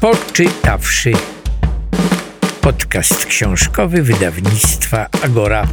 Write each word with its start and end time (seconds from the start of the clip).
Poczytawszy. 0.00 1.12
Podcast 2.60 3.26
książkowy 3.26 4.02
wydawnictwa 4.02 5.06
Agora. 5.24 5.66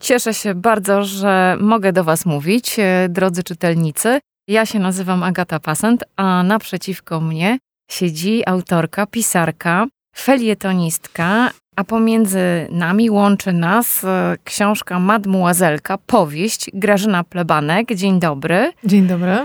Cieszę 0.00 0.34
się 0.34 0.54
bardzo, 0.54 1.04
że 1.04 1.56
mogę 1.60 1.92
do 1.92 2.04
Was 2.04 2.26
mówić, 2.26 2.78
e, 2.78 3.08
drodzy 3.08 3.42
czytelnicy. 3.42 4.20
Ja 4.48 4.66
się 4.66 4.78
nazywam 4.78 5.22
Agata 5.22 5.60
Pasent, 5.60 6.04
a 6.16 6.42
naprzeciwko 6.42 7.20
mnie 7.20 7.58
siedzi 7.90 8.42
autorka, 8.46 9.06
pisarka, 9.06 9.86
felietonistka, 10.16 11.50
a 11.76 11.84
pomiędzy 11.84 12.68
nami 12.70 13.10
łączy 13.10 13.52
nas 13.52 14.04
e, 14.04 14.36
książka 14.44 14.98
Mademoiselka, 14.98 15.98
powieść 15.98 16.70
Grażyna 16.74 17.24
Plebanek. 17.24 17.94
Dzień 17.94 18.20
dobry. 18.20 18.72
Dzień 18.84 19.06
dobry. 19.06 19.38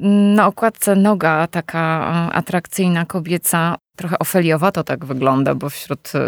Na 0.00 0.46
okładce 0.46 0.96
noga 0.96 1.46
taka 1.46 2.12
e, 2.30 2.34
atrakcyjna, 2.34 3.06
kobieca, 3.06 3.76
trochę 3.96 4.18
ofeliowa 4.18 4.72
to 4.72 4.84
tak 4.84 5.04
wygląda, 5.04 5.54
bo 5.54 5.70
wśród 5.70 6.12
e, 6.14 6.20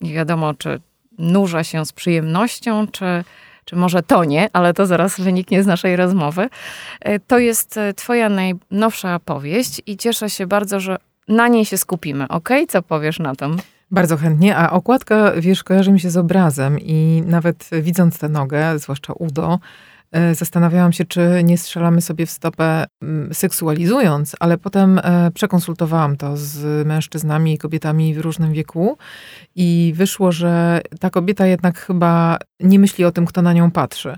nie 0.00 0.14
wiadomo, 0.14 0.54
czy 0.54 0.80
nurza 1.18 1.64
się 1.64 1.86
z 1.86 1.92
przyjemnością, 1.92 2.86
czy, 2.86 3.24
czy 3.64 3.76
może 3.76 4.02
to 4.02 4.24
nie, 4.24 4.48
ale 4.52 4.74
to 4.74 4.86
zaraz 4.86 5.20
wyniknie 5.20 5.62
z 5.62 5.66
naszej 5.66 5.96
rozmowy. 5.96 6.48
To 7.26 7.38
jest 7.38 7.80
twoja 7.96 8.28
najnowsza 8.28 9.18
powieść 9.18 9.82
i 9.86 9.96
cieszę 9.96 10.30
się 10.30 10.46
bardzo, 10.46 10.80
że 10.80 10.96
na 11.28 11.48
niej 11.48 11.64
się 11.64 11.76
skupimy, 11.76 12.28
ok? 12.28 12.48
Co 12.68 12.82
powiesz 12.82 13.18
na 13.18 13.34
tym? 13.34 13.56
Bardzo 13.90 14.16
chętnie, 14.16 14.56
a 14.56 14.70
okładka, 14.70 15.32
wiesz, 15.36 15.64
kojarzy 15.64 15.92
mi 15.92 16.00
się 16.00 16.10
z 16.10 16.16
obrazem 16.16 16.78
i 16.78 17.22
nawet 17.26 17.70
widząc 17.82 18.18
tę 18.18 18.28
nogę, 18.28 18.78
zwłaszcza 18.78 19.12
udo, 19.12 19.54
e, 19.54 19.58
zastanawiałam 20.32 20.92
się, 20.92 21.04
czy 21.04 21.40
nie 21.44 21.58
strzelamy 21.58 22.00
sobie 22.00 22.26
w 22.26 22.30
stopę 22.30 22.86
seksualizując, 23.32 24.36
ale 24.40 24.58
potem 24.58 24.98
e, 24.98 25.30
przekonsultowałam 25.34 26.16
to 26.16 26.36
z 26.36 26.86
mężczyznami 26.86 27.52
i 27.52 27.58
kobietami 27.58 28.14
w 28.14 28.18
różnym 28.18 28.52
wieku 28.52 28.98
i 29.56 29.92
wyszło, 29.96 30.32
że 30.32 30.80
ta 31.00 31.10
kobieta 31.10 31.46
jednak 31.46 31.78
chyba 31.78 32.38
nie 32.60 32.78
myśli 32.78 33.04
o 33.04 33.12
tym, 33.12 33.26
kto 33.26 33.42
na 33.42 33.52
nią 33.52 33.70
patrzy 33.70 34.16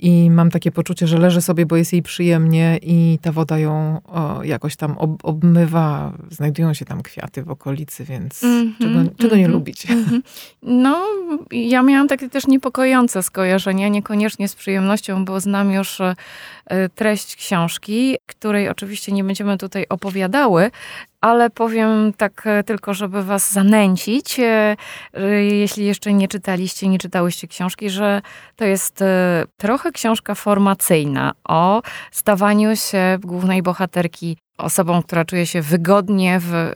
i 0.00 0.30
mam 0.30 0.50
takie 0.50 0.70
poczucie, 0.72 1.06
że 1.06 1.18
leży 1.18 1.40
sobie, 1.40 1.66
bo 1.66 1.76
jest 1.76 1.92
jej 1.92 2.02
przyjemnie 2.02 2.78
i 2.82 3.18
ta 3.22 3.32
woda 3.32 3.58
ją 3.58 4.00
o, 4.04 4.44
jakoś 4.44 4.76
tam 4.76 4.98
ob, 4.98 5.10
obmywa. 5.22 6.12
Znajdują 6.30 6.74
się 6.74 6.84
tam 6.84 7.02
kwiaty 7.02 7.42
w 7.42 7.50
okolicy, 7.50 8.04
więc 8.04 8.44
mm 8.44 8.68
-hmm, 8.68 8.78
czego, 8.78 9.16
czego 9.16 9.34
mm 9.34 9.46
-hmm, 9.46 9.48
nie 9.48 9.48
lubić? 9.48 9.90
Mm 9.90 10.04
-hmm. 10.04 10.20
No, 10.62 11.06
ja 11.50 11.82
miałam 11.82 12.08
takie 12.08 12.28
też 12.28 12.46
niepokojące 12.46 13.22
skojarzenia, 13.22 13.88
niekoniecznie 13.88 14.48
z 14.48 14.54
przyjemnością, 14.54 15.24
bo 15.24 15.40
znam 15.40 15.72
już 15.72 16.00
e, 16.00 16.88
treść 16.88 17.36
książki, 17.36 18.16
której 18.26 18.68
oczywiście 18.68 19.12
nie 19.12 19.24
będziemy 19.24 19.58
tutaj 19.58 19.86
opowiadały, 19.88 20.70
ale 21.20 21.50
powiem 21.50 22.12
tak 22.16 22.46
e, 22.46 22.64
tylko, 22.64 22.94
żeby 22.94 23.22
was 23.22 23.52
zanęcić, 23.52 24.40
e, 24.40 24.76
jeśli 25.42 25.86
jeszcze 25.86 26.12
nie 26.12 26.28
czytaliście, 26.28 26.88
nie 26.88 26.98
czytałyście 26.98 27.48
książki, 27.48 27.90
że 27.90 28.22
to 28.56 28.64
jest 28.64 29.02
e, 29.02 29.44
trochę 29.56 29.92
książka 29.92 30.34
formacyjna 30.34 31.32
o 31.48 31.82
stawaniu 32.10 32.76
się 32.76 33.18
głównej 33.20 33.62
bohaterki 33.62 34.36
osobą, 34.58 35.02
która 35.02 35.24
czuje 35.24 35.46
się 35.46 35.62
wygodnie 35.62 36.40
w 36.40 36.72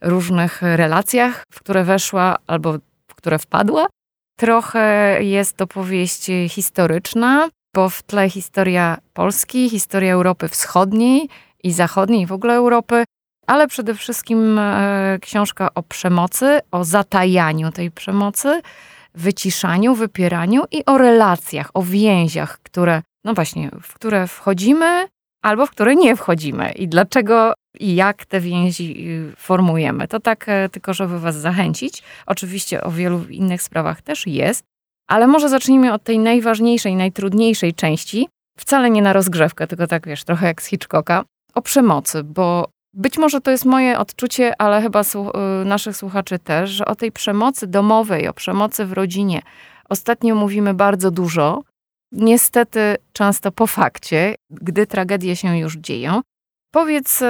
różnych 0.00 0.62
relacjach, 0.62 1.44
w 1.52 1.60
które 1.60 1.84
weszła 1.84 2.36
albo 2.46 2.72
w 3.08 3.14
które 3.14 3.38
wpadła. 3.38 3.86
Trochę 4.38 5.18
jest 5.22 5.56
to 5.56 5.66
powieść 5.66 6.30
historyczna, 6.48 7.48
bo 7.74 7.88
w 7.88 8.02
tle 8.02 8.30
historia 8.30 8.98
Polski, 9.12 9.70
historia 9.70 10.12
Europy 10.12 10.48
Wschodniej 10.48 11.28
i 11.62 11.72
Zachodniej, 11.72 12.26
w 12.26 12.32
ogóle 12.32 12.54
Europy, 12.54 13.04
ale 13.52 13.68
przede 13.68 13.94
wszystkim 13.94 14.58
e, 14.58 15.18
książka 15.20 15.68
o 15.74 15.82
przemocy, 15.82 16.60
o 16.70 16.84
zatajaniu 16.84 17.72
tej 17.72 17.90
przemocy, 17.90 18.62
wyciszaniu, 19.14 19.94
wypieraniu 19.94 20.64
i 20.70 20.84
o 20.84 20.98
relacjach, 20.98 21.70
o 21.74 21.82
więziach, 21.82 22.58
które, 22.62 23.02
no 23.24 23.34
właśnie, 23.34 23.70
w 23.82 23.94
które 23.94 24.26
wchodzimy 24.26 25.06
albo 25.42 25.66
w 25.66 25.70
które 25.70 25.96
nie 25.96 26.16
wchodzimy 26.16 26.72
i 26.72 26.88
dlaczego 26.88 27.52
i 27.80 27.94
jak 27.94 28.26
te 28.26 28.40
więzi 28.40 29.08
y, 29.08 29.36
formujemy. 29.36 30.08
To 30.08 30.20
tak 30.20 30.48
e, 30.48 30.68
tylko, 30.68 30.94
żeby 30.94 31.20
was 31.20 31.36
zachęcić. 31.36 32.02
Oczywiście 32.26 32.84
o 32.84 32.90
wielu 32.90 33.24
innych 33.24 33.62
sprawach 33.62 34.02
też 34.02 34.26
jest, 34.26 34.64
ale 35.08 35.26
może 35.26 35.48
zacznijmy 35.48 35.92
od 35.92 36.04
tej 36.04 36.18
najważniejszej, 36.18 36.96
najtrudniejszej 36.96 37.74
części. 37.74 38.28
Wcale 38.58 38.90
nie 38.90 39.02
na 39.02 39.12
rozgrzewkę, 39.12 39.66
tylko 39.66 39.86
tak 39.86 40.06
wiesz, 40.06 40.24
trochę 40.24 40.46
jak 40.46 40.62
z 40.62 40.66
Hitchcocka. 40.66 41.24
O 41.54 41.62
przemocy, 41.62 42.24
bo 42.24 42.68
być 42.94 43.18
może 43.18 43.40
to 43.40 43.50
jest 43.50 43.64
moje 43.64 43.98
odczucie, 43.98 44.60
ale 44.60 44.82
chyba 44.82 45.00
y, 45.00 45.64
naszych 45.64 45.96
słuchaczy 45.96 46.38
też, 46.38 46.70
że 46.70 46.84
o 46.84 46.94
tej 46.94 47.12
przemocy 47.12 47.66
domowej, 47.66 48.28
o 48.28 48.32
przemocy 48.32 48.84
w 48.84 48.92
rodzinie 48.92 49.42
ostatnio 49.88 50.34
mówimy 50.34 50.74
bardzo 50.74 51.10
dużo. 51.10 51.62
Niestety 52.12 52.96
często 53.12 53.52
po 53.52 53.66
fakcie, 53.66 54.34
gdy 54.50 54.86
tragedie 54.86 55.36
się 55.36 55.58
już 55.58 55.76
dzieją. 55.76 56.20
Powiedz 56.70 57.22
y, 57.22 57.26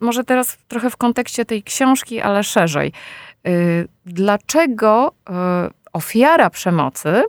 może 0.00 0.24
teraz 0.24 0.58
trochę 0.68 0.90
w 0.90 0.96
kontekście 0.96 1.44
tej 1.44 1.62
książki, 1.62 2.20
ale 2.20 2.44
szerzej. 2.44 2.92
Y, 3.46 3.88
dlaczego 4.06 5.12
ofiara 5.92 6.50
przemocy 6.50 7.22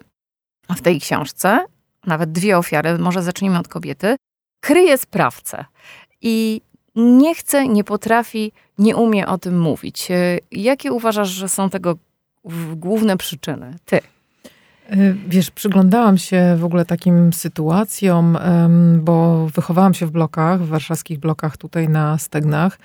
w 0.69 0.81
tej 0.81 0.99
książce, 0.99 1.65
nawet 2.05 2.31
dwie 2.31 2.57
ofiary, 2.57 2.97
może 2.97 3.23
zacznijmy 3.23 3.59
od 3.59 3.67
kobiety, 3.67 4.15
kryje 4.61 4.97
sprawcę. 4.97 5.65
I 6.21 6.61
nie 6.95 7.35
chce, 7.35 7.67
nie 7.67 7.83
potrafi, 7.83 8.51
nie 8.77 8.95
umie 8.95 9.27
o 9.27 9.37
tym 9.37 9.59
mówić. 9.59 10.11
E, 10.11 10.37
jakie 10.51 10.91
uważasz, 10.91 11.29
że 11.29 11.49
są 11.49 11.69
tego 11.69 11.95
główne 12.75 13.17
przyczyny? 13.17 13.75
Ty. 13.85 13.99
E, 14.89 15.13
wiesz, 15.27 15.51
przyglądałam 15.51 16.17
się 16.17 16.55
w 16.59 16.65
ogóle 16.65 16.85
takim 16.85 17.33
sytuacjom, 17.33 18.37
bo 18.99 19.47
wychowałam 19.47 19.93
się 19.93 20.05
w 20.05 20.11
blokach, 20.11 20.61
w 20.61 20.67
warszawskich 20.67 21.19
blokach 21.19 21.57
tutaj 21.57 21.89
na 21.89 22.17
Stegnach 22.17 22.79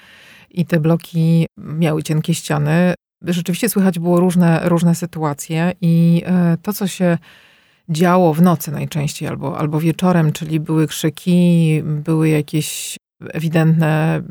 i 0.50 0.66
te 0.66 0.80
bloki 0.80 1.46
miały 1.56 2.02
cienkie 2.02 2.34
ściany. 2.34 2.94
Rzeczywiście 3.22 3.68
słychać 3.68 3.98
było 3.98 4.20
różne, 4.20 4.60
różne 4.64 4.94
sytuacje 4.94 5.72
i 5.80 6.22
e, 6.26 6.56
to, 6.62 6.72
co 6.72 6.86
się 6.86 7.18
działo 7.88 8.34
w 8.34 8.42
nocy 8.42 8.72
najczęściej 8.72 9.28
albo, 9.28 9.58
albo 9.58 9.80
wieczorem, 9.80 10.32
czyli 10.32 10.60
były 10.60 10.86
krzyki, 10.86 11.82
były 11.84 12.28
jakieś 12.28 12.96
ewidentne 13.20 14.22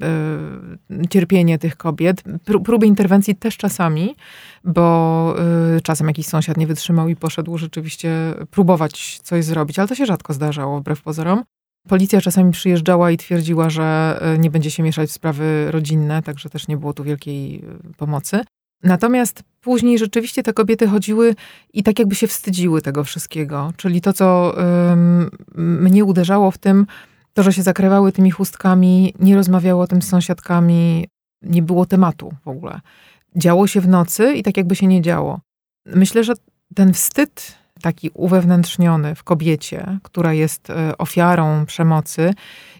y, 1.03 1.07
cierpienie 1.07 1.59
tych 1.59 1.77
kobiet. 1.77 2.23
Próby 2.65 2.87
interwencji 2.87 3.35
też 3.35 3.57
czasami, 3.57 4.15
bo 4.63 5.35
y, 5.77 5.81
czasem 5.81 6.07
jakiś 6.07 6.27
sąsiad 6.27 6.57
nie 6.57 6.67
wytrzymał 6.67 7.09
i 7.09 7.15
poszedł 7.15 7.57
rzeczywiście 7.57 8.33
próbować 8.51 9.19
coś 9.23 9.45
zrobić, 9.45 9.79
ale 9.79 9.87
to 9.87 9.95
się 9.95 10.05
rzadko 10.05 10.33
zdarzało, 10.33 10.79
wbrew 10.79 11.01
pozorom. 11.01 11.43
Policja 11.87 12.21
czasami 12.21 12.51
przyjeżdżała 12.51 13.11
i 13.11 13.17
twierdziła, 13.17 13.69
że 13.69 14.19
y, 14.35 14.39
nie 14.39 14.51
będzie 14.51 14.71
się 14.71 14.83
mieszać 14.83 15.09
w 15.09 15.13
sprawy 15.13 15.71
rodzinne, 15.71 16.21
także 16.21 16.49
też 16.49 16.67
nie 16.67 16.77
było 16.77 16.93
tu 16.93 17.03
wielkiej 17.03 17.63
pomocy. 17.97 18.41
Natomiast 18.83 19.43
później 19.61 19.99
rzeczywiście 19.99 20.43
te 20.43 20.53
kobiety 20.53 20.87
chodziły 20.87 21.35
i 21.73 21.83
tak 21.83 21.99
jakby 21.99 22.15
się 22.15 22.27
wstydziły 22.27 22.81
tego 22.81 23.03
wszystkiego. 23.03 23.73
Czyli 23.77 24.01
to, 24.01 24.13
co 24.13 24.55
mnie 25.55 26.05
uderzało 26.05 26.51
w 26.51 26.57
tym, 26.57 26.85
to, 27.35 27.43
że 27.43 27.53
się 27.53 27.63
zakrywały 27.63 28.11
tymi 28.11 28.31
chustkami, 28.31 29.13
nie 29.19 29.35
rozmawiało 29.35 29.83
o 29.83 29.87
tym 29.87 30.01
z 30.01 30.07
sąsiadkami, 30.07 31.07
nie 31.41 31.61
było 31.61 31.85
tematu 31.85 32.33
w 32.43 32.47
ogóle. 32.47 32.79
Działo 33.35 33.67
się 33.67 33.81
w 33.81 33.87
nocy 33.87 34.33
i 34.33 34.43
tak 34.43 34.57
jakby 34.57 34.75
się 34.75 34.87
nie 34.87 35.01
działo. 35.01 35.39
Myślę, 35.85 36.23
że 36.23 36.33
ten 36.75 36.93
wstyd 36.93 37.57
taki 37.81 38.09
uwewnętrzniony 38.13 39.15
w 39.15 39.23
kobiecie, 39.23 39.99
która 40.03 40.33
jest 40.33 40.69
e, 40.69 40.97
ofiarą 40.97 41.65
przemocy, 41.65 42.33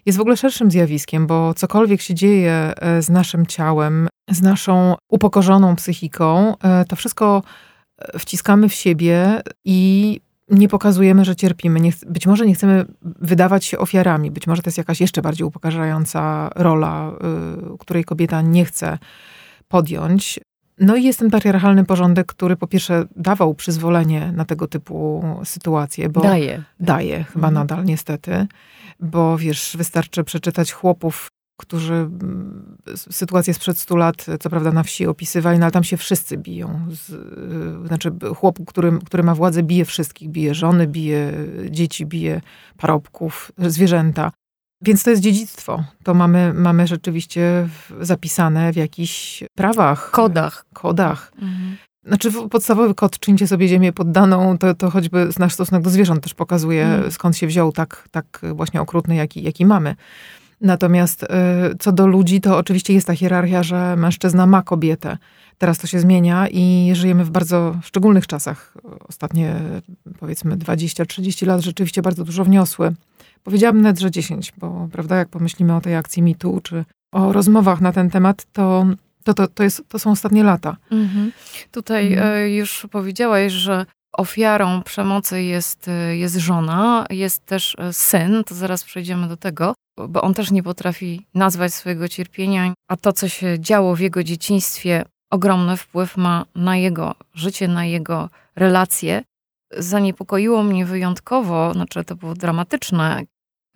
jest 0.06 0.18
w 0.18 0.20
ogóle 0.20 0.36
szerszym 0.36 0.70
zjawiskiem, 0.70 1.26
bo 1.26 1.54
cokolwiek 1.54 2.00
się 2.00 2.14
dzieje 2.14 2.52
e, 2.76 3.02
z 3.02 3.08
naszym 3.08 3.46
ciałem, 3.46 4.08
z 4.30 4.42
naszą 4.42 4.94
upokorzoną 5.10 5.76
psychiką, 5.76 6.54
e, 6.58 6.84
to 6.84 6.96
wszystko 6.96 7.42
wciskamy 8.18 8.68
w 8.68 8.74
siebie 8.74 9.42
i 9.64 10.20
nie 10.50 10.68
pokazujemy, 10.68 11.24
że 11.24 11.36
cierpimy. 11.36 11.80
Nie, 11.80 11.92
być 12.06 12.26
może 12.26 12.46
nie 12.46 12.54
chcemy 12.54 12.84
wydawać 13.02 13.64
się 13.64 13.78
ofiarami, 13.78 14.30
być 14.30 14.46
może 14.46 14.62
to 14.62 14.68
jest 14.68 14.78
jakaś 14.78 15.00
jeszcze 15.00 15.22
bardziej 15.22 15.46
upokarzająca 15.46 16.50
rola, 16.56 17.12
y, 17.74 17.78
której 17.78 18.04
kobieta 18.04 18.42
nie 18.42 18.64
chce 18.64 18.98
podjąć. 19.68 20.40
No 20.80 20.96
i 20.96 21.04
jest 21.04 21.18
ten 21.18 21.30
patriarchalny 21.30 21.84
porządek, 21.84 22.26
który 22.26 22.56
po 22.56 22.66
pierwsze 22.66 23.04
dawał 23.16 23.54
przyzwolenie 23.54 24.32
na 24.32 24.44
tego 24.44 24.66
typu 24.68 25.24
sytuacje, 25.44 26.08
bo 26.08 26.20
daje. 26.20 26.62
Daje, 26.80 27.24
chyba 27.24 27.48
mhm. 27.48 27.54
nadal 27.54 27.84
niestety, 27.84 28.46
bo 29.00 29.38
wiesz, 29.38 29.76
wystarczy 29.78 30.24
przeczytać 30.24 30.72
chłopów 30.72 31.28
którzy 31.56 32.08
sytuację 32.96 33.54
sprzed 33.54 33.78
100 33.78 33.96
lat, 33.96 34.26
co 34.40 34.50
prawda 34.50 34.72
na 34.72 34.82
wsi 34.82 35.06
opisywali, 35.06 35.58
no 35.58 35.64
ale 35.64 35.72
tam 35.72 35.84
się 35.84 35.96
wszyscy 35.96 36.38
biją. 36.38 36.86
Z, 36.90 37.10
y, 37.10 37.86
znaczy 37.86 38.12
chłop, 38.36 38.58
który, 38.66 38.98
który 39.06 39.22
ma 39.22 39.34
władzę, 39.34 39.62
bije 39.62 39.84
wszystkich. 39.84 40.28
Bije 40.28 40.54
żony, 40.54 40.86
bije 40.86 41.32
dzieci, 41.70 42.06
bije 42.06 42.40
parobków, 42.76 43.52
zwierzęta. 43.58 44.32
Więc 44.82 45.02
to 45.02 45.10
jest 45.10 45.22
dziedzictwo. 45.22 45.84
To 46.02 46.14
mamy, 46.14 46.54
mamy 46.54 46.86
rzeczywiście 46.86 47.68
zapisane 48.00 48.72
w 48.72 48.76
jakichś 48.76 49.44
prawach. 49.54 50.10
Kodach. 50.10 50.66
Kodach. 50.72 51.32
Mhm. 51.34 51.76
Znaczy 52.06 52.32
podstawowy 52.50 52.94
kod 52.94 53.18
czyńcie 53.18 53.46
sobie 53.46 53.68
ziemię 53.68 53.92
poddaną, 53.92 54.58
to, 54.58 54.74
to 54.74 54.90
choćby 54.90 55.28
nasz 55.38 55.54
stosunek 55.54 55.82
do 55.84 55.90
zwierząt 55.90 56.22
też 56.22 56.34
pokazuje, 56.34 56.84
mhm. 56.84 57.10
skąd 57.10 57.36
się 57.36 57.46
wziął 57.46 57.72
tak, 57.72 58.08
tak 58.10 58.40
właśnie 58.54 58.80
okrutny, 58.80 59.16
jaki, 59.16 59.42
jaki 59.42 59.66
mamy. 59.66 59.96
Natomiast 60.60 61.22
y, 61.22 61.26
co 61.78 61.92
do 61.92 62.06
ludzi, 62.06 62.40
to 62.40 62.56
oczywiście 62.56 62.94
jest 62.94 63.06
ta 63.06 63.14
hierarchia, 63.14 63.62
że 63.62 63.96
mężczyzna 63.96 64.46
ma 64.46 64.62
kobietę. 64.62 65.18
Teraz 65.58 65.78
to 65.78 65.86
się 65.86 66.00
zmienia 66.00 66.48
i 66.48 66.90
żyjemy 66.94 67.24
w 67.24 67.30
bardzo 67.30 67.76
szczególnych 67.82 68.26
czasach. 68.26 68.74
Ostatnie 69.08 69.54
powiedzmy 70.20 70.56
20-30 70.56 71.46
lat 71.46 71.60
rzeczywiście 71.60 72.02
bardzo 72.02 72.24
dużo 72.24 72.44
wniosły. 72.44 72.94
Powiedziałabym 73.44 73.82
nawet, 73.82 73.98
że 73.98 74.10
10, 74.10 74.52
bo 74.58 74.88
prawda, 74.92 75.16
jak 75.16 75.28
pomyślimy 75.28 75.76
o 75.76 75.80
tej 75.80 75.96
akcji 75.96 76.22
MeToo, 76.22 76.60
czy 76.60 76.84
o 77.12 77.32
rozmowach 77.32 77.80
na 77.80 77.92
ten 77.92 78.10
temat, 78.10 78.46
to 78.52 78.86
to, 79.26 79.34
to, 79.34 79.48
to, 79.48 79.62
jest, 79.62 79.88
to 79.88 79.98
są 79.98 80.10
ostatnie 80.10 80.44
lata. 80.44 80.76
Mhm. 80.90 81.32
Tutaj 81.70 82.12
mhm. 82.12 82.50
już 82.50 82.86
powiedziałaś, 82.90 83.52
że 83.52 83.86
ofiarą 84.12 84.82
przemocy 84.82 85.42
jest, 85.42 85.88
e, 85.88 86.16
jest 86.16 86.36
żona, 86.36 87.06
jest 87.10 87.46
też 87.46 87.76
e, 87.78 87.92
syn, 87.92 88.44
to 88.44 88.54
zaraz 88.54 88.84
przejdziemy 88.84 89.28
do 89.28 89.36
tego, 89.36 89.74
bo 90.08 90.22
on 90.22 90.34
też 90.34 90.50
nie 90.50 90.62
potrafi 90.62 91.26
nazwać 91.34 91.74
swojego 91.74 92.08
cierpienia, 92.08 92.74
a 92.88 92.96
to, 92.96 93.12
co 93.12 93.28
się 93.28 93.60
działo 93.60 93.96
w 93.96 94.00
jego 94.00 94.24
dzieciństwie, 94.24 95.04
ogromny 95.30 95.76
wpływ 95.76 96.16
ma 96.16 96.44
na 96.54 96.76
jego 96.76 97.14
życie, 97.34 97.68
na 97.68 97.84
jego 97.84 98.30
relacje. 98.56 99.22
Zaniepokoiło 99.78 100.62
mnie 100.62 100.86
wyjątkowo, 100.86 101.72
znaczy 101.72 102.04
to 102.04 102.16
było 102.16 102.34
dramatyczne, 102.34 103.22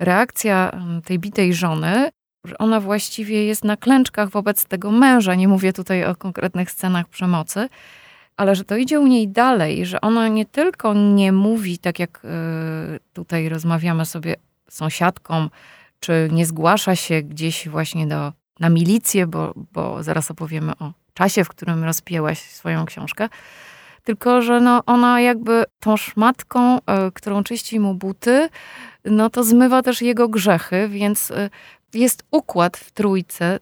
reakcja 0.01 0.73
tej 1.05 1.19
bitej 1.19 1.55
żony, 1.55 2.11
że 2.45 2.59
ona 2.59 2.81
właściwie 2.81 3.45
jest 3.45 3.65
na 3.65 3.77
klęczkach 3.77 4.31
wobec 4.31 4.65
tego 4.65 4.91
męża. 4.91 5.35
Nie 5.35 5.49
mówię 5.49 5.73
tutaj 5.73 6.05
o 6.05 6.17
konkretnych 6.17 6.71
scenach 6.71 7.09
przemocy, 7.09 7.69
ale 8.37 8.57
że 8.57 8.65
to 8.65 8.77
idzie 8.77 9.01
u 9.01 9.07
niej 9.07 9.29
dalej, 9.29 9.87
że 9.87 10.01
ona 10.01 10.29
nie 10.29 10.47
tylko 10.47 10.95
nie 10.95 11.33
mówi, 11.33 11.79
tak 11.79 11.99
jak 11.99 12.25
y, 12.25 12.29
tutaj 13.13 13.49
rozmawiamy 13.49 14.07
sobie 14.07 14.37
z 14.69 14.77
sąsiadką, 14.77 15.49
czy 16.01 16.29
nie 16.33 16.47
zgłasza 16.47 16.97
się 16.97 17.23
gdzieś 17.23 17.69
właśnie 17.69 18.07
do, 18.07 18.33
na 18.61 18.69
milicję, 18.69 19.27
bo, 19.27 19.55
bo 19.73 20.03
zaraz 20.03 20.31
opowiemy 20.31 20.73
o 20.79 20.93
czasie, 21.15 21.45
w 21.45 21.49
którym 21.49 21.85
rozpięłaś 21.85 22.39
swoją 22.39 22.87
książkę, 22.87 23.29
tylko 24.05 24.43
że 24.43 24.61
no 24.61 24.83
ona 24.87 25.21
jakby 25.21 25.65
tą 25.81 25.97
szmatką, 25.97 26.79
y, 26.79 26.81
którą 27.15 27.45
czyści 27.45 27.81
mu 27.81 27.95
buty, 27.95 28.49
no 29.05 29.31
to 29.31 29.45
zmywa 29.45 29.83
też 29.83 30.03
jego 30.03 30.29
grzechy, 30.29 30.89
więc 30.89 31.31
y, 31.31 31.51
jest 31.95 32.25
układ 32.31 32.77
w 32.77 32.91
trójce 32.91 33.59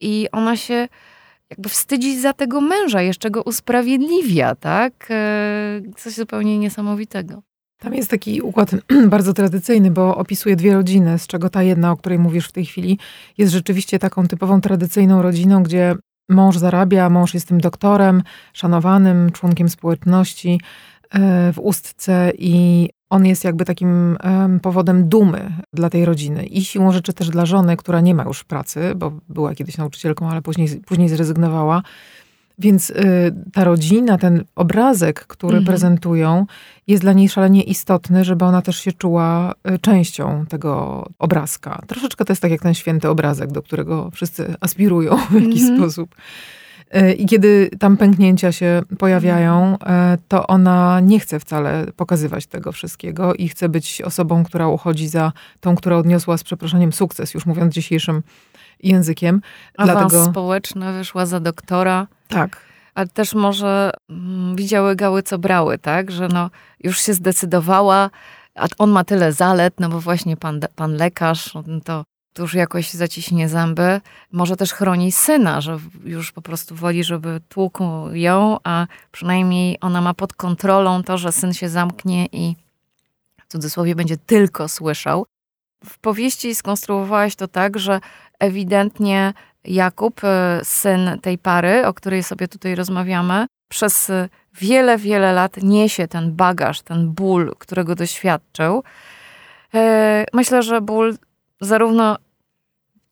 i 0.00 0.28
ona 0.32 0.56
się 0.56 0.88
jakby 1.50 1.68
wstydzi 1.68 2.20
za 2.20 2.32
tego 2.32 2.60
męża, 2.60 3.02
jeszcze 3.02 3.30
go 3.30 3.42
usprawiedliwia, 3.42 4.54
tak? 4.54 5.06
E, 5.10 5.80
coś 5.96 6.12
zupełnie 6.12 6.58
niesamowitego. 6.58 7.42
Tam 7.78 7.94
jest 7.94 8.10
taki 8.10 8.42
układ 8.42 8.70
bardzo 9.08 9.32
tradycyjny, 9.32 9.90
bo 9.90 10.16
opisuje 10.16 10.56
dwie 10.56 10.74
rodziny, 10.74 11.18
z 11.18 11.26
czego 11.26 11.50
ta 11.50 11.62
jedna, 11.62 11.92
o 11.92 11.96
której 11.96 12.18
mówisz 12.18 12.48
w 12.48 12.52
tej 12.52 12.66
chwili, 12.66 12.98
jest 13.38 13.52
rzeczywiście 13.52 13.98
taką 13.98 14.26
typową 14.26 14.60
tradycyjną 14.60 15.22
rodziną, 15.22 15.62
gdzie 15.62 15.94
mąż 16.28 16.58
zarabia, 16.58 17.10
mąż 17.10 17.34
jest 17.34 17.48
tym 17.48 17.60
doktorem, 17.60 18.22
szanowanym 18.52 19.32
członkiem 19.32 19.68
społeczności 19.68 20.60
e, 21.10 21.52
w 21.52 21.58
ustce 21.60 22.32
i 22.38 22.88
on 23.10 23.26
jest 23.26 23.44
jakby 23.44 23.64
takim 23.64 24.18
powodem 24.62 25.08
dumy 25.08 25.52
dla 25.72 25.90
tej 25.90 26.04
rodziny 26.04 26.46
i 26.46 26.64
siłą 26.64 26.92
rzeczy 26.92 27.12
też 27.12 27.28
dla 27.28 27.46
żony, 27.46 27.76
która 27.76 28.00
nie 28.00 28.14
ma 28.14 28.24
już 28.24 28.44
pracy, 28.44 28.92
bo 28.96 29.12
była 29.28 29.54
kiedyś 29.54 29.76
nauczycielką, 29.76 30.30
ale 30.30 30.42
później, 30.42 30.68
później 30.86 31.08
zrezygnowała. 31.08 31.82
Więc 32.58 32.90
y, 32.90 32.94
ta 33.52 33.64
rodzina, 33.64 34.18
ten 34.18 34.44
obrazek, 34.56 35.26
który 35.26 35.58
mhm. 35.58 35.66
prezentują, 35.66 36.46
jest 36.86 37.02
dla 37.02 37.12
niej 37.12 37.28
szalenie 37.28 37.62
istotny, 37.62 38.24
żeby 38.24 38.44
ona 38.44 38.62
też 38.62 38.78
się 38.78 38.92
czuła 38.92 39.54
y, 39.74 39.78
częścią 39.78 40.46
tego 40.46 41.04
obrazka. 41.18 41.82
Troszeczkę 41.86 42.24
to 42.24 42.32
jest 42.32 42.42
tak 42.42 42.50
jak 42.50 42.62
ten 42.62 42.74
święty 42.74 43.08
obrazek, 43.08 43.52
do 43.52 43.62
którego 43.62 44.10
wszyscy 44.10 44.54
aspirują 44.60 45.16
w 45.30 45.34
jakiś 45.34 45.62
mhm. 45.62 45.78
sposób. 45.78 46.14
E, 46.90 47.12
I 47.12 47.26
kiedy 47.26 47.70
tam 47.78 47.96
pęknięcia 47.96 48.52
się 48.52 48.82
pojawiają, 48.98 49.78
e, 49.78 50.18
to 50.28 50.46
ona 50.46 51.00
nie 51.00 51.20
chce 51.20 51.40
wcale 51.40 51.86
pokazywać 51.96 52.46
tego 52.46 52.72
wszystkiego 52.72 53.34
i 53.34 53.48
chce 53.48 53.68
być 53.68 54.02
osobą, 54.02 54.44
która 54.44 54.68
uchodzi 54.68 55.08
za 55.08 55.32
tą, 55.60 55.76
która 55.76 55.96
odniosła 55.96 56.38
z 56.38 56.44
przeproszeniem 56.44 56.92
sukces, 56.92 57.34
już 57.34 57.46
mówiąc 57.46 57.74
dzisiejszym 57.74 58.22
językiem. 58.82 59.40
Awans 59.76 59.98
Dlatego... 59.98 60.30
społeczny, 60.30 60.92
wyszła 60.92 61.26
za 61.26 61.40
doktora. 61.40 62.06
Tak. 62.28 62.60
Ale 62.94 63.08
też 63.08 63.34
może 63.34 63.90
mm, 64.10 64.56
widziały 64.56 64.96
gały, 64.96 65.22
co 65.22 65.38
brały, 65.38 65.78
tak? 65.78 66.10
Że 66.10 66.28
no, 66.28 66.50
już 66.80 67.00
się 67.00 67.14
zdecydowała, 67.14 68.10
a 68.54 68.66
on 68.78 68.90
ma 68.90 69.04
tyle 69.04 69.32
zalet, 69.32 69.74
no 69.80 69.88
bo 69.88 70.00
właśnie 70.00 70.36
pan, 70.36 70.60
pan 70.76 70.92
lekarz, 70.92 71.54
no 71.54 71.80
to 71.84 72.04
już 72.38 72.54
jakoś 72.54 72.90
zaciśnie 72.90 73.48
zęby. 73.48 74.00
Może 74.32 74.56
też 74.56 74.72
chroni 74.72 75.12
syna, 75.12 75.60
że 75.60 75.78
już 76.04 76.32
po 76.32 76.42
prostu 76.42 76.74
woli, 76.74 77.04
żeby 77.04 77.40
tłukł 77.48 77.84
ją, 78.12 78.56
a 78.64 78.86
przynajmniej 79.12 79.78
ona 79.80 80.00
ma 80.00 80.14
pod 80.14 80.32
kontrolą 80.32 81.02
to, 81.02 81.18
że 81.18 81.32
syn 81.32 81.52
się 81.54 81.68
zamknie 81.68 82.26
i 82.26 82.56
w 83.46 83.52
cudzysłowie 83.52 83.94
będzie 83.94 84.16
tylko 84.16 84.68
słyszał. 84.68 85.26
W 85.84 85.98
powieści 85.98 86.54
skonstruowałaś 86.54 87.36
to 87.36 87.48
tak, 87.48 87.78
że 87.78 88.00
ewidentnie 88.38 89.32
Jakub, 89.64 90.24
e, 90.24 90.60
syn 90.64 91.18
tej 91.22 91.38
pary, 91.38 91.86
o 91.86 91.94
której 91.94 92.22
sobie 92.22 92.48
tutaj 92.48 92.74
rozmawiamy, 92.74 93.46
przez 93.68 94.12
wiele, 94.54 94.98
wiele 94.98 95.32
lat 95.32 95.56
niesie 95.62 96.08
ten 96.08 96.36
bagaż, 96.36 96.82
ten 96.82 97.10
ból, 97.10 97.54
którego 97.58 97.94
doświadczył. 97.94 98.82
E, 99.74 100.24
myślę, 100.32 100.62
że 100.62 100.80
ból 100.80 101.16
zarówno 101.60 102.16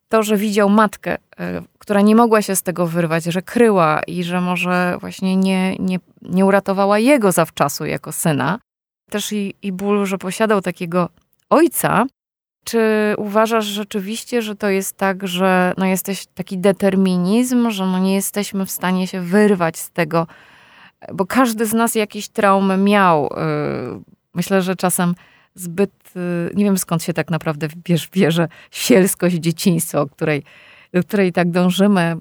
to, 0.09 0.23
że 0.23 0.37
widział 0.37 0.69
matkę, 0.69 1.17
e, 1.39 1.61
która 1.79 2.01
nie 2.01 2.15
mogła 2.15 2.41
się 2.41 2.55
z 2.55 2.63
tego 2.63 2.87
wyrwać, 2.87 3.23
że 3.23 3.41
kryła 3.41 4.01
i 4.07 4.23
że 4.23 4.41
może 4.41 4.97
właśnie 4.99 5.35
nie, 5.35 5.75
nie, 5.75 5.99
nie 6.21 6.45
uratowała 6.45 6.99
jego 6.99 7.31
zawczasu 7.31 7.85
jako 7.85 8.11
syna. 8.11 8.59
Też 9.09 9.31
i, 9.31 9.55
i 9.61 9.71
ból, 9.71 10.05
że 10.05 10.17
posiadał 10.17 10.61
takiego 10.61 11.09
ojca. 11.49 12.05
Czy 12.67 13.15
uważasz 13.17 13.65
rzeczywiście, 13.65 14.41
że 14.41 14.55
to 14.55 14.69
jest 14.69 14.97
tak, 14.97 15.27
że 15.27 15.73
no 15.77 15.85
jesteś 15.85 16.25
taki 16.25 16.57
determinizm, 16.57 17.71
że 17.71 17.85
no 17.85 17.99
nie 17.99 18.15
jesteśmy 18.15 18.65
w 18.65 18.71
stanie 18.71 19.07
się 19.07 19.21
wyrwać 19.21 19.77
z 19.77 19.91
tego, 19.91 20.27
bo 21.13 21.25
każdy 21.25 21.65
z 21.65 21.73
nas 21.73 21.95
jakiś 21.95 22.27
traum 22.27 22.83
miał. 22.83 23.25
E, 23.25 23.29
myślę, 24.33 24.61
że 24.61 24.75
czasem 24.75 25.15
zbyt, 25.55 25.91
y, 26.15 26.55
nie 26.55 26.65
wiem 26.65 26.77
skąd 26.77 27.03
się 27.03 27.13
tak 27.13 27.29
naprawdę 27.29 27.67
bierze, 27.83 28.07
bierze 28.11 28.47
sielskość 28.71 29.35
dzieciństwa, 29.35 30.01
o 30.01 30.07
której, 30.07 30.43
do 30.93 31.03
której 31.03 31.31
tak 31.31 31.51
dążymy, 31.51 32.15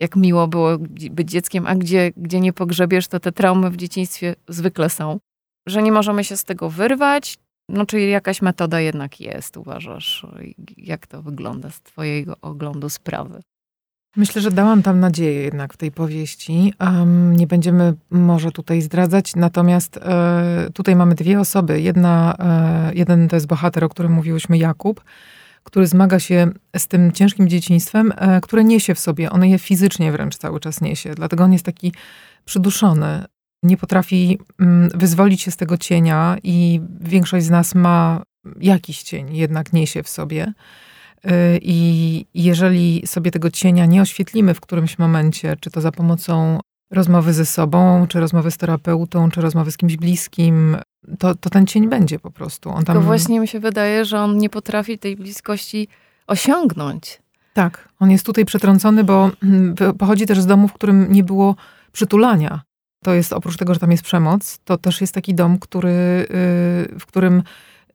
jak 0.00 0.16
miło 0.16 0.48
było 0.48 0.78
być 1.10 1.30
dzieckiem, 1.30 1.66
a 1.66 1.74
gdzie, 1.74 2.12
gdzie 2.16 2.40
nie 2.40 2.52
pogrzebiesz, 2.52 3.08
to 3.08 3.20
te 3.20 3.32
traumy 3.32 3.70
w 3.70 3.76
dzieciństwie 3.76 4.34
zwykle 4.48 4.90
są. 4.90 5.20
Że 5.66 5.82
nie 5.82 5.92
możemy 5.92 6.24
się 6.24 6.36
z 6.36 6.44
tego 6.44 6.70
wyrwać, 6.70 7.38
no 7.68 7.86
czyli 7.86 8.10
jakaś 8.10 8.42
metoda 8.42 8.80
jednak 8.80 9.20
jest, 9.20 9.56
uważasz? 9.56 10.26
Jak 10.76 11.06
to 11.06 11.22
wygląda 11.22 11.70
z 11.70 11.82
twojego 11.82 12.36
oglądu 12.42 12.88
sprawy? 12.88 13.40
Myślę, 14.16 14.42
że 14.42 14.50
dałam 14.50 14.82
tam 14.82 15.00
nadzieję 15.00 15.42
jednak 15.42 15.74
w 15.74 15.76
tej 15.76 15.92
powieści. 15.92 16.74
Um, 16.80 17.36
nie 17.36 17.46
będziemy 17.46 17.94
może 18.10 18.52
tutaj 18.52 18.82
zdradzać, 18.82 19.36
natomiast 19.36 19.96
e, 19.96 20.68
tutaj 20.74 20.96
mamy 20.96 21.14
dwie 21.14 21.40
osoby. 21.40 21.80
Jedna, 21.80 22.36
e, 22.38 22.94
jeden 22.94 23.28
to 23.28 23.36
jest 23.36 23.46
bohater, 23.46 23.84
o 23.84 23.88
którym 23.88 24.12
mówiłyśmy, 24.12 24.58
Jakub, 24.58 25.04
który 25.64 25.86
zmaga 25.86 26.18
się 26.18 26.50
z 26.76 26.86
tym 26.86 27.12
ciężkim 27.12 27.48
dzieciństwem, 27.48 28.12
e, 28.16 28.40
które 28.40 28.64
niesie 28.64 28.94
w 28.94 28.98
sobie. 28.98 29.30
On 29.30 29.44
je 29.44 29.58
fizycznie 29.58 30.12
wręcz 30.12 30.36
cały 30.36 30.60
czas 30.60 30.80
niesie. 30.80 31.14
Dlatego 31.14 31.44
on 31.44 31.52
jest 31.52 31.64
taki 31.64 31.92
przyduszony. 32.44 33.24
Nie 33.62 33.76
potrafi 33.76 34.38
mm, 34.60 34.88
wyzwolić 34.94 35.42
się 35.42 35.50
z 35.50 35.56
tego 35.56 35.78
cienia 35.78 36.36
i 36.42 36.80
większość 37.00 37.46
z 37.46 37.50
nas 37.50 37.74
ma 37.74 38.22
jakiś 38.60 39.02
cień, 39.02 39.36
jednak 39.36 39.72
niesie 39.72 40.02
w 40.02 40.08
sobie. 40.08 40.52
Y, 41.26 41.30
I 41.62 42.26
jeżeli 42.34 43.02
sobie 43.06 43.30
tego 43.30 43.50
cienia 43.50 43.86
nie 43.86 44.02
oświetlimy 44.02 44.54
w 44.54 44.60
którymś 44.60 44.98
momencie, 44.98 45.56
czy 45.60 45.70
to 45.70 45.80
za 45.80 45.92
pomocą 45.92 46.60
rozmowy 46.90 47.32
ze 47.32 47.46
sobą, 47.46 48.06
czy 48.08 48.20
rozmowy 48.20 48.50
z 48.50 48.56
terapeutą, 48.56 49.30
czy 49.30 49.40
rozmowy 49.40 49.70
z 49.70 49.76
kimś 49.76 49.96
bliskim, 49.96 50.76
to, 51.18 51.34
to 51.34 51.50
ten 51.50 51.66
cień 51.66 51.88
będzie 51.88 52.18
po 52.18 52.30
prostu. 52.30 52.70
On 52.70 52.84
tam... 52.84 52.84
Tylko 52.84 53.00
właśnie 53.00 53.40
mi 53.40 53.48
się 53.48 53.60
wydaje, 53.60 54.04
że 54.04 54.20
on 54.20 54.38
nie 54.38 54.50
potrafi 54.50 54.98
tej 54.98 55.16
bliskości 55.16 55.88
osiągnąć. 56.26 57.22
Tak, 57.54 57.88
on 58.00 58.10
jest 58.10 58.26
tutaj 58.26 58.44
przetrącony, 58.44 59.04
bo 59.04 59.30
mm, 59.42 59.74
pochodzi 59.98 60.26
też 60.26 60.40
z 60.40 60.46
domu, 60.46 60.68
w 60.68 60.72
którym 60.72 61.12
nie 61.12 61.24
było 61.24 61.56
przytulania. 61.92 62.60
To 63.02 63.14
jest 63.14 63.32
oprócz 63.32 63.56
tego, 63.56 63.74
że 63.74 63.80
tam 63.80 63.90
jest 63.90 64.02
przemoc, 64.02 64.58
to 64.64 64.78
też 64.78 65.00
jest 65.00 65.14
taki 65.14 65.34
dom, 65.34 65.58
który, 65.58 65.88
y, 65.90 66.98
w 66.98 67.04
którym 67.06 67.42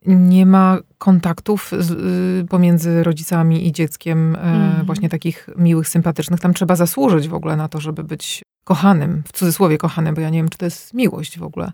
nie 0.05 0.45
ma 0.45 0.77
kontaktów 0.98 1.72
z, 1.79 1.91
y, 1.91 2.48
pomiędzy 2.48 3.03
rodzicami 3.03 3.67
i 3.67 3.72
dzieckiem, 3.72 4.36
mm. 4.36 4.86
właśnie 4.86 5.10
takich 5.10 5.50
miłych, 5.57 5.89
sympatycznych. 5.89 6.39
Tam 6.39 6.53
trzeba 6.53 6.75
zasłużyć 6.75 7.27
w 7.27 7.33
ogóle 7.33 7.55
na 7.55 7.67
to, 7.67 7.79
żeby 7.79 8.03
być 8.03 8.41
kochanym, 8.63 9.24
w 9.27 9.31
cudzysłowie 9.31 9.77
kochanym, 9.77 10.15
bo 10.15 10.22
ja 10.22 10.29
nie 10.29 10.39
wiem, 10.39 10.50
czy 10.50 10.57
to 10.57 10.65
jest 10.65 10.93
miłość 10.93 11.39
w 11.39 11.43
ogóle. 11.43 11.72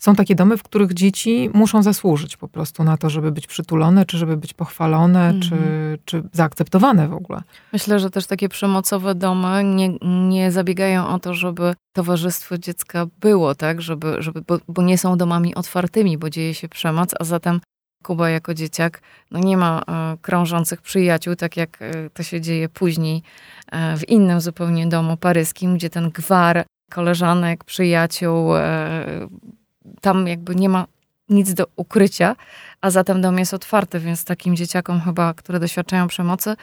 Są 0.00 0.14
takie 0.14 0.34
domy, 0.34 0.56
w 0.56 0.62
których 0.62 0.94
dzieci 0.94 1.50
muszą 1.54 1.82
zasłużyć 1.82 2.36
po 2.36 2.48
prostu 2.48 2.84
na 2.84 2.96
to, 2.96 3.10
żeby 3.10 3.32
być 3.32 3.46
przytulone, 3.46 4.06
czy 4.06 4.18
żeby 4.18 4.36
być 4.36 4.54
pochwalone, 4.54 5.28
mm. 5.28 5.40
czy, 5.40 5.56
czy 6.04 6.22
zaakceptowane 6.32 7.08
w 7.08 7.14
ogóle. 7.14 7.42
Myślę, 7.72 7.98
że 7.98 8.10
też 8.10 8.26
takie 8.26 8.48
przemocowe 8.48 9.14
domy 9.14 9.64
nie, 9.64 9.88
nie 10.28 10.52
zabiegają 10.52 11.08
o 11.08 11.18
to, 11.18 11.34
żeby 11.34 11.74
towarzystwo 11.92 12.58
dziecka 12.58 13.06
było, 13.20 13.54
tak? 13.54 13.82
Żeby, 13.82 14.16
żeby, 14.18 14.42
bo, 14.42 14.58
bo 14.68 14.82
nie 14.82 14.98
są 14.98 15.16
domami 15.16 15.54
otwartymi, 15.54 16.18
bo 16.18 16.30
dzieje 16.30 16.54
się 16.54 16.68
przemoc, 16.68 17.10
a 17.20 17.24
zatem 17.24 17.60
Kuba 18.02 18.30
jako 18.30 18.54
dzieciak 18.54 19.00
no 19.30 19.38
nie 19.38 19.56
ma 19.56 19.82
e, 19.88 20.16
krążących 20.22 20.82
przyjaciół, 20.82 21.36
tak 21.36 21.56
jak 21.56 21.82
e, 21.82 22.10
to 22.10 22.22
się 22.22 22.40
dzieje 22.40 22.68
później 22.68 23.22
e, 23.72 23.96
w 23.96 24.08
innym 24.08 24.40
zupełnie 24.40 24.86
domu 24.86 25.16
paryskim, 25.16 25.74
gdzie 25.74 25.90
ten 25.90 26.10
gwar 26.10 26.64
koleżanek, 26.90 27.64
przyjaciół, 27.64 28.56
e, 28.56 29.28
tam 30.00 30.26
jakby 30.26 30.56
nie 30.56 30.68
ma 30.68 30.86
nic 31.28 31.54
do 31.54 31.66
ukrycia, 31.76 32.36
a 32.80 32.90
zatem 32.90 33.20
dom 33.20 33.38
jest 33.38 33.54
otwarty, 33.54 34.00
więc 34.00 34.24
takim 34.24 34.56
dzieciakom 34.56 35.00
chyba, 35.00 35.34
które 35.34 35.60
doświadczają 35.60 36.08
przemocy, 36.08 36.56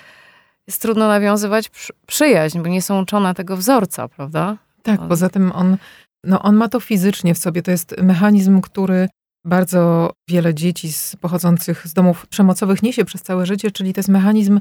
jest 0.67 0.81
trudno 0.81 1.07
nawiązywać 1.07 1.71
przyjaźń, 2.07 2.59
bo 2.59 2.67
nie 2.67 2.81
są 2.81 3.01
uczone 3.01 3.33
tego 3.33 3.57
wzorca, 3.57 4.07
prawda? 4.07 4.57
Tak, 4.83 5.07
poza 5.07 5.29
tym 5.29 5.51
on, 5.51 5.77
no 6.23 6.41
on 6.41 6.55
ma 6.55 6.67
to 6.67 6.79
fizycznie 6.79 7.33
w 7.33 7.37
sobie. 7.37 7.61
To 7.61 7.71
jest 7.71 7.95
mechanizm, 8.01 8.61
który 8.61 9.09
bardzo 9.45 10.11
wiele 10.29 10.53
dzieci 10.53 10.93
z, 10.93 11.15
pochodzących 11.15 11.87
z 11.87 11.93
domów 11.93 12.27
przemocowych 12.27 12.83
niesie 12.83 13.05
przez 13.05 13.21
całe 13.21 13.45
życie, 13.45 13.71
czyli 13.71 13.93
to 13.93 13.99
jest 13.99 14.09
mechanizm 14.09 14.59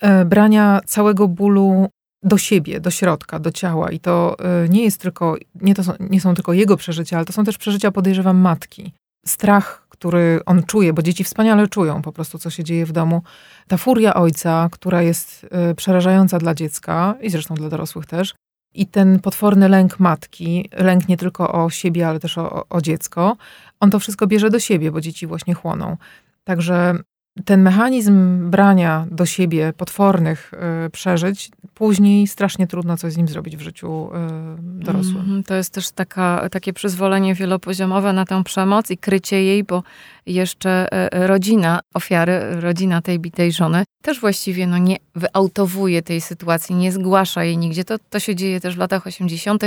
e, 0.00 0.24
brania 0.24 0.80
całego 0.86 1.28
bólu 1.28 1.88
do 2.26 2.38
siebie, 2.38 2.80
do 2.80 2.90
środka, 2.90 3.38
do 3.38 3.50
ciała. 3.50 3.90
I 3.90 4.00
to 4.00 4.36
e, 4.38 4.68
nie 4.68 4.84
jest 4.84 5.00
tylko, 5.00 5.36
nie, 5.54 5.74
to 5.74 5.84
są, 5.84 5.92
nie 6.00 6.20
są 6.20 6.34
tylko 6.34 6.52
jego 6.52 6.76
przeżycia, 6.76 7.16
ale 7.16 7.26
to 7.26 7.32
są 7.32 7.44
też 7.44 7.58
przeżycia, 7.58 7.90
podejrzewam, 7.90 8.38
matki. 8.38 8.92
Strach, 9.26 9.86
który 9.88 10.40
on 10.46 10.62
czuje, 10.62 10.92
bo 10.92 11.02
dzieci 11.02 11.24
wspaniale 11.24 11.68
czują 11.68 12.02
po 12.02 12.12
prostu, 12.12 12.38
co 12.38 12.50
się 12.50 12.64
dzieje 12.64 12.86
w 12.86 12.92
domu. 12.92 13.22
Ta 13.68 13.76
furia 13.76 14.14
ojca, 14.14 14.68
która 14.72 15.02
jest 15.02 15.46
e, 15.50 15.74
przerażająca 15.74 16.38
dla 16.38 16.54
dziecka 16.54 17.14
i 17.22 17.30
zresztą 17.30 17.54
dla 17.54 17.68
dorosłych 17.68 18.06
też. 18.06 18.34
I 18.74 18.86
ten 18.86 19.20
potworny 19.20 19.68
lęk 19.68 20.00
matki, 20.00 20.70
lęk 20.72 21.08
nie 21.08 21.16
tylko 21.16 21.52
o 21.64 21.70
siebie, 21.70 22.08
ale 22.08 22.20
też 22.20 22.38
o, 22.38 22.68
o 22.68 22.80
dziecko, 22.80 23.36
on 23.80 23.90
to 23.90 23.98
wszystko 23.98 24.26
bierze 24.26 24.50
do 24.50 24.60
siebie, 24.60 24.90
bo 24.90 25.00
dzieci 25.00 25.26
właśnie 25.26 25.54
chłoną. 25.54 25.96
Także 26.44 26.94
ten 27.44 27.62
mechanizm 27.62 28.50
brania 28.50 29.06
do 29.10 29.26
siebie 29.26 29.72
potwornych 29.76 30.52
y, 30.86 30.90
przeżyć, 30.90 31.50
później 31.74 32.26
strasznie 32.26 32.66
trudno 32.66 32.96
coś 32.96 33.12
z 33.12 33.16
nim 33.16 33.28
zrobić 33.28 33.56
w 33.56 33.60
życiu 33.60 34.08
y, 34.08 34.12
dorosłym. 34.60 35.24
Mm, 35.24 35.44
to 35.44 35.54
jest 35.54 35.74
też 35.74 35.90
taka, 35.90 36.48
takie 36.50 36.72
przyzwolenie 36.72 37.34
wielopoziomowe 37.34 38.12
na 38.12 38.24
tę 38.24 38.44
przemoc 38.44 38.90
i 38.90 38.98
krycie 38.98 39.42
jej, 39.42 39.64
bo 39.64 39.82
jeszcze 40.26 40.88
y, 41.14 41.26
rodzina 41.26 41.80
ofiary, 41.94 42.60
rodzina 42.60 43.02
tej 43.02 43.18
bitej 43.18 43.52
żony, 43.52 43.84
też 44.02 44.20
właściwie 44.20 44.66
no, 44.66 44.78
nie 44.78 44.96
wyautowuje 45.14 46.02
tej 46.02 46.20
sytuacji, 46.20 46.74
nie 46.74 46.92
zgłasza 46.92 47.44
jej 47.44 47.58
nigdzie. 47.58 47.84
To, 47.84 47.98
to 48.10 48.20
się 48.20 48.34
dzieje 48.34 48.60
też 48.60 48.76
w 48.76 48.78
latach 48.78 49.06
80. 49.06 49.62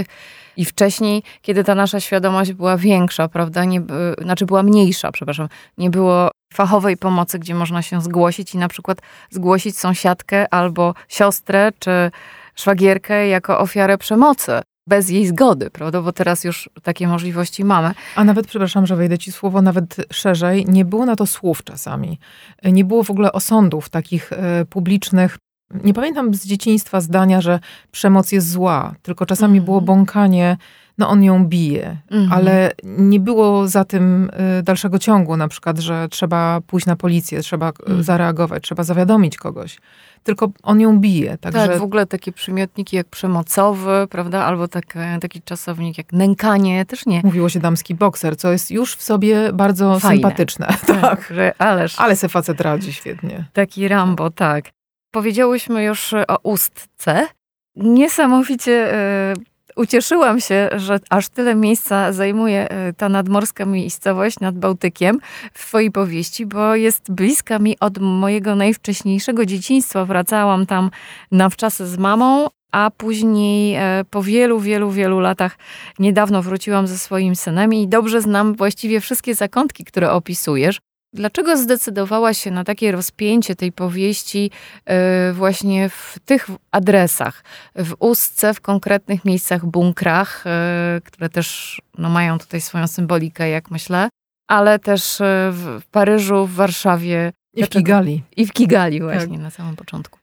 i 0.59 0.65
wcześniej, 0.65 1.23
kiedy 1.41 1.63
ta 1.63 1.75
nasza 1.75 1.99
świadomość 1.99 2.53
była 2.53 2.77
większa, 2.77 3.27
prawda? 3.27 3.65
Nie, 3.65 3.81
znaczy 4.21 4.45
była 4.45 4.63
mniejsza, 4.63 5.11
przepraszam. 5.11 5.49
Nie 5.77 5.89
było 5.89 6.31
fachowej 6.53 6.97
pomocy, 6.97 7.39
gdzie 7.39 7.55
można 7.55 7.81
się 7.81 8.01
zgłosić 8.01 8.55
i 8.55 8.57
na 8.57 8.67
przykład 8.67 8.97
zgłosić 9.29 9.77
sąsiadkę 9.77 10.53
albo 10.53 10.93
siostrę 11.07 11.71
czy 11.79 12.11
szwagierkę 12.55 13.27
jako 13.27 13.59
ofiarę 13.59 13.97
przemocy 13.97 14.61
bez 14.87 15.09
jej 15.09 15.27
zgody, 15.27 15.69
prawda? 15.69 16.01
Bo 16.01 16.11
teraz 16.11 16.43
już 16.43 16.69
takie 16.83 17.07
możliwości 17.07 17.65
mamy. 17.65 17.91
A 18.15 18.23
nawet, 18.23 18.47
przepraszam, 18.47 18.85
że 18.85 18.95
wejdę 18.95 19.17
ci 19.17 19.31
słowo, 19.31 19.61
nawet 19.61 19.95
szerzej, 20.11 20.65
nie 20.65 20.85
było 20.85 21.05
na 21.05 21.15
to 21.15 21.27
słów 21.27 21.63
czasami. 21.63 22.19
Nie 22.63 22.85
było 22.85 23.03
w 23.03 23.11
ogóle 23.11 23.31
osądów 23.31 23.89
takich 23.89 24.33
e, 24.33 24.65
publicznych. 24.65 25.37
Nie 25.83 25.93
pamiętam 25.93 26.33
z 26.33 26.45
dzieciństwa 26.45 27.01
zdania, 27.01 27.41
że 27.41 27.59
przemoc 27.91 28.31
jest 28.31 28.49
zła, 28.49 28.95
tylko 29.01 29.25
czasami 29.25 29.57
mm. 29.57 29.65
było 29.65 29.81
bąkanie 29.81 30.57
no 30.99 31.09
on 31.09 31.23
ją 31.23 31.45
bije, 31.45 31.97
mhm. 32.11 32.33
ale 32.33 32.71
nie 32.83 33.19
było 33.19 33.67
za 33.67 33.85
tym 33.85 34.31
y, 34.59 34.63
dalszego 34.63 34.99
ciągu, 34.99 35.37
na 35.37 35.47
przykład, 35.47 35.79
że 35.79 36.07
trzeba 36.09 36.61
pójść 36.67 36.87
na 36.87 36.95
policję, 36.95 37.41
trzeba 37.41 37.69
y, 37.69 37.71
mhm. 37.79 38.03
zareagować, 38.03 38.63
trzeba 38.63 38.83
zawiadomić 38.83 39.37
kogoś. 39.37 39.77
Tylko 40.23 40.51
on 40.63 40.81
ją 40.81 40.99
bije. 40.99 41.37
Także... 41.37 41.67
Tak, 41.67 41.77
w 41.77 41.83
ogóle 41.83 42.05
takie 42.05 42.31
przymiotniki 42.31 42.95
jak 42.95 43.07
przemocowy, 43.07 44.07
prawda, 44.09 44.45
albo 44.45 44.67
taki, 44.67 44.99
taki 45.21 45.41
czasownik 45.41 45.97
jak 45.97 46.13
nękanie, 46.13 46.85
też 46.85 47.05
nie. 47.05 47.21
Mówiło 47.23 47.49
się 47.49 47.59
damski 47.59 47.95
bokser, 47.95 48.37
co 48.37 48.51
jest 48.51 48.71
już 48.71 48.95
w 48.95 49.03
sobie 49.03 49.53
bardzo 49.53 49.99
Fajne. 49.99 50.15
sympatyczne. 50.15 50.67
Tak, 50.87 51.01
tak. 51.01 51.33
Że, 51.35 51.53
ależ... 51.57 51.99
Ale 51.99 52.15
se 52.15 52.29
facet 52.29 52.61
radzi 52.61 52.93
świetnie. 52.93 53.45
Taki 53.53 53.87
Rambo, 53.87 54.29
tak. 54.29 54.65
Powiedziałyśmy 55.11 55.83
już 55.83 56.13
o 56.27 56.37
ustce. 56.43 57.27
Niesamowicie 57.75 58.93
y, 58.93 59.33
ucieszyłam 59.75 60.39
się, 60.39 60.69
że 60.75 60.99
aż 61.09 61.29
tyle 61.29 61.55
miejsca 61.55 62.13
zajmuje 62.13 62.69
e, 62.69 62.93
ta 62.93 63.09
nadmorska 63.09 63.65
miejscowość 63.65 64.39
nad 64.39 64.57
Bałtykiem 64.57 65.19
w 65.53 65.67
twojej 65.67 65.91
powieści, 65.91 66.45
bo 66.45 66.75
jest 66.75 67.11
bliska 67.11 67.59
mi 67.59 67.79
od 67.79 67.97
mojego 67.97 68.55
najwcześniejszego 68.55 69.45
dzieciństwa. 69.45 70.05
Wracałam 70.05 70.65
tam 70.65 70.91
na 71.31 71.49
wczasy 71.49 71.87
z 71.87 71.97
mamą, 71.97 72.47
a 72.71 72.91
później 72.97 73.75
e, 73.75 74.05
po 74.09 74.23
wielu, 74.23 74.59
wielu, 74.59 74.91
wielu 74.91 75.19
latach 75.19 75.57
niedawno 75.99 76.41
wróciłam 76.41 76.87
ze 76.87 76.97
swoim 76.97 77.35
synem 77.35 77.73
i 77.73 77.87
dobrze 77.87 78.21
znam 78.21 78.55
właściwie 78.55 79.01
wszystkie 79.01 79.35
zakątki, 79.35 79.85
które 79.85 80.11
opisujesz. 80.11 80.79
Dlaczego 81.13 81.57
zdecydowałaś 81.57 82.37
się 82.37 82.51
na 82.51 82.63
takie 82.63 82.91
rozpięcie 82.91 83.55
tej 83.55 83.71
powieści 83.71 84.51
e, 84.85 85.33
właśnie 85.33 85.89
w 85.89 86.17
tych 86.25 86.47
adresach, 86.71 87.43
w 87.75 87.93
Ustce, 87.99 88.53
w 88.53 88.61
konkretnych 88.61 89.25
miejscach, 89.25 89.65
bunkrach, 89.65 90.43
e, 90.45 91.01
które 91.05 91.29
też 91.29 91.81
no, 91.97 92.09
mają 92.09 92.39
tutaj 92.39 92.61
swoją 92.61 92.87
symbolikę, 92.87 93.49
jak 93.49 93.71
myślę, 93.71 94.09
ale 94.49 94.79
też 94.79 95.21
e, 95.21 95.51
w 95.53 95.81
Paryżu, 95.91 96.45
w 96.45 96.53
Warszawie. 96.53 97.31
I 97.55 97.63
w 97.63 97.69
Kigali. 97.69 98.23
I 98.37 98.45
w 98.45 98.53
Kigali 98.53 99.01
właśnie 99.01 99.35
tak. 99.35 99.43
na 99.43 99.49
samym 99.49 99.75
początku. 99.75 100.19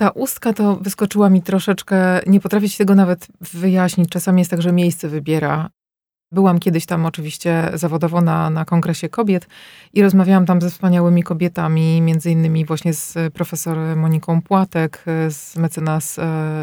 Ta 0.00 0.10
ustka 0.10 0.52
to 0.52 0.76
wyskoczyła 0.76 1.30
mi 1.30 1.42
troszeczkę, 1.42 2.20
nie 2.26 2.40
potrafię 2.40 2.68
ci 2.68 2.78
tego 2.78 2.94
nawet 2.94 3.26
wyjaśnić. 3.40 4.08
Czasami 4.10 4.40
jest 4.40 4.50
tak, 4.50 4.62
że 4.62 4.72
miejsce 4.72 5.08
wybiera 5.08 5.70
Byłam 6.32 6.58
kiedyś 6.58 6.86
tam 6.86 7.06
oczywiście 7.06 7.70
zawodowo 7.74 8.20
na, 8.20 8.50
na 8.50 8.64
kongresie 8.64 9.08
kobiet 9.08 9.46
i 9.92 10.02
rozmawiałam 10.02 10.46
tam 10.46 10.60
ze 10.60 10.70
wspaniałymi 10.70 11.22
kobietami, 11.22 12.02
między 12.02 12.30
innymi 12.30 12.64
właśnie 12.64 12.94
z 12.94 13.34
profesor 13.34 13.96
Moniką 13.96 14.42
Płatek, 14.42 15.04
z, 15.28 15.56
mecenas, 15.56 16.14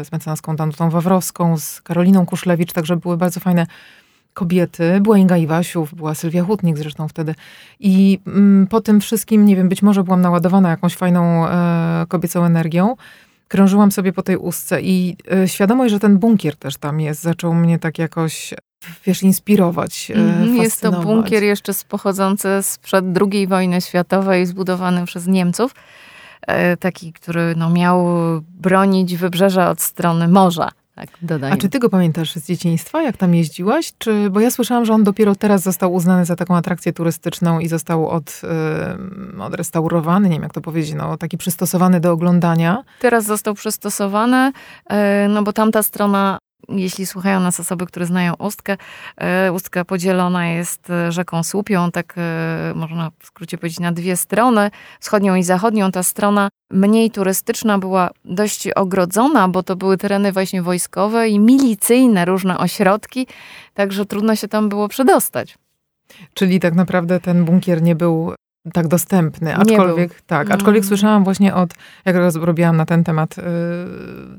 z 0.04 0.12
mecenaską 0.12 0.56
Danutą 0.56 0.90
Wawrowską, 0.90 1.58
z 1.58 1.80
Karoliną 1.80 2.26
Kuszlewicz, 2.26 2.72
także 2.72 2.96
były 2.96 3.16
bardzo 3.16 3.40
fajne 3.40 3.66
kobiety. 4.34 5.00
Była 5.00 5.18
Inga 5.18 5.36
Iwasiów, 5.36 5.94
była 5.94 6.14
Sylwia 6.14 6.44
Hutnik 6.44 6.78
zresztą 6.78 7.08
wtedy. 7.08 7.34
I 7.80 8.18
mm, 8.26 8.66
po 8.66 8.80
tym 8.80 9.00
wszystkim, 9.00 9.46
nie 9.46 9.56
wiem, 9.56 9.68
być 9.68 9.82
może 9.82 10.04
byłam 10.04 10.20
naładowana 10.20 10.70
jakąś 10.70 10.96
fajną 10.96 11.48
e, 11.48 12.06
kobiecą 12.08 12.44
energią. 12.44 12.96
Krążyłam 13.52 13.92
sobie 13.92 14.12
po 14.12 14.22
tej 14.22 14.36
ustce 14.36 14.82
i 14.82 15.16
e, 15.32 15.48
świadomość, 15.48 15.92
że 15.92 16.00
ten 16.00 16.18
bunkier 16.18 16.56
też 16.56 16.76
tam 16.76 17.00
jest, 17.00 17.22
zaczął 17.22 17.54
mnie 17.54 17.78
tak 17.78 17.98
jakoś 17.98 18.54
wiesz, 19.06 19.22
inspirować. 19.22 20.12
Mm, 20.14 20.56
jest 20.56 20.80
to 20.80 20.92
bunkier 20.92 21.42
jeszcze 21.42 21.72
pochodzący 21.88 22.48
sprzed 22.62 23.04
II 23.32 23.46
wojny 23.46 23.80
światowej, 23.80 24.46
zbudowany 24.46 25.04
przez 25.06 25.26
Niemców. 25.26 25.74
E, 26.46 26.76
taki, 26.76 27.12
który 27.12 27.54
no, 27.56 27.70
miał 27.70 28.06
bronić 28.48 29.16
wybrzeża 29.16 29.70
od 29.70 29.80
strony 29.80 30.28
morza. 30.28 30.68
Tak, 30.94 31.08
A 31.50 31.56
czy 31.56 31.68
ty 31.68 31.78
go 31.78 31.88
pamiętasz 31.88 32.34
z 32.34 32.46
dzieciństwa, 32.46 33.02
jak 33.02 33.16
tam 33.16 33.34
jeździłaś? 33.34 33.92
Czy, 33.98 34.30
bo 34.30 34.40
ja 34.40 34.50
słyszałam, 34.50 34.84
że 34.84 34.92
on 34.92 35.04
dopiero 35.04 35.34
teraz 35.34 35.62
został 35.62 35.94
uznany 35.94 36.24
za 36.24 36.36
taką 36.36 36.56
atrakcję 36.56 36.92
turystyczną 36.92 37.60
i 37.60 37.68
został 37.68 38.08
od, 38.08 38.42
yy, 39.36 39.42
odrestaurowany, 39.42 40.28
nie 40.28 40.34
wiem 40.34 40.42
jak 40.42 40.52
to 40.52 40.60
powiedzieć, 40.60 40.94
no, 40.94 41.16
taki 41.16 41.38
przystosowany 41.38 42.00
do 42.00 42.12
oglądania. 42.12 42.84
Teraz 43.00 43.24
został 43.24 43.54
przystosowany, 43.54 44.52
yy, 44.90 44.96
no 45.28 45.42
bo 45.42 45.52
tamta 45.52 45.82
strona 45.82 46.38
jeśli 46.68 47.06
słuchają 47.06 47.40
nas 47.40 47.60
osoby, 47.60 47.86
które 47.86 48.06
znają 48.06 48.34
Ustkę, 48.34 48.76
e, 49.16 49.52
Ustka 49.52 49.84
podzielona 49.84 50.48
jest 50.48 50.90
e, 50.90 51.12
rzeką 51.12 51.42
Słupią, 51.42 51.90
tak 51.90 52.14
e, 52.16 52.72
można 52.74 53.10
w 53.18 53.26
skrócie 53.26 53.58
powiedzieć 53.58 53.80
na 53.80 53.92
dwie 53.92 54.16
strony, 54.16 54.70
wschodnią 55.00 55.34
i 55.34 55.42
zachodnią. 55.42 55.92
Ta 55.92 56.02
strona 56.02 56.48
mniej 56.70 57.10
turystyczna 57.10 57.78
była 57.78 58.10
dość 58.24 58.68
ogrodzona, 58.68 59.48
bo 59.48 59.62
to 59.62 59.76
były 59.76 59.98
tereny 59.98 60.32
właśnie 60.32 60.62
wojskowe 60.62 61.28
i 61.28 61.38
milicyjne, 61.38 62.24
różne 62.24 62.58
ośrodki, 62.58 63.26
także 63.74 64.06
trudno 64.06 64.36
się 64.36 64.48
tam 64.48 64.68
było 64.68 64.88
przedostać. 64.88 65.58
Czyli 66.34 66.60
tak 66.60 66.74
naprawdę 66.74 67.20
ten 67.20 67.44
bunkier 67.44 67.82
nie 67.82 67.94
był 67.94 68.34
tak 68.72 68.88
dostępny. 68.88 69.56
Aczkolwiek, 69.56 70.22
tak, 70.22 70.50
aczkolwiek 70.50 70.82
mm. 70.82 70.88
słyszałam 70.88 71.24
właśnie 71.24 71.54
od, 71.54 71.74
jak 72.04 72.16
robiłam 72.34 72.76
na 72.76 72.86
ten 72.86 73.04
temat 73.04 73.38
y, 73.38 73.42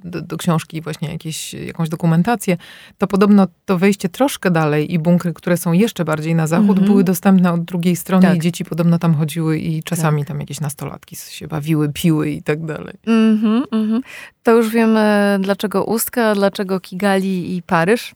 do, 0.04 0.22
do, 0.22 0.38
książki 0.38 0.82
właśnie 0.82 1.12
jakieś, 1.12 1.54
jakąś 1.54 1.90
dokumentację, 1.90 2.58
to 2.98 3.08
podobno 3.08 3.48
to 3.66 3.78
wejście 3.78 4.10
troszkę 4.10 4.52
dalej 4.52 4.94
i 4.94 5.00
bunkry, 5.00 5.34
które 5.34 5.58
są 5.58 5.72
jeszcze 5.72 6.06
bardziej 6.06 6.36
na 6.36 6.48
zachód, 6.48 6.70
mm 6.70 6.84
-hmm. 6.84 6.88
były 6.88 7.04
dostępne 7.04 7.54
od 7.54 7.64
drugiej 7.64 7.96
strony 7.96 8.28
tak. 8.28 8.38
i 8.38 8.40
dzieci 8.40 8.66
podobno 8.66 9.00
tam 9.00 9.16
chodziły 9.16 9.60
i 9.60 9.84
czasami 9.84 10.22
tak. 10.22 10.28
tam 10.28 10.40
jakieś 10.40 10.60
nastolatki 10.60 11.16
się 11.16 11.48
bawiły, 11.48 11.90
piły 11.94 12.30
i 12.30 12.44
tak 12.44 12.66
dalej. 12.66 12.94
Mm 13.08 13.38
-hmm, 13.38 13.64
mm 13.72 13.92
-hmm. 13.92 14.02
To 14.44 14.52
już 14.52 14.70
wiemy, 14.70 15.38
dlaczego 15.42 15.84
Ustka, 15.84 16.36
dlaczego 16.36 16.80
Kigali 16.80 17.56
i 17.56 17.62
Paryż. 17.62 18.16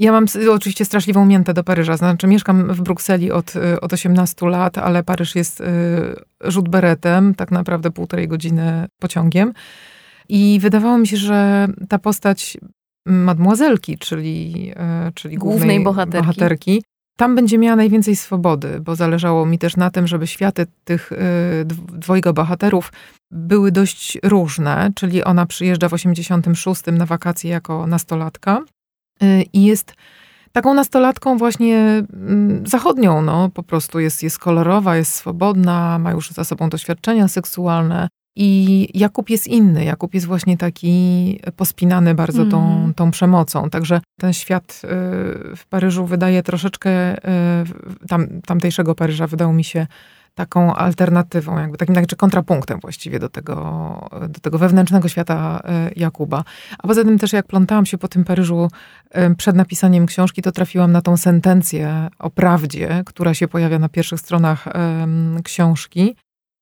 Ja 0.00 0.12
mam 0.12 0.26
oczywiście 0.50 0.84
straszliwą 0.84 1.26
miętę 1.26 1.54
do 1.54 1.64
Paryża. 1.64 1.96
Znaczy, 1.96 2.26
mieszkam 2.26 2.74
w 2.74 2.80
Brukseli 2.80 3.32
od, 3.32 3.56
y, 3.56 3.80
od 3.80 3.92
18 3.92 4.46
lat, 4.46 4.78
ale 4.78 5.02
Paryż 5.02 5.34
jest 5.34 5.60
y, 5.60 5.64
rzut 6.44 6.68
beretem, 6.68 7.34
tak 7.34 7.50
naprawdę 7.50 7.90
półtorej 7.90 8.28
godziny 8.28 8.86
pociągiem. 8.98 9.52
I 10.28 10.58
wydawało 10.62 10.98
mi 10.98 11.06
się, 11.06 11.16
że 11.16 11.68
ta 11.88 11.98
postać 11.98 12.58
mademoiselki, 13.06 13.98
czyli, 13.98 14.70
y, 15.08 15.12
czyli 15.14 15.36
głównej, 15.36 15.58
głównej 15.58 15.84
bohaterki. 15.84 16.26
bohaterki, 16.26 16.82
tam 17.16 17.34
będzie 17.34 17.58
miała 17.58 17.76
najwięcej 17.76 18.16
swobody, 18.16 18.80
bo 18.80 18.96
zależało 18.96 19.46
mi 19.46 19.58
też 19.58 19.76
na 19.76 19.90
tym, 19.90 20.06
żeby 20.06 20.26
światy 20.26 20.66
tych 20.84 21.10
dwojga 21.92 22.32
bohaterów 22.32 22.92
były 23.30 23.72
dość 23.72 24.18
różne, 24.22 24.90
czyli 24.94 25.24
ona 25.24 25.46
przyjeżdża 25.46 25.88
w 25.88 25.94
86 25.94 26.82
na 26.92 27.06
wakacje 27.06 27.50
jako 27.50 27.86
nastolatka 27.86 28.60
Y, 28.60 28.79
i 29.52 29.64
jest 29.64 29.94
taką 30.52 30.74
nastolatką 30.74 31.38
właśnie 31.38 31.76
mm, 31.76 32.66
zachodnią, 32.66 33.22
no 33.22 33.48
po 33.54 33.62
prostu 33.62 34.00
jest, 34.00 34.22
jest 34.22 34.38
kolorowa, 34.38 34.96
jest 34.96 35.14
swobodna, 35.14 35.98
ma 35.98 36.10
już 36.10 36.30
za 36.30 36.44
sobą 36.44 36.68
doświadczenia 36.68 37.28
seksualne. 37.28 38.08
I 38.36 38.88
Jakub 38.94 39.30
jest 39.30 39.46
inny. 39.46 39.84
Jakub 39.84 40.14
jest 40.14 40.26
właśnie 40.26 40.56
taki 40.56 41.40
pospinany 41.56 42.14
bardzo 42.14 42.46
tą, 42.46 42.72
mhm. 42.72 42.94
tą 42.94 43.10
przemocą. 43.10 43.70
Także 43.70 44.00
ten 44.20 44.32
świat 44.32 44.82
y, 44.84 45.56
w 45.56 45.66
Paryżu 45.68 46.06
wydaje 46.06 46.42
troszeczkę, 46.42 47.16
y, 47.16 48.08
tam, 48.08 48.26
tamtejszego 48.46 48.94
Paryża 48.94 49.26
wydał 49.26 49.52
mi 49.52 49.64
się 49.64 49.86
taką 50.34 50.74
alternatywą, 50.74 51.58
jakby 51.58 51.78
takim 51.78 51.94
znaczy 51.94 52.16
kontrapunktem 52.16 52.80
właściwie 52.80 53.18
do 53.18 53.28
tego, 53.28 54.08
do 54.28 54.40
tego 54.40 54.58
wewnętrznego 54.58 55.08
świata 55.08 55.60
e, 55.64 55.90
Jakuba. 55.96 56.44
A 56.78 56.86
poza 56.86 57.04
tym 57.04 57.18
też 57.18 57.32
jak 57.32 57.46
plątałam 57.46 57.86
się 57.86 57.98
po 57.98 58.08
tym 58.08 58.24
Paryżu 58.24 58.68
e, 59.10 59.34
przed 59.34 59.56
napisaniem 59.56 60.06
książki, 60.06 60.42
to 60.42 60.52
trafiłam 60.52 60.92
na 60.92 61.02
tą 61.02 61.16
sentencję 61.16 62.08
o 62.18 62.30
prawdzie, 62.30 63.02
która 63.06 63.34
się 63.34 63.48
pojawia 63.48 63.78
na 63.78 63.88
pierwszych 63.88 64.20
stronach 64.20 64.68
książki. 65.44 66.16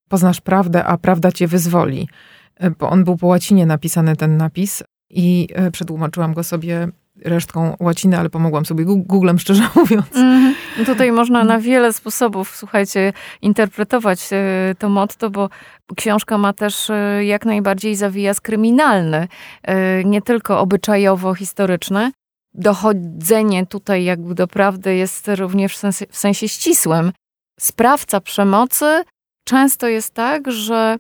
Poznasz 0.09 0.41
prawdę, 0.41 0.85
a 0.85 0.99
prawda 0.99 1.33
cię 1.33 1.47
wyzwoli. 1.47 2.09
E, 2.57 2.71
bo 2.71 2.91
on 2.91 3.05
był 3.05 3.17
po 3.17 3.27
łacinie 3.27 3.67
napisany, 3.67 4.17
ten 4.17 4.37
napis, 4.37 4.83
i 5.11 5.49
przetłumaczyłam 5.73 6.35
go 6.35 6.45
sobie 6.45 6.89
resztką 7.25 7.77
łaciny, 7.81 8.19
ale 8.19 8.31
pomogłam 8.31 8.67
sobie 8.67 8.85
Googlem, 8.85 9.39
szczerze 9.39 9.63
mówiąc. 9.77 10.17
Mm, 10.17 10.55
tutaj 10.87 11.13
można 11.13 11.45
na 11.45 11.59
wiele 11.59 11.93
sposobów, 11.93 12.57
słuchajcie, 12.57 13.13
interpretować 13.43 14.29
e, 14.33 14.75
to 14.79 14.89
motto, 14.89 15.31
bo 15.31 15.49
książka 15.97 16.39
ma 16.39 16.53
też 16.53 16.91
e, 16.91 17.25
jak 17.25 17.47
najbardziej 17.47 17.97
zawijas 17.97 18.41
kryminalny, 18.41 19.29
e, 19.63 20.05
nie 20.05 20.23
tylko 20.23 20.61
obyczajowo-historyczny. 20.61 22.11
Dochodzenie 22.55 23.67
tutaj 23.67 24.05
jakby 24.05 24.35
do 24.35 24.49
prawdy 24.49 24.95
jest 24.95 25.29
również 25.29 25.75
w 25.75 25.77
sensie, 25.77 26.07
w 26.11 26.17
sensie 26.17 26.49
ścisłym. 26.49 27.13
Sprawca 27.61 28.21
przemocy 28.21 29.05
często 29.45 29.89
jest 29.89 30.15
tak, 30.15 30.51
że 30.53 30.97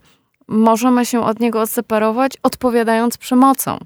możemy 0.48 1.06
się 1.06 1.24
od 1.24 1.40
niego 1.40 1.60
odseparować, 1.60 2.32
odpowiadając 2.42 3.18
przemocą. 3.18 3.78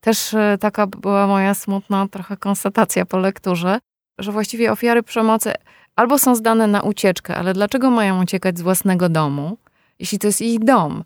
Też 0.00 0.34
e, 0.34 0.58
taka 0.60 0.86
była 0.86 1.26
moja 1.26 1.54
smutna 1.54 2.08
trochę 2.10 2.36
konstatacja 2.36 3.06
po 3.06 3.18
lekturze, 3.18 3.78
że 4.18 4.32
właściwie 4.32 4.72
ofiary 4.72 5.02
przemocy 5.02 5.52
albo 5.96 6.18
są 6.18 6.34
zdane 6.34 6.66
na 6.66 6.82
ucieczkę, 6.82 7.36
ale 7.36 7.54
dlaczego 7.54 7.90
mają 7.90 8.22
uciekać 8.22 8.58
z 8.58 8.62
własnego 8.62 9.08
domu, 9.08 9.56
jeśli 9.98 10.18
to 10.18 10.26
jest 10.26 10.40
ich 10.40 10.58
dom? 10.58 11.04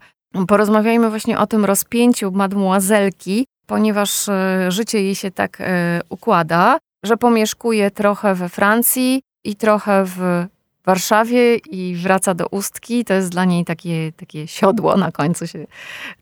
Porozmawiajmy 0.48 1.10
właśnie 1.10 1.38
o 1.38 1.46
tym 1.46 1.64
rozpięciu 1.64 2.32
mademoiselki, 2.32 3.46
ponieważ 3.66 4.28
e, 4.28 4.66
życie 4.68 5.02
jej 5.02 5.14
się 5.14 5.30
tak 5.30 5.60
e, 5.60 6.00
układa, 6.08 6.78
że 7.04 7.16
pomieszkuje 7.16 7.90
trochę 7.90 8.34
we 8.34 8.48
Francji 8.48 9.22
i 9.44 9.56
trochę 9.56 10.04
w 10.04 10.46
Warszawie 10.84 11.56
i 11.56 11.96
wraca 11.96 12.34
do 12.34 12.46
Ustki. 12.48 13.04
To 13.04 13.14
jest 13.14 13.28
dla 13.28 13.44
niej 13.44 13.64
takie, 13.64 14.12
takie 14.12 14.46
siodło 14.46 14.96
na 14.96 15.12
końcu 15.12 15.46
się, 15.46 15.66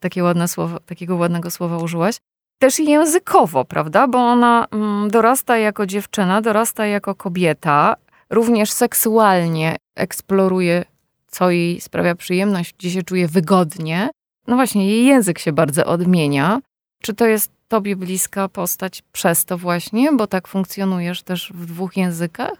takie 0.00 0.24
ładne 0.24 0.48
słowo, 0.48 0.80
takiego 0.80 1.16
ładnego 1.16 1.50
słowa 1.50 1.78
użyłaś 1.78 2.16
też 2.62 2.78
językowo, 2.78 3.64
prawda? 3.64 4.08
Bo 4.08 4.18
ona 4.18 4.66
mm, 4.70 5.10
dorasta 5.10 5.58
jako 5.58 5.86
dziewczyna, 5.86 6.42
dorasta 6.42 6.86
jako 6.86 7.14
kobieta, 7.14 7.96
również 8.30 8.70
seksualnie 8.70 9.76
eksploruje, 9.96 10.84
co 11.26 11.50
jej 11.50 11.80
sprawia 11.80 12.14
przyjemność, 12.14 12.74
gdzie 12.78 12.90
się 12.90 13.02
czuje 13.02 13.28
wygodnie. 13.28 14.10
No 14.46 14.56
właśnie, 14.56 14.88
jej 14.88 15.04
język 15.04 15.38
się 15.38 15.52
bardzo 15.52 15.84
odmienia. 15.84 16.60
Czy 17.02 17.14
to 17.14 17.26
jest 17.26 17.50
tobie 17.68 17.96
bliska 17.96 18.48
postać 18.48 19.02
przez 19.12 19.44
to 19.44 19.58
właśnie, 19.58 20.12
bo 20.12 20.26
tak 20.26 20.48
funkcjonujesz 20.48 21.22
też 21.22 21.52
w 21.54 21.66
dwóch 21.66 21.96
językach? 21.96 22.54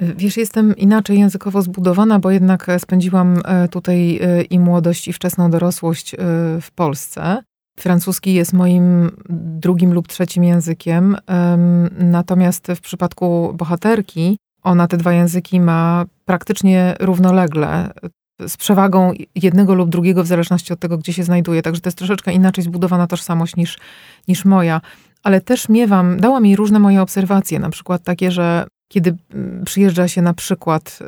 Wiesz, 0.00 0.36
jestem 0.36 0.76
inaczej 0.76 1.18
językowo 1.18 1.62
zbudowana, 1.62 2.18
bo 2.18 2.30
jednak 2.30 2.66
spędziłam 2.78 3.40
e, 3.44 3.68
tutaj 3.68 4.18
e, 4.22 4.42
i 4.42 4.58
młodość, 4.58 5.08
i 5.08 5.12
wczesną 5.12 5.50
dorosłość 5.50 6.14
e, 6.14 6.18
w 6.60 6.70
Polsce. 6.74 7.42
Francuski 7.80 8.34
jest 8.34 8.52
moim 8.52 9.10
drugim 9.28 9.92
lub 9.92 10.08
trzecim 10.08 10.44
językiem, 10.44 11.16
natomiast 11.98 12.66
w 12.76 12.80
przypadku 12.80 13.54
bohaterki 13.54 14.36
ona 14.62 14.88
te 14.88 14.96
dwa 14.96 15.12
języki 15.12 15.60
ma 15.60 16.04
praktycznie 16.24 16.94
równolegle, 17.00 17.92
z 18.48 18.56
przewagą 18.56 19.12
jednego 19.34 19.74
lub 19.74 19.90
drugiego 19.90 20.24
w 20.24 20.26
zależności 20.26 20.72
od 20.72 20.80
tego, 20.80 20.98
gdzie 20.98 21.12
się 21.12 21.24
znajduje. 21.24 21.62
Także 21.62 21.80
to 21.80 21.88
jest 21.88 21.98
troszeczkę 21.98 22.32
inaczej 22.32 22.64
zbudowana 22.64 23.06
tożsamość 23.06 23.56
niż, 23.56 23.78
niż 24.28 24.44
moja. 24.44 24.80
Ale 25.22 25.40
też 25.40 25.68
miewam, 25.68 26.20
dała 26.20 26.40
mi 26.40 26.56
różne 26.56 26.78
moje 26.78 27.02
obserwacje, 27.02 27.58
na 27.58 27.70
przykład 27.70 28.02
takie, 28.02 28.30
że 28.30 28.66
kiedy 28.88 29.16
mm, 29.34 29.64
przyjeżdża 29.64 30.08
się 30.08 30.22
na 30.22 30.34
przykład, 30.34 30.98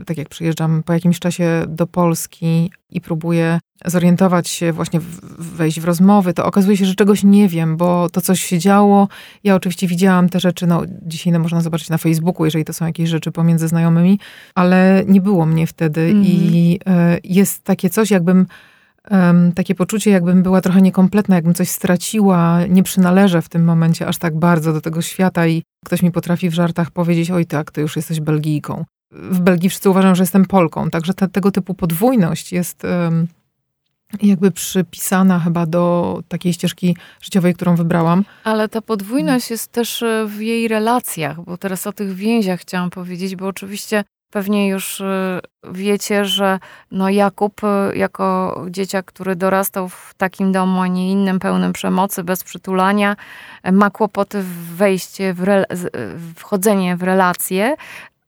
y, 0.00 0.04
tak 0.04 0.18
jak 0.18 0.28
przyjeżdżam 0.28 0.82
po 0.82 0.92
jakimś 0.92 1.18
czasie 1.18 1.64
do 1.68 1.86
Polski 1.86 2.70
i 2.90 3.00
próbuję 3.00 3.60
zorientować 3.84 4.48
się, 4.48 4.72
właśnie 4.72 5.00
wejść 5.38 5.80
w 5.80 5.84
rozmowy, 5.84 6.32
to 6.32 6.46
okazuje 6.46 6.76
się, 6.76 6.84
że 6.84 6.94
czegoś 6.94 7.24
nie 7.24 7.48
wiem, 7.48 7.76
bo 7.76 8.10
to 8.10 8.20
coś 8.20 8.40
się 8.40 8.58
działo. 8.58 9.08
Ja 9.44 9.54
oczywiście 9.54 9.86
widziałam 9.86 10.28
te 10.28 10.40
rzeczy, 10.40 10.66
no 10.66 10.82
dzisiaj 11.02 11.32
no, 11.32 11.38
można 11.38 11.60
zobaczyć 11.60 11.88
na 11.88 11.98
Facebooku, 11.98 12.44
jeżeli 12.44 12.64
to 12.64 12.72
są 12.72 12.86
jakieś 12.86 13.08
rzeczy 13.08 13.32
pomiędzy 13.32 13.68
znajomymi, 13.68 14.18
ale 14.54 15.04
nie 15.06 15.20
było 15.20 15.46
mnie 15.46 15.66
wtedy 15.66 16.00
mm 16.00 16.24
i 16.24 16.80
y, 17.16 17.20
jest 17.24 17.64
takie 17.64 17.90
coś, 17.90 18.10
jakbym 18.10 18.46
um, 19.10 19.52
takie 19.52 19.74
poczucie, 19.74 20.10
jakbym 20.10 20.42
była 20.42 20.60
trochę 20.60 20.82
niekompletna, 20.82 21.34
jakbym 21.34 21.54
coś 21.54 21.68
straciła, 21.68 22.66
nie 22.68 22.82
przynależę 22.82 23.42
w 23.42 23.48
tym 23.48 23.64
momencie 23.64 24.06
aż 24.06 24.18
tak 24.18 24.38
bardzo 24.38 24.72
do 24.72 24.80
tego 24.80 25.02
świata 25.02 25.46
i 25.46 25.62
ktoś 25.84 26.02
mi 26.02 26.12
potrafi 26.12 26.50
w 26.50 26.54
żartach 26.54 26.90
powiedzieć, 26.90 27.30
oj 27.30 27.46
tak, 27.46 27.70
ty 27.70 27.80
już 27.80 27.96
jesteś 27.96 28.20
Belgijką. 28.20 28.84
W 29.12 29.40
Belgii 29.40 29.68
wszyscy 29.68 29.90
uważają, 29.90 30.14
że 30.14 30.22
jestem 30.22 30.44
Polką, 30.44 30.90
także 30.90 31.14
te, 31.14 31.28
tego 31.28 31.50
typu 31.50 31.74
podwójność 31.74 32.52
jest 32.52 32.84
um, 32.84 33.26
jakby 34.22 34.50
przypisana 34.50 35.40
chyba 35.40 35.66
do 35.66 36.22
takiej 36.28 36.52
ścieżki 36.52 36.96
życiowej, 37.20 37.54
którą 37.54 37.76
wybrałam. 37.76 38.24
Ale 38.44 38.68
ta 38.68 38.80
podwójność 38.80 39.50
jest 39.50 39.72
też 39.72 40.02
e, 40.02 40.26
w 40.26 40.40
jej 40.40 40.68
relacjach, 40.68 41.44
bo 41.44 41.56
teraz 41.56 41.86
o 41.86 41.92
tych 41.92 42.14
więziach 42.14 42.60
chciałam 42.60 42.90
powiedzieć, 42.90 43.36
bo 43.36 43.46
oczywiście 43.46 44.04
Pewnie 44.30 44.68
już 44.68 45.00
y, 45.00 45.40
wiecie, 45.72 46.24
że 46.24 46.58
no 46.90 47.08
Jakub, 47.08 47.64
y, 47.64 47.96
jako 47.96 48.56
dzieciak, 48.70 49.06
który 49.06 49.36
dorastał 49.36 49.88
w 49.88 50.14
takim 50.16 50.52
domu, 50.52 50.80
a 50.80 50.86
nie 50.86 51.12
innym, 51.12 51.38
pełnym 51.38 51.72
przemocy, 51.72 52.24
bez 52.24 52.44
przytulania, 52.44 53.16
ma 53.72 53.90
kłopoty 53.90 54.42
w 54.42 54.76
wejście, 54.76 55.34
w 55.34 55.64
wchodzenie 56.36 56.96
w 56.96 57.02
relacje, 57.02 57.76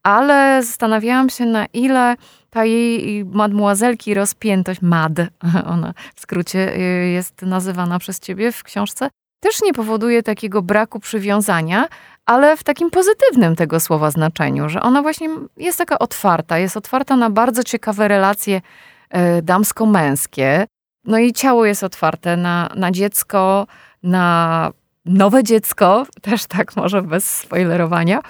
ale 0.03 0.63
zastanawiałam 0.63 1.29
się, 1.29 1.45
na 1.45 1.65
ile 1.65 2.15
ta 2.49 2.65
jej 2.65 3.25
mademoiselki 3.25 4.13
rozpiętość, 4.13 4.81
mad, 4.81 5.11
ona 5.73 5.93
w 6.15 6.21
skrócie 6.21 6.75
y, 6.75 7.09
jest 7.09 7.41
nazywana 7.41 7.99
przez 7.99 8.19
ciebie 8.19 8.51
w 8.51 8.63
książce, 8.63 9.09
też 9.43 9.61
nie 9.61 9.73
powoduje 9.73 10.23
takiego 10.23 10.61
braku 10.61 10.99
przywiązania, 10.99 11.87
ale 12.25 12.57
w 12.57 12.63
takim 12.63 12.89
pozytywnym 12.89 13.55
tego 13.55 13.79
słowa 13.79 14.11
znaczeniu, 14.11 14.69
że 14.69 14.81
ona 14.81 15.01
właśnie 15.01 15.29
jest 15.57 15.77
taka 15.77 15.99
otwarta, 15.99 16.57
jest 16.57 16.77
otwarta 16.77 17.15
na 17.15 17.29
bardzo 17.29 17.63
ciekawe 17.63 18.07
relacje 18.07 18.61
e, 19.09 19.41
damsko-męskie. 19.41 20.65
No 21.05 21.17
i 21.17 21.33
ciało 21.33 21.65
jest 21.65 21.83
otwarte 21.83 22.37
na, 22.37 22.69
na 22.75 22.91
dziecko, 22.91 23.67
na 24.03 24.71
nowe 25.05 25.43
dziecko, 25.43 26.05
też 26.21 26.45
tak 26.45 26.75
może 26.75 27.01
bez 27.01 27.37
spoilerowania. 27.37 28.21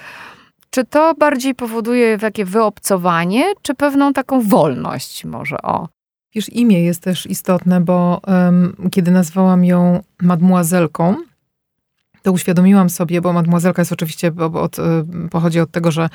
Czy 0.70 0.84
to 0.84 1.14
bardziej 1.14 1.54
powoduje 1.54 2.18
takie 2.18 2.44
wyobcowanie, 2.44 3.44
czy 3.62 3.74
pewną 3.74 4.12
taką 4.12 4.40
wolność 4.40 5.24
może 5.24 5.62
o? 5.62 5.93
Wiesz, 6.34 6.48
imię 6.48 6.82
jest 6.82 7.02
też 7.02 7.26
istotne, 7.26 7.80
bo 7.80 8.20
um, 8.26 8.76
kiedy 8.90 9.10
nazwałam 9.10 9.64
ją 9.64 10.02
mademoiselką, 10.22 11.16
to 12.24 12.32
uświadomiłam 12.32 12.90
sobie, 12.90 13.20
bo 13.20 13.32
mademoiselka 13.32 13.82
jest 13.82 13.92
oczywiście, 13.92 14.32
od, 14.54 14.76
pochodzi 15.30 15.60
od 15.60 15.70
tego, 15.70 15.90
że 15.90 16.08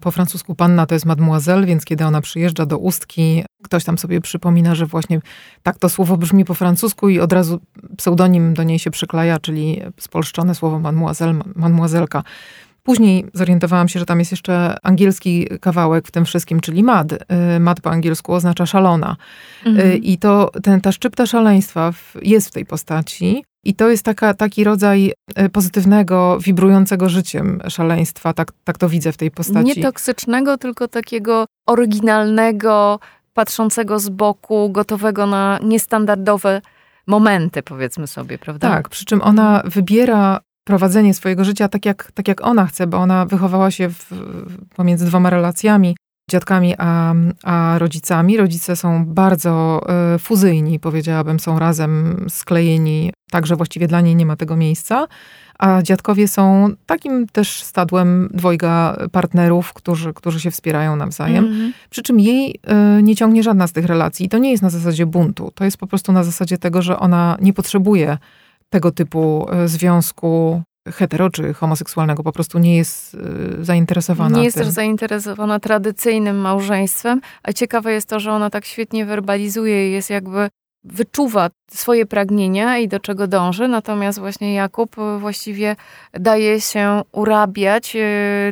po 0.00 0.10
francusku 0.10 0.54
panna 0.54 0.86
to 0.86 0.94
jest 0.94 1.06
mademoiselle, 1.06 1.66
więc 1.66 1.84
kiedy 1.84 2.04
ona 2.04 2.20
przyjeżdża 2.20 2.66
do 2.66 2.78
Ustki, 2.78 3.44
ktoś 3.62 3.84
tam 3.84 3.98
sobie 3.98 4.20
przypomina, 4.20 4.74
że 4.74 4.86
właśnie 4.86 5.20
tak 5.62 5.78
to 5.78 5.88
słowo 5.88 6.16
brzmi 6.16 6.44
po 6.44 6.54
francusku 6.54 7.08
i 7.08 7.20
od 7.20 7.32
razu 7.32 7.60
pseudonim 7.96 8.54
do 8.54 8.62
niej 8.62 8.78
się 8.78 8.90
przykleja, 8.90 9.38
czyli 9.38 9.80
spolszczone 10.00 10.54
słowo 10.54 10.78
mademoiselle, 10.78 11.34
mademoiselka. 11.56 12.22
Później 12.82 13.26
zorientowałam 13.34 13.88
się, 13.88 13.98
że 13.98 14.06
tam 14.06 14.18
jest 14.18 14.30
jeszcze 14.30 14.76
angielski 14.82 15.48
kawałek 15.60 16.08
w 16.08 16.10
tym 16.10 16.24
wszystkim, 16.24 16.60
czyli 16.60 16.82
mad. 16.82 17.08
Mad 17.60 17.80
po 17.80 17.90
angielsku 17.90 18.32
oznacza 18.32 18.66
szalona. 18.66 19.16
Mhm. 19.66 20.02
I 20.02 20.18
to, 20.18 20.50
ten, 20.62 20.80
ta 20.80 20.92
szczypta 20.92 21.26
szaleństwa 21.26 21.92
jest 22.22 22.48
w 22.48 22.50
tej 22.50 22.66
postaci. 22.66 23.44
I 23.64 23.74
to 23.74 23.90
jest 23.90 24.04
taka, 24.04 24.34
taki 24.34 24.64
rodzaj 24.64 25.12
e, 25.34 25.48
pozytywnego, 25.48 26.38
wibrującego 26.40 27.08
życiem 27.08 27.60
szaleństwa. 27.68 28.32
Tak, 28.32 28.52
tak 28.64 28.78
to 28.78 28.88
widzę 28.88 29.12
w 29.12 29.16
tej 29.16 29.30
postaci. 29.30 29.66
Nie 29.66 29.82
toksycznego, 29.82 30.58
tylko 30.58 30.88
takiego 30.88 31.46
oryginalnego, 31.66 33.00
patrzącego 33.34 33.98
z 33.98 34.08
boku, 34.08 34.70
gotowego 34.70 35.26
na 35.26 35.58
niestandardowe 35.62 36.62
momenty, 37.06 37.62
powiedzmy 37.62 38.06
sobie, 38.06 38.38
prawda? 38.38 38.68
Tak, 38.68 38.88
przy 38.88 39.04
czym 39.04 39.22
ona 39.22 39.62
wybiera 39.64 40.40
prowadzenie 40.64 41.14
swojego 41.14 41.44
życia 41.44 41.68
tak 41.68 41.86
jak, 41.86 42.12
tak 42.14 42.28
jak 42.28 42.46
ona 42.46 42.66
chce, 42.66 42.86
bo 42.86 42.98
ona 42.98 43.26
wychowała 43.26 43.70
się 43.70 43.88
w, 43.88 44.12
pomiędzy 44.76 45.06
dwoma 45.06 45.30
relacjami, 45.30 45.96
dziadkami 46.30 46.74
a, 46.78 47.14
a 47.42 47.78
rodzicami. 47.78 48.36
Rodzice 48.36 48.76
są 48.76 49.06
bardzo 49.06 49.80
y, 50.14 50.18
fuzyjni, 50.18 50.78
powiedziałabym, 50.78 51.40
są 51.40 51.58
razem 51.58 52.24
sklejeni, 52.28 53.12
tak 53.30 53.46
że 53.46 53.56
właściwie 53.56 53.88
dla 53.88 54.00
niej 54.00 54.16
nie 54.16 54.26
ma 54.26 54.36
tego 54.36 54.56
miejsca. 54.56 55.06
A 55.58 55.82
dziadkowie 55.82 56.28
są 56.28 56.70
takim 56.86 57.26
też 57.26 57.62
stadłem 57.62 58.28
dwojga 58.34 58.96
partnerów, 59.12 59.72
którzy, 59.72 60.12
którzy 60.14 60.40
się 60.40 60.50
wspierają 60.50 60.96
nawzajem. 60.96 61.44
Mm 61.44 61.58
-hmm. 61.58 61.72
Przy 61.90 62.02
czym 62.02 62.20
jej 62.20 62.60
y, 62.98 63.02
nie 63.02 63.16
ciągnie 63.16 63.42
żadna 63.42 63.66
z 63.66 63.72
tych 63.72 63.86
relacji. 63.86 64.26
I 64.26 64.28
to 64.28 64.38
nie 64.38 64.50
jest 64.50 64.62
na 64.62 64.70
zasadzie 64.70 65.06
buntu. 65.06 65.52
To 65.54 65.64
jest 65.64 65.76
po 65.76 65.86
prostu 65.86 66.12
na 66.12 66.24
zasadzie 66.24 66.58
tego, 66.58 66.82
że 66.82 66.98
ona 66.98 67.36
nie 67.40 67.52
potrzebuje 67.52 68.18
tego 68.72 68.92
typu 68.92 69.46
e, 69.50 69.68
związku 69.68 70.62
hetero 70.88 71.30
czy 71.30 71.54
homoseksualnego 71.54 72.22
po 72.22 72.32
prostu 72.32 72.58
nie 72.58 72.76
jest 72.76 73.14
e, 73.60 73.64
zainteresowana. 73.64 74.38
Nie 74.38 74.44
jest 74.44 74.56
tym. 74.56 74.64
też 74.64 74.74
zainteresowana 74.74 75.60
tradycyjnym 75.60 76.36
małżeństwem, 76.36 77.20
a 77.42 77.52
ciekawe 77.52 77.92
jest 77.92 78.08
to, 78.08 78.20
że 78.20 78.32
ona 78.32 78.50
tak 78.50 78.64
świetnie 78.64 79.06
werbalizuje 79.06 79.88
i 79.88 79.92
jest 79.92 80.10
jakby 80.10 80.48
wyczuwa 80.84 81.50
swoje 81.70 82.06
pragnienia 82.06 82.78
i 82.78 82.88
do 82.88 83.00
czego 83.00 83.26
dąży, 83.26 83.68
natomiast 83.68 84.18
właśnie 84.18 84.54
Jakub 84.54 84.98
e, 84.98 85.18
właściwie 85.18 85.76
daje 86.12 86.60
się 86.60 87.02
urabiać 87.12 87.96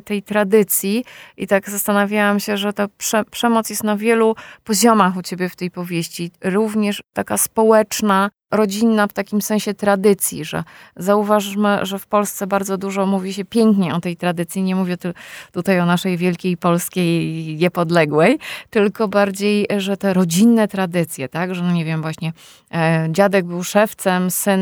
tej 0.04 0.22
tradycji 0.22 1.04
i 1.36 1.46
tak 1.46 1.70
zastanawiałam 1.70 2.40
się, 2.40 2.56
że 2.56 2.72
ta 2.72 2.88
prze 2.88 3.24
przemoc 3.24 3.70
jest 3.70 3.84
na 3.84 3.96
wielu 3.96 4.34
poziomach 4.64 5.16
u 5.16 5.22
ciebie 5.22 5.48
w 5.48 5.56
tej 5.56 5.70
powieści, 5.70 6.30
również 6.44 7.02
taka 7.12 7.36
społeczna, 7.36 8.30
rodzinna 8.50 9.06
w 9.06 9.12
takim 9.12 9.42
sensie 9.42 9.74
tradycji, 9.74 10.44
że 10.44 10.64
zauważmy, 10.96 11.78
że 11.82 11.98
w 11.98 12.06
Polsce 12.06 12.46
bardzo 12.46 12.78
dużo 12.78 13.06
mówi 13.06 13.34
się 13.34 13.44
pięknie 13.44 13.94
o 13.94 14.00
tej 14.00 14.16
tradycji. 14.16 14.62
Nie 14.62 14.76
mówię 14.76 14.96
tu, 14.96 15.08
tutaj 15.52 15.80
o 15.80 15.86
naszej 15.86 16.16
wielkiej 16.16 16.56
polskiej 16.56 17.56
niepodległej, 17.56 18.38
tylko 18.70 19.08
bardziej, 19.08 19.66
że 19.78 19.96
te 19.96 20.14
rodzinne 20.14 20.68
tradycje, 20.68 21.28
tak, 21.28 21.54
że 21.54 21.62
no 21.62 21.72
nie 21.72 21.84
wiem, 21.84 22.02
właśnie 22.02 22.32
e, 22.74 23.08
dziadek 23.10 23.44
był 23.46 23.64
szewcem, 23.64 24.30
syn 24.30 24.60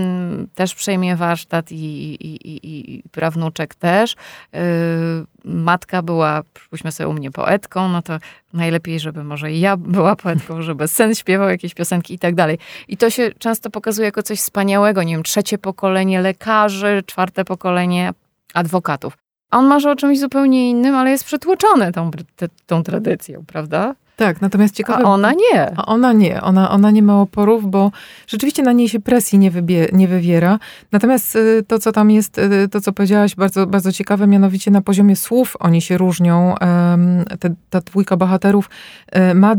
też 0.54 0.74
przejmie 0.74 1.16
warsztat 1.16 1.72
i, 1.72 1.76
i, 1.76 2.48
i, 2.48 2.94
i 2.94 3.02
prawnuczek 3.02 3.74
też. 3.74 4.16
E, 4.54 4.60
matka 5.44 6.02
była, 6.02 6.42
przypuśćmy 6.54 6.92
sobie 6.92 7.08
u 7.08 7.12
mnie, 7.12 7.30
poetką, 7.30 7.88
no 7.88 8.02
to 8.02 8.18
najlepiej, 8.52 9.00
żeby 9.00 9.24
może 9.24 9.52
ja 9.52 9.76
była 9.76 10.16
poetką, 10.16 10.62
żeby 10.68 10.88
syn 10.88 11.14
śpiewał 11.14 11.48
jakieś 11.48 11.74
piosenki 11.74 12.14
i 12.14 12.18
tak 12.18 12.34
dalej. 12.34 12.58
I 12.88 12.96
to 12.96 13.10
się 13.10 13.30
często 13.38 13.70
pokazuje 13.70 14.06
jako 14.06 14.22
coś 14.22 14.38
wspaniałego, 14.38 15.02
nie 15.02 15.14
wiem, 15.14 15.22
trzecie 15.22 15.58
pokolenie 15.58 16.20
lekarzy, 16.20 17.02
czwarte 17.06 17.44
pokolenie 17.44 18.12
adwokatów. 18.54 19.18
A 19.50 19.58
on 19.58 19.66
marzy 19.66 19.90
o 19.90 19.96
czymś 19.96 20.20
zupełnie 20.20 20.70
innym, 20.70 20.94
ale 20.94 21.10
jest 21.10 21.24
przytłoczony 21.24 21.92
tą, 21.92 22.10
tą 22.66 22.82
tradycją, 22.82 23.44
prawda? 23.46 23.94
Tak, 24.18 24.40
natomiast 24.40 24.74
ciekawe... 24.74 25.04
A 25.04 25.06
ona 25.06 25.32
nie. 25.32 25.72
A 25.76 25.86
ona 25.86 26.12
nie. 26.12 26.42
Ona, 26.42 26.70
ona 26.70 26.90
nie 26.90 27.02
ma 27.02 27.20
oporów, 27.20 27.70
bo 27.70 27.92
rzeczywiście 28.26 28.62
na 28.62 28.72
niej 28.72 28.88
się 28.88 29.00
presji 29.00 29.38
nie, 29.38 29.50
wybie, 29.50 29.88
nie 29.92 30.08
wywiera. 30.08 30.58
Natomiast 30.92 31.36
y, 31.36 31.64
to, 31.68 31.78
co 31.78 31.92
tam 31.92 32.10
jest, 32.10 32.38
y, 32.38 32.68
to, 32.68 32.80
co 32.80 32.92
powiedziałaś, 32.92 33.34
bardzo, 33.34 33.66
bardzo 33.66 33.92
ciekawe, 33.92 34.26
mianowicie 34.26 34.70
na 34.70 34.82
poziomie 34.82 35.16
słów 35.16 35.56
oni 35.60 35.80
się 35.80 35.98
różnią. 35.98 36.54
Te, 37.40 37.54
ta 37.70 37.80
dwójka 37.80 38.16
bohaterów. 38.16 38.70
Y, 39.30 39.34
Mad 39.34 39.58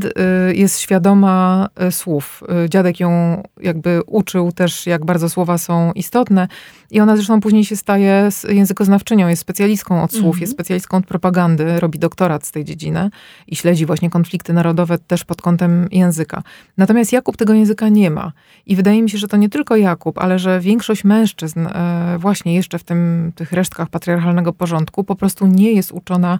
jest 0.54 0.80
świadoma 0.80 1.67
słów. 1.91 2.43
Dziadek 2.69 3.00
ją 3.00 3.43
jakby 3.62 4.02
uczył 4.06 4.52
też, 4.52 4.86
jak 4.86 5.06
bardzo 5.06 5.30
słowa 5.30 5.58
są 5.58 5.91
istotne. 5.91 6.48
I 6.91 7.00
ona 7.00 7.15
zresztą 7.15 7.41
później 7.41 7.65
się 7.65 7.76
staje 7.76 8.30
językoznawczynią, 8.50 9.28
jest 9.28 9.41
specjalistką 9.41 10.04
od 10.04 10.12
słów, 10.12 10.24
mm 10.24 10.34
-hmm. 10.34 10.41
jest 10.41 10.54
specjalistką 10.54 10.98
od 10.98 11.06
propagandy, 11.06 11.80
robi 11.80 12.00
doktorat 12.00 12.45
z 12.45 12.52
tej 12.52 12.65
dziedziny 12.65 13.10
i 13.48 13.56
śledzi 13.56 13.86
właśnie 13.86 14.10
konflikty 14.10 14.49
narodowe 14.54 14.98
też 14.98 15.26
pod 15.26 15.42
kątem 15.42 15.88
języka. 15.92 16.44
Natomiast 16.78 17.14
Jakub 17.14 17.38
tego 17.38 17.54
języka 17.54 17.90
nie 17.90 18.12
ma. 18.12 18.32
I 18.66 18.76
wydaje 18.76 19.04
mi 19.04 19.10
się, 19.10 19.18
że 19.18 19.28
to 19.28 19.38
nie 19.38 19.50
tylko 19.50 19.76
Jakub, 19.76 20.18
ale 20.18 20.40
że 20.40 20.60
większość 20.60 21.04
mężczyzn 21.04 21.68
e, 21.68 22.18
właśnie 22.20 22.56
jeszcze 22.56 22.80
w 22.80 22.84
tym, 22.84 23.32
tych 23.36 23.52
resztkach 23.52 23.90
patriarchalnego 23.90 24.54
porządku 24.54 25.04
po 25.04 25.16
prostu 25.16 25.48
nie 25.48 25.72
jest 25.72 25.92
uczona 25.92 26.40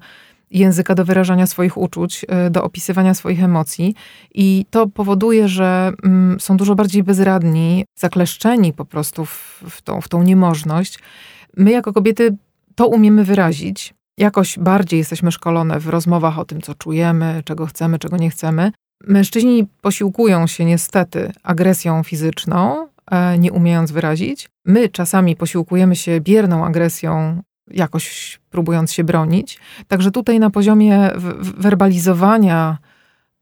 języka 0.52 0.95
do 0.95 1.06
wyrażania 1.06 1.48
swoich 1.48 1.78
uczuć, 1.78 2.26
e, 2.28 2.50
do 2.50 2.63
opisywania 2.63 3.13
swoich 3.13 3.43
emocji. 3.43 3.95
I 4.34 4.65
to 4.69 4.88
powoduje, 4.88 5.48
że 5.48 5.91
mm, 6.04 6.39
są 6.39 6.58
dużo 6.58 6.76
bardziej 6.76 7.04
bezradni, 7.04 7.86
zakleszczeni 7.95 8.74
po 8.74 8.86
prostu 8.86 9.26
w, 9.26 9.63
w, 9.69 9.82
tą, 9.82 10.02
w 10.02 10.08
tą 10.08 10.24
niemożność. 10.24 11.00
My 11.58 11.72
jako 11.72 11.93
kobiety 11.93 12.38
to 12.76 12.88
umiemy 12.88 13.24
wyrazić. 13.24 13.93
Jakoś 14.19 14.60
bardziej 14.60 14.97
jesteśmy 14.97 15.32
szkolone 15.32 15.79
w 15.79 15.88
rozmowach 15.88 16.39
o 16.39 16.45
tym, 16.45 16.62
co 16.62 16.75
czujemy, 16.75 17.41
czego 17.45 17.65
chcemy, 17.65 17.99
czego 17.99 18.17
nie 18.17 18.29
chcemy. 18.29 18.71
Mężczyźni 19.08 19.67
posiłkują 19.82 20.47
się 20.47 20.65
niestety 20.65 21.32
agresją 21.43 22.03
fizyczną, 22.03 22.88
e, 23.12 23.38
nie 23.38 23.51
umiejąc 23.51 23.91
wyrazić. 23.91 24.49
My 24.65 24.89
czasami 24.89 25.36
posiłkujemy 25.36 25.95
się 25.95 26.21
bierną 26.21 26.65
agresją 26.65 27.41
jakoś 27.71 28.39
próbując 28.49 28.93
się 28.93 29.03
bronić. 29.03 29.60
Także 29.88 30.12
tutaj 30.12 30.39
na 30.39 30.49
poziomie 30.49 31.10
werbalizowania 31.58 32.77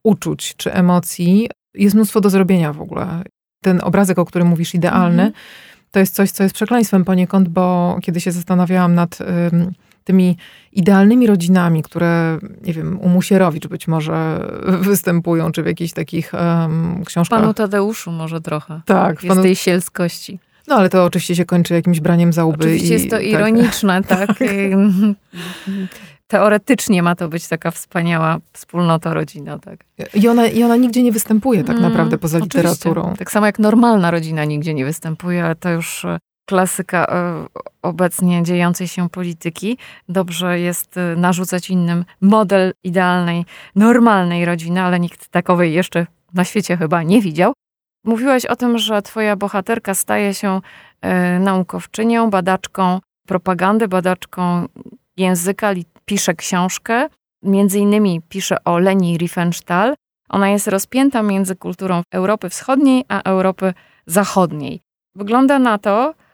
uczuć 0.03 0.55
czy 0.57 0.73
emocji 0.73 1.49
jest 1.73 1.95
mnóstwo 1.95 2.21
do 2.21 2.29
zrobienia 2.29 2.73
w 2.73 2.81
ogóle. 2.81 3.23
Ten 3.63 3.79
obrazek, 3.83 4.19
o 4.19 4.25
którym 4.25 4.47
mówisz, 4.47 4.73
idealny, 4.73 5.21
mm 5.21 5.33
-hmm. 5.33 5.87
to 5.91 5.99
jest 5.99 6.15
coś, 6.15 6.31
co 6.31 6.43
jest 6.43 6.55
przekleństwem 6.55 7.05
poniekąd, 7.05 7.49
bo 7.49 7.97
kiedy 8.01 8.21
się 8.21 8.31
zastanawiałam 8.31 8.95
nad 8.95 9.19
tymi 10.07 10.37
idealnymi 10.71 11.27
rodzinami, 11.27 11.83
które, 11.83 12.39
nie 12.63 12.73
wiem, 12.73 12.99
u 12.99 13.09
Musierowicz 13.09 13.67
być 13.67 13.87
może 13.87 14.47
występują, 14.89 15.51
czy 15.51 15.63
w 15.63 15.65
jakichś 15.65 15.93
takich 15.93 16.33
um, 16.33 17.05
książkach. 17.05 17.39
Panu 17.39 17.53
Tadeuszu 17.53 18.11
może 18.11 18.41
trochę. 18.41 18.81
Tak. 18.85 19.15
Jest 19.15 19.27
panu... 19.27 19.41
tej 19.41 19.55
sielskości. 19.55 20.39
No 20.67 20.75
ale 20.75 20.89
to 20.89 21.03
oczywiście 21.03 21.35
się 21.35 21.45
kończy 21.45 21.73
jakimś 21.73 21.99
braniem 21.99 22.33
za 22.33 22.45
łby. 22.45 22.65
Oczywiście 22.65 22.87
i, 22.87 22.91
jest 22.91 23.09
to 23.09 23.15
tak. 23.15 23.25
ironiczne, 23.25 24.03
tak. 24.13 24.27
tak. 24.27 24.37
Teoretycznie 26.27 27.03
ma 27.03 27.15
to 27.15 27.29
być 27.29 27.47
taka 27.47 27.71
wspaniała 27.71 28.37
wspólnota, 28.53 29.13
rodzina, 29.13 29.59
tak. 29.59 29.79
I 30.13 30.27
ona, 30.27 30.47
i 30.47 30.63
ona 30.63 30.75
nigdzie 30.75 31.03
nie 31.03 31.11
występuje 31.11 31.63
tak 31.63 31.77
mm, 31.77 31.89
naprawdę 31.89 32.17
poza 32.17 32.37
oczywiście. 32.37 32.59
literaturą. 32.59 33.13
Tak 33.19 33.31
samo 33.31 33.45
jak 33.45 33.59
normalna 33.59 34.11
rodzina 34.11 34.45
nigdzie 34.45 34.73
nie 34.73 34.85
występuje, 34.85 35.45
ale 35.45 35.55
to 35.55 35.69
już 35.69 36.05
e, 36.05 36.17
klasyka 36.47 37.05
e, 37.05 37.45
obecnie 37.81 38.43
dziejącej 38.43 38.87
się 38.87 39.09
polityki. 39.09 39.77
Dobrze 40.09 40.59
jest 40.59 40.97
e, 40.97 41.15
narzucać 41.15 41.69
innym 41.69 42.05
model 42.21 42.73
idealnej, 42.83 43.45
normalnej 43.75 44.45
rodziny, 44.45 44.81
ale 44.81 44.99
nikt 44.99 45.27
takowej 45.27 45.73
jeszcze 45.73 46.07
na 46.33 46.43
świecie 46.43 46.77
chyba 46.77 47.03
nie 47.03 47.21
widział. 47.21 47.53
Mówiłaś 48.03 48.45
o 48.45 48.55
tym, 48.55 48.77
że 48.77 49.01
twoja 49.01 49.35
bohaterka 49.35 49.93
staje 49.93 50.33
się 50.33 50.61
y, 51.05 51.39
naukowczynią, 51.39 52.29
badaczką 52.29 52.99
propagandy, 53.27 53.87
badaczką 53.87 54.65
języka, 55.17 55.71
pisze 56.05 56.33
książkę. 56.33 57.09
Między 57.43 57.79
innymi 57.79 58.21
pisze 58.29 58.63
o 58.63 58.79
Leni 58.79 59.17
Riefenstahl. 59.17 59.95
Ona 60.29 60.49
jest 60.49 60.67
rozpięta 60.67 61.23
między 61.23 61.55
kulturą 61.55 62.01
Europy 62.11 62.49
Wschodniej 62.49 63.05
a 63.07 63.21
Europy 63.21 63.73
Zachodniej. 64.05 64.81
Wygląda 65.15 65.59
na 65.59 65.77
to, 65.77 66.13
E, 66.13 66.26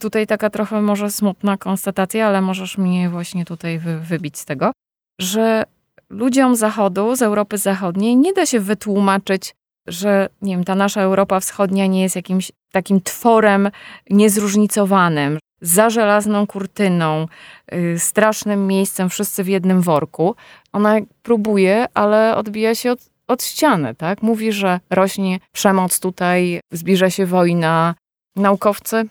tutaj 0.00 0.26
taka 0.26 0.50
trochę 0.50 0.82
może 0.82 1.10
smutna 1.10 1.56
konstatacja, 1.56 2.26
ale 2.26 2.40
możesz 2.40 2.78
mnie 2.78 3.10
właśnie 3.10 3.44
tutaj 3.44 3.78
wy, 3.78 4.00
wybić 4.00 4.38
z 4.38 4.44
tego, 4.44 4.72
że 5.20 5.64
ludziom 6.10 6.56
Zachodu, 6.56 7.16
z 7.16 7.22
Europy 7.22 7.58
Zachodniej 7.58 8.16
nie 8.16 8.32
da 8.32 8.46
się 8.46 8.60
wytłumaczyć, 8.60 9.54
że 9.86 10.28
nie 10.42 10.54
wiem, 10.54 10.64
ta 10.64 10.74
nasza 10.74 11.00
Europa 11.02 11.40
Wschodnia 11.40 11.86
nie 11.86 12.02
jest 12.02 12.16
jakimś 12.16 12.52
takim 12.72 13.00
tworem 13.00 13.70
niezróżnicowanym, 14.10 15.38
za 15.60 15.90
żelazną 15.90 16.46
kurtyną, 16.46 17.28
yy, 17.72 17.98
strasznym 17.98 18.66
miejscem, 18.66 19.10
wszyscy 19.10 19.44
w 19.44 19.48
jednym 19.48 19.82
worku. 19.82 20.34
Ona 20.72 20.96
próbuje, 21.22 21.86
ale 21.94 22.36
odbija 22.36 22.74
się 22.74 22.92
od, 22.92 23.00
od 23.26 23.44
ściany, 23.44 23.94
tak? 23.94 24.22
Mówi, 24.22 24.52
że 24.52 24.80
rośnie 24.90 25.38
przemoc 25.52 26.00
tutaj, 26.00 26.60
zbliża 26.72 27.10
się 27.10 27.26
wojna. 27.26 27.94
Naukowcy 28.36 29.08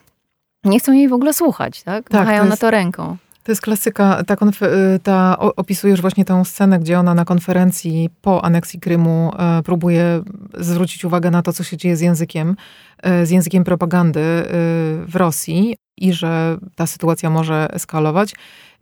nie 0.70 0.80
chcą 0.80 0.92
jej 0.92 1.08
w 1.08 1.12
ogóle 1.12 1.32
słuchać, 1.32 1.82
tak? 1.82 2.08
tak 2.08 2.20
Machają 2.20 2.44
na 2.44 2.56
to 2.56 2.70
ręką. 2.70 3.16
To 3.46 3.52
jest 3.52 3.62
klasyka. 3.62 4.22
Ta, 4.26 4.34
y, 4.34 4.98
ta, 5.02 5.38
opisujesz 5.38 6.00
właśnie 6.00 6.24
tę 6.24 6.44
scenę, 6.44 6.78
gdzie 6.78 6.98
ona 6.98 7.14
na 7.14 7.24
konferencji 7.24 8.10
po 8.22 8.44
aneksji 8.44 8.80
Krymu 8.80 9.32
e, 9.38 9.62
próbuje 9.62 10.22
zwrócić 10.58 11.04
uwagę 11.04 11.30
na 11.30 11.42
to, 11.42 11.52
co 11.52 11.64
się 11.64 11.76
dzieje 11.76 11.96
z 11.96 12.00
językiem, 12.00 12.56
e, 13.02 13.26
z 13.26 13.30
językiem 13.30 13.64
propagandy 13.64 14.20
e, 14.20 14.44
w 15.06 15.12
Rosji 15.14 15.76
i 15.96 16.12
że 16.12 16.58
ta 16.74 16.86
sytuacja 16.86 17.30
może 17.30 17.68
eskalować. 17.72 18.34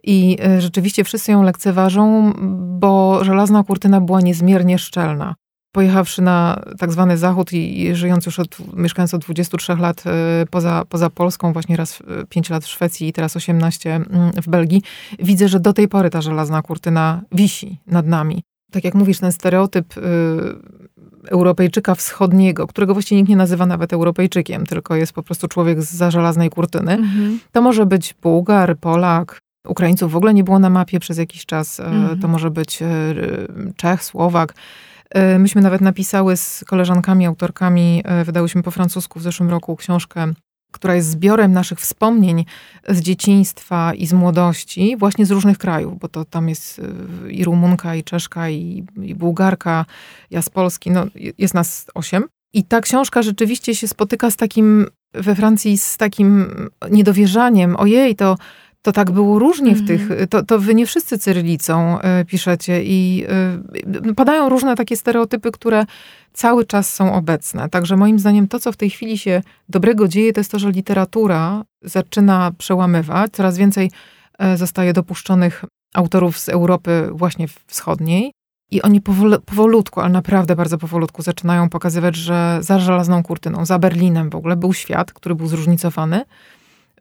I 0.02 0.38
e, 0.44 0.60
rzeczywiście 0.60 1.04
wszyscy 1.04 1.32
ją 1.32 1.42
lekceważą, 1.42 2.32
bo 2.78 3.24
żelazna 3.24 3.64
kurtyna 3.64 4.00
była 4.00 4.20
niezmiernie 4.20 4.78
szczelna 4.78 5.34
pojechawszy 5.74 6.22
na 6.22 6.62
tak 6.78 6.92
zwany 6.92 7.18
zachód 7.18 7.52
i, 7.52 7.82
i 7.82 7.94
żyjąc 7.94 8.26
już 8.26 8.38
od, 8.38 8.76
mieszkając 8.76 9.14
od 9.14 9.22
23 9.22 9.76
lat 9.76 10.04
y, 10.42 10.46
poza, 10.46 10.84
poza 10.88 11.10
Polską, 11.10 11.52
właśnie 11.52 11.76
raz 11.76 12.02
5 12.28 12.50
lat 12.50 12.64
w 12.64 12.68
Szwecji 12.68 13.08
i 13.08 13.12
teraz 13.12 13.36
18 13.36 13.94
mm, 13.94 14.32
w 14.32 14.48
Belgii, 14.48 14.82
widzę, 15.18 15.48
że 15.48 15.60
do 15.60 15.72
tej 15.72 15.88
pory 15.88 16.10
ta 16.10 16.22
żelazna 16.22 16.62
kurtyna 16.62 17.22
wisi 17.32 17.80
nad 17.86 18.06
nami. 18.06 18.42
Tak 18.72 18.84
jak 18.84 18.94
mówisz, 18.94 19.18
ten 19.18 19.32
stereotyp 19.32 19.96
y, 19.96 20.00
Europejczyka 21.28 21.94
wschodniego, 21.94 22.66
którego 22.66 22.92
właściwie 22.94 23.20
nikt 23.20 23.30
nie 23.30 23.36
nazywa 23.36 23.66
nawet 23.66 23.92
Europejczykiem, 23.92 24.66
tylko 24.66 24.96
jest 24.96 25.12
po 25.12 25.22
prostu 25.22 25.48
człowiek 25.48 25.82
za 25.82 26.10
żelaznej 26.10 26.50
kurtyny, 26.50 26.92
mhm. 26.92 27.38
to 27.52 27.62
może 27.62 27.86
być 27.86 28.14
Bułgar, 28.22 28.76
Polak, 28.78 29.40
Ukraińców 29.68 30.12
w 30.12 30.16
ogóle 30.16 30.34
nie 30.34 30.44
było 30.44 30.58
na 30.58 30.70
mapie 30.70 31.00
przez 31.00 31.18
jakiś 31.18 31.46
czas, 31.46 31.80
mhm. 31.80 32.20
to 32.20 32.28
może 32.28 32.50
być 32.50 32.82
Czech, 33.76 34.04
Słowak. 34.04 34.54
E, 35.14 35.38
myśmy 35.38 35.62
nawet 35.62 35.80
napisały 35.80 36.36
z 36.36 36.64
koleżankami, 36.66 37.26
autorkami, 37.26 38.02
e, 38.04 38.24
wydałyśmy 38.24 38.62
po 38.62 38.70
francusku 38.70 39.18
w 39.18 39.22
zeszłym 39.22 39.50
roku 39.50 39.76
książkę, 39.76 40.32
która 40.72 40.94
jest 40.94 41.08
zbiorem 41.10 41.52
naszych 41.52 41.80
wspomnień 41.80 42.44
z 42.88 43.00
dzieciństwa 43.00 43.94
i 43.94 44.06
z 44.06 44.12
młodości, 44.12 44.96
właśnie 44.96 45.26
z 45.26 45.30
różnych 45.30 45.58
krajów, 45.58 45.98
bo 45.98 46.08
to 46.08 46.24
tam 46.24 46.48
jest 46.48 46.80
e, 47.26 47.30
i 47.30 47.44
Rumunka, 47.44 47.94
i 47.94 48.04
Czeszka, 48.04 48.50
i, 48.50 48.84
i 49.02 49.14
Bułgarka, 49.14 49.84
ja 50.30 50.42
z 50.42 50.48
Polski, 50.48 50.90
no 50.90 51.06
jest 51.38 51.54
nas 51.54 51.86
osiem. 51.94 52.24
I 52.54 52.64
ta 52.64 52.80
książka 52.80 53.22
rzeczywiście 53.22 53.74
się 53.74 53.88
spotyka 53.88 54.30
z 54.30 54.36
takim, 54.36 54.86
we 55.14 55.34
Francji 55.34 55.78
z 55.78 55.96
takim 55.96 56.46
niedowierzaniem, 56.90 57.76
ojej, 57.76 58.16
to 58.16 58.36
to 58.84 58.92
tak 58.92 59.10
było 59.10 59.38
różnie 59.38 59.74
w 59.74 59.86
tych, 59.86 60.02
mhm. 60.02 60.28
to, 60.28 60.42
to 60.42 60.58
wy 60.58 60.74
nie 60.74 60.86
wszyscy 60.86 61.18
cyrylicą 61.18 61.98
y, 61.98 62.24
piszecie 62.24 62.84
i 62.84 63.26
y, 64.08 64.14
padają 64.14 64.48
różne 64.48 64.76
takie 64.76 64.96
stereotypy, 64.96 65.50
które 65.50 65.86
cały 66.32 66.64
czas 66.64 66.94
są 66.94 67.14
obecne. 67.14 67.68
Także 67.68 67.96
moim 67.96 68.18
zdaniem 68.18 68.48
to, 68.48 68.58
co 68.60 68.72
w 68.72 68.76
tej 68.76 68.90
chwili 68.90 69.18
się 69.18 69.42
dobrego 69.68 70.08
dzieje, 70.08 70.32
to 70.32 70.40
jest 70.40 70.50
to, 70.50 70.58
że 70.58 70.70
literatura 70.70 71.64
zaczyna 71.82 72.52
przełamywać, 72.58 73.32
coraz 73.32 73.58
więcej 73.58 73.90
y, 74.54 74.56
zostaje 74.56 74.92
dopuszczonych 74.92 75.64
autorów 75.94 76.38
z 76.38 76.48
Europy 76.48 77.08
właśnie 77.12 77.46
wschodniej. 77.66 78.32
I 78.70 78.82
oni 78.82 79.00
powol, 79.00 79.40
powolutku, 79.46 80.00
ale 80.00 80.10
naprawdę 80.10 80.56
bardzo 80.56 80.78
powolutku 80.78 81.22
zaczynają 81.22 81.68
pokazywać, 81.68 82.16
że 82.16 82.58
za 82.60 82.78
żelazną 82.78 83.22
kurtyną, 83.22 83.66
za 83.66 83.78
Berlinem 83.78 84.30
w 84.30 84.34
ogóle 84.34 84.56
był 84.56 84.72
świat, 84.72 85.12
który 85.12 85.34
był 85.34 85.46
zróżnicowany, 85.46 86.24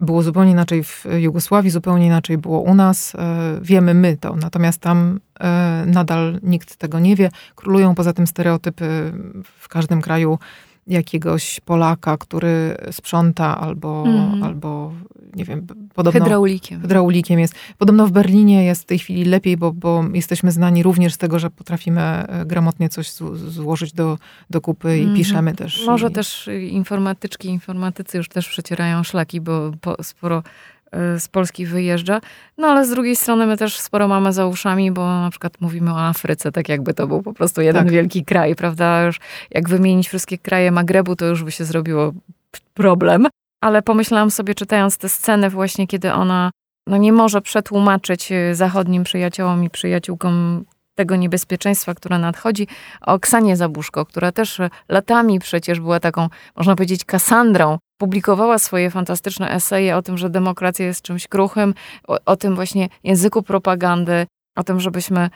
było 0.01 0.23
zupełnie 0.23 0.51
inaczej 0.51 0.84
w 0.84 1.06
Jugosławii, 1.17 1.71
zupełnie 1.71 2.06
inaczej 2.06 2.38
było 2.38 2.60
u 2.60 2.75
nas. 2.75 3.15
E, 3.15 3.60
wiemy 3.62 3.93
my 3.93 4.17
to, 4.17 4.36
natomiast 4.36 4.82
tam 4.82 5.19
e, 5.39 5.84
nadal 5.88 6.39
nikt 6.43 6.75
tego 6.75 6.99
nie 6.99 7.15
wie. 7.15 7.29
Królują 7.56 7.95
poza 7.95 8.13
tym 8.13 8.27
stereotypy 8.27 9.13
w 9.60 9.67
każdym 9.67 10.01
kraju 10.01 10.39
jakiegoś 10.87 11.59
Polaka, 11.59 12.17
który 12.17 12.77
sprząta 12.91 13.57
albo, 13.59 14.03
mm. 14.07 14.43
albo 14.43 14.93
nie 15.35 15.45
wiem, 15.45 15.67
podobno... 15.93 16.21
Hydraulikiem. 16.21 16.81
Hydraulikiem 16.81 17.39
jest. 17.39 17.55
Podobno 17.77 18.07
w 18.07 18.11
Berlinie 18.11 18.65
jest 18.65 18.81
w 18.81 18.85
tej 18.85 18.99
chwili 18.99 19.25
lepiej, 19.25 19.57
bo, 19.57 19.71
bo 19.71 20.05
jesteśmy 20.13 20.51
znani 20.51 20.83
również 20.83 21.13
z 21.13 21.17
tego, 21.17 21.39
że 21.39 21.49
potrafimy 21.49 22.01
e, 22.01 22.45
gramotnie 22.45 22.89
coś 22.89 23.11
złożyć 23.35 23.93
do, 23.93 24.17
do 24.49 24.61
kupy 24.61 24.97
i 24.97 25.03
mm. 25.03 25.15
piszemy 25.15 25.55
też. 25.55 25.85
Może 25.85 26.07
i... 26.07 26.11
też 26.11 26.49
informatyczki, 26.69 27.47
informatycy 27.47 28.17
już 28.17 28.29
też 28.29 28.49
przecierają 28.49 29.03
szlaki, 29.03 29.41
bo 29.41 29.71
sporo 30.01 30.43
z 31.19 31.27
Polski 31.27 31.65
wyjeżdża. 31.65 32.21
No 32.58 32.67
ale 32.67 32.86
z 32.86 32.89
drugiej 32.89 33.15
strony 33.15 33.45
my 33.45 33.58
też 33.58 33.79
sporo 33.79 34.08
mamy 34.08 34.34
za 34.34 34.47
uszami, 34.47 34.91
bo 34.91 35.21
na 35.21 35.29
przykład 35.29 35.62
mówimy 35.62 35.93
o 35.93 36.01
Afryce, 36.01 36.51
tak 36.51 36.69
jakby 36.69 36.93
to 36.93 37.08
był 37.08 37.21
po 37.21 37.34
prostu 37.34 37.62
jeden 37.62 37.84
tak. 37.84 37.93
wielki 37.93 38.25
kraj, 38.25 38.56
prawda? 38.56 39.03
Już 39.03 39.19
jak 39.51 39.69
wymienić 39.69 40.08
wszystkie 40.08 40.38
kraje 40.38 40.71
Magrebu, 40.71 41.15
to 41.15 41.25
już 41.25 41.43
by 41.43 41.51
się 41.51 41.65
zrobiło 41.65 42.13
problem. 42.73 43.27
Ale 43.62 43.82
pomyślałam 43.82 44.32
sobie, 44.32 44.56
czytając 44.56 44.97
te 44.97 45.10
sceny 45.10 45.49
właśnie, 45.49 45.88
kiedy 45.88 46.13
ona 46.13 46.51
no 46.88 46.97
nie 46.97 47.13
może 47.13 47.41
przetłumaczyć 47.41 48.32
y, 48.32 48.56
zachodnim 48.56 49.03
przyjaciołom 49.03 49.63
i 49.63 49.69
przyjaciółkom 49.69 50.65
tego 50.95 51.15
niebezpieczeństwa, 51.15 51.93
które 51.93 52.19
nadchodzi, 52.19 52.67
o 53.01 53.19
Ksanie 53.19 53.58
Zabuszko, 53.58 54.06
która 54.06 54.32
też 54.32 54.62
latami 54.89 55.39
przecież 55.39 55.79
była 55.79 55.99
taką, 55.99 56.29
można 56.56 56.75
powiedzieć, 56.75 57.06
Kasandrą. 57.06 57.77
Publikowała 57.97 58.60
swoje 58.60 58.91
fantastyczne 58.91 59.51
eseje 59.51 59.97
o 59.97 60.01
tym, 60.01 60.17
że 60.17 60.29
demokracja 60.29 60.86
jest 60.86 61.01
czymś 61.01 61.27
kruchym, 61.27 61.73
o, 62.08 62.17
o 62.25 62.36
tym 62.36 62.56
właśnie 62.56 62.89
języku 63.03 63.43
propagandy, 63.43 64.25
o 64.56 64.63
tym, 64.63 64.79
żebyśmy 64.79 65.29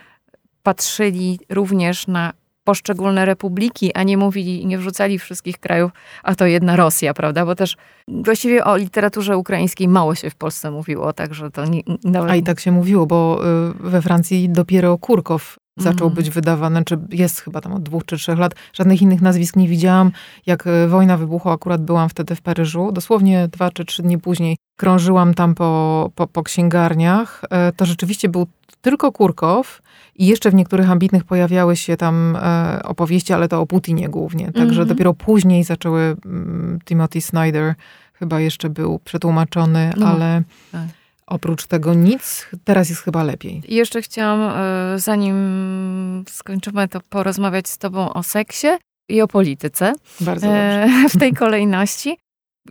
patrzyli 0.62 1.40
również 1.48 2.06
na 2.06 2.32
poszczególne 2.68 3.24
republiki, 3.24 3.94
a 3.94 4.02
nie 4.02 4.16
mówili 4.16 4.62
i 4.62 4.66
nie 4.66 4.78
wrzucali 4.78 5.18
wszystkich 5.18 5.58
krajów, 5.58 5.90
a 6.22 6.34
to 6.34 6.46
jedna 6.46 6.76
Rosja, 6.76 7.14
prawda? 7.14 7.46
Bo 7.46 7.54
też 7.54 7.76
właściwie 8.08 8.64
o 8.64 8.76
literaturze 8.76 9.36
ukraińskiej 9.36 9.88
mało 9.88 10.14
się 10.14 10.30
w 10.30 10.34
Polsce 10.34 10.70
mówiło, 10.70 11.12
także 11.12 11.50
to 11.50 11.64
nie, 11.64 11.82
nawet... 12.04 12.30
A 12.30 12.36
i 12.36 12.42
tak 12.42 12.60
się 12.60 12.72
mówiło, 12.72 13.06
bo 13.06 13.40
y, 13.70 13.90
we 13.90 14.02
Francji 14.02 14.48
dopiero 14.48 14.98
Kurkow 14.98 15.58
zaczął 15.78 16.06
mm. 16.06 16.14
być 16.14 16.30
wydawany, 16.30 16.84
czy 16.84 16.98
jest 17.10 17.40
chyba 17.40 17.60
tam 17.60 17.72
od 17.72 17.82
dwóch 17.82 18.04
czy 18.04 18.16
trzech 18.16 18.38
lat. 18.38 18.54
Żadnych 18.72 19.02
innych 19.02 19.22
nazwisk 19.22 19.56
nie 19.56 19.68
widziałam. 19.68 20.12
Jak 20.46 20.66
y, 20.66 20.88
wojna 20.88 21.16
wybuchła, 21.16 21.52
akurat 21.52 21.82
byłam 21.82 22.08
wtedy 22.08 22.34
w 22.34 22.40
Paryżu. 22.40 22.92
Dosłownie 22.92 23.48
dwa 23.48 23.70
czy 23.70 23.84
trzy 23.84 24.02
dni 24.02 24.18
później 24.18 24.56
krążyłam 24.76 25.34
tam 25.34 25.54
po, 25.54 26.10
po, 26.14 26.26
po 26.26 26.42
księgarniach. 26.42 27.42
Y, 27.44 27.72
to 27.72 27.86
rzeczywiście 27.86 28.28
był 28.28 28.46
tylko 28.80 29.12
Kurkow 29.12 29.82
i 30.14 30.26
jeszcze 30.26 30.50
w 30.50 30.54
niektórych 30.54 30.90
ambitnych 30.90 31.24
pojawiały 31.24 31.76
się 31.76 31.96
tam 31.96 32.36
e, 32.36 32.82
opowieści, 32.82 33.32
ale 33.32 33.48
to 33.48 33.60
o 33.60 33.66
Putinie 33.66 34.08
głównie. 34.08 34.52
Także 34.52 34.62
mm 34.62 34.84
-hmm. 34.84 34.88
dopiero 34.88 35.14
później 35.14 35.64
zaczęły 35.64 36.16
mm, 36.24 36.78
Timothy 36.84 37.20
Snyder 37.20 37.74
chyba 38.12 38.40
jeszcze 38.40 38.70
był 38.70 38.98
przetłumaczony, 38.98 39.92
no, 39.96 40.06
ale 40.06 40.42
tak. 40.72 40.82
Oprócz 41.28 41.66
tego 41.66 41.94
nic. 41.94 42.46
Teraz 42.64 42.88
jest 42.88 43.02
chyba 43.02 43.24
lepiej. 43.24 43.62
Jeszcze 43.68 44.02
chciałam, 44.02 44.40
e, 44.40 44.98
zanim 44.98 46.24
skończymy, 46.28 46.88
to 46.88 47.00
porozmawiać 47.00 47.68
z 47.68 47.78
tobą 47.78 48.12
o 48.12 48.22
seksie 48.22 48.68
i 49.08 49.20
o 49.20 49.28
polityce. 49.28 49.92
Bardzo 50.20 50.46
e, 50.46 50.88
W 51.08 51.18
tej 51.18 51.32
kolejności. 51.32 52.18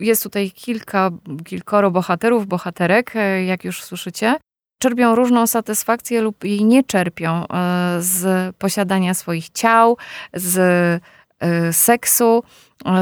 Jest 0.00 0.22
tutaj 0.22 0.50
kilka, 0.50 1.10
kilkoro 1.44 1.90
bohaterów, 1.90 2.46
bohaterek, 2.46 3.16
e, 3.16 3.44
jak 3.44 3.64
już 3.64 3.84
słyszycie 3.84 4.36
czerpią 4.82 5.14
różną 5.14 5.46
satysfakcję 5.46 6.20
lub 6.20 6.44
jej 6.44 6.64
nie 6.64 6.84
czerpią 6.84 7.44
z 7.98 8.56
posiadania 8.56 9.14
swoich 9.14 9.50
ciał, 9.50 9.96
z 10.34 11.02
seksu, 11.72 12.42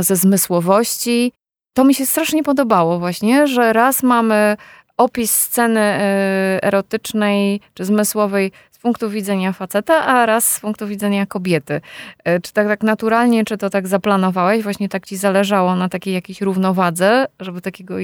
ze 0.00 0.16
zmysłowości. 0.16 1.32
To 1.76 1.84
mi 1.84 1.94
się 1.94 2.06
strasznie 2.06 2.42
podobało 2.42 2.98
właśnie, 2.98 3.46
że 3.46 3.72
raz 3.72 4.02
mamy 4.02 4.56
opis 4.96 5.32
sceny 5.32 5.80
erotycznej 6.62 7.60
czy 7.74 7.84
zmysłowej 7.84 8.52
z 8.70 8.78
punktu 8.78 9.10
widzenia 9.10 9.52
faceta, 9.52 10.04
a 10.04 10.26
raz 10.26 10.54
z 10.54 10.60
punktu 10.60 10.86
widzenia 10.86 11.26
kobiety. 11.26 11.80
Czy 12.42 12.52
tak, 12.52 12.68
tak 12.68 12.82
naturalnie, 12.82 13.44
czy 13.44 13.58
to 13.58 13.70
tak 13.70 13.88
zaplanowałeś? 13.88 14.62
Właśnie 14.62 14.88
tak 14.88 15.06
ci 15.06 15.16
zależało 15.16 15.76
na 15.76 15.88
takiej 15.88 16.14
jakiejś 16.14 16.40
równowadze, 16.40 17.26
żeby 17.40 17.60
takiego 17.60 17.94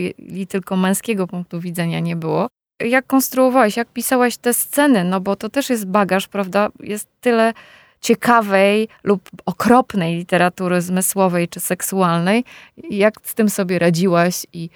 tylko 0.49 0.77
męskiego 0.77 1.27
punktu 1.27 1.61
widzenia 1.61 2.01
nie 2.01 2.17
było? 2.17 2.49
jak 2.89 3.07
konstruowałeś, 3.07 3.77
jak 3.77 3.89
pisałaś 3.89 4.37
te 4.37 4.55
sceny, 4.55 5.05
no 5.05 5.21
bo 5.21 5.37
to 5.37 5.49
też 5.49 5.71
jest 5.71 5.87
bagaż, 5.87 6.29
prawda? 6.29 6.69
Jest 6.81 7.09
tyle 7.21 7.53
ciekawej 8.01 8.89
lub 9.05 9.31
okropnej 9.47 10.17
literatury 10.17 10.81
zmysłowej 10.81 11.49
czy 11.49 11.61
seksualnej. 11.61 12.45
Jak 12.91 13.15
z 13.23 13.35
tym 13.35 13.49
sobie 13.49 13.79
radziłaś 13.79 14.47
i 14.53 14.71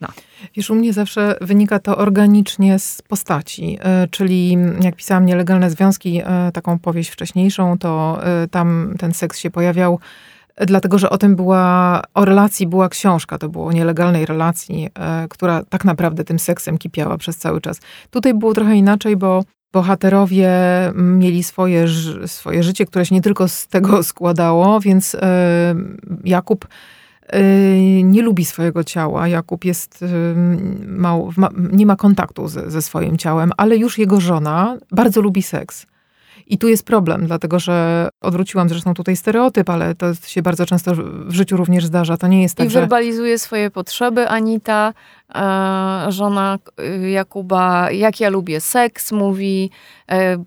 No. 0.00 0.08
Wiesz, 0.54 0.70
u 0.70 0.74
mnie 0.74 0.92
zawsze 0.92 1.34
wynika 1.40 1.78
to 1.78 1.96
organicznie 1.96 2.78
z 2.78 3.02
postaci, 3.02 3.78
e, 3.80 4.08
czyli 4.08 4.56
jak 4.80 4.96
pisałam 4.96 5.26
Nielegalne 5.26 5.70
Związki, 5.70 6.22
e, 6.24 6.52
taką 6.52 6.78
powieść 6.78 7.10
wcześniejszą, 7.10 7.78
to 7.78 8.18
e, 8.22 8.48
tam 8.48 8.94
ten 8.98 9.14
seks 9.14 9.38
się 9.38 9.50
pojawiał 9.50 9.98
dlatego 10.66 10.98
że 10.98 11.10
o 11.10 11.18
tym 11.18 11.36
była, 11.36 12.02
o 12.14 12.24
relacji 12.24 12.66
była 12.66 12.88
książka, 12.88 13.38
to 13.38 13.48
było 13.48 13.66
o 13.66 13.72
nielegalnej 13.72 14.26
relacji, 14.26 14.88
która 15.30 15.62
tak 15.68 15.84
naprawdę 15.84 16.24
tym 16.24 16.38
seksem 16.38 16.78
kipiała 16.78 17.18
przez 17.18 17.36
cały 17.36 17.60
czas. 17.60 17.80
Tutaj 18.10 18.34
było 18.34 18.54
trochę 18.54 18.76
inaczej, 18.76 19.16
bo 19.16 19.44
bohaterowie 19.72 20.50
mieli 20.94 21.42
swoje, 21.42 21.86
swoje 22.26 22.62
życie, 22.62 22.86
które 22.86 23.06
się 23.06 23.14
nie 23.14 23.22
tylko 23.22 23.48
z 23.48 23.66
tego 23.66 24.02
składało, 24.02 24.80
więc 24.80 25.16
Jakub 26.24 26.68
nie 28.04 28.22
lubi 28.22 28.44
swojego 28.44 28.84
ciała. 28.84 29.28
Jakub 29.28 29.64
jest 29.64 30.02
y, 30.02 30.06
mało, 30.86 31.30
nie 31.72 31.86
ma 31.86 31.96
kontaktu 31.96 32.48
ze, 32.48 32.70
ze 32.70 32.82
swoim 32.82 33.16
ciałem, 33.16 33.52
ale 33.56 33.76
już 33.76 33.98
jego 33.98 34.20
żona 34.20 34.76
bardzo 34.90 35.20
lubi 35.20 35.42
seks. 35.42 35.86
I 36.46 36.58
tu 36.58 36.68
jest 36.68 36.84
problem, 36.84 37.26
dlatego 37.26 37.58
że 37.58 38.08
odwróciłam 38.20 38.68
zresztą 38.68 38.94
tutaj 38.94 39.16
stereotyp, 39.16 39.70
ale 39.70 39.94
to 39.94 40.14
się 40.14 40.42
bardzo 40.42 40.66
często 40.66 40.94
w 41.26 41.34
życiu 41.34 41.56
również 41.56 41.84
zdarza. 41.84 42.16
To 42.16 42.26
nie 42.26 42.42
jest 42.42 42.54
tak, 42.54 42.66
I 42.66 42.70
werbalizuje 42.70 43.38
swoje 43.38 43.70
potrzeby. 43.70 44.28
Anita, 44.28 44.92
e, 45.34 46.06
żona 46.08 46.58
Jakuba, 47.12 47.90
jak 47.90 48.20
ja 48.20 48.28
lubię 48.30 48.60
seks, 48.60 49.12
mówi. 49.12 49.70
E, 50.10 50.44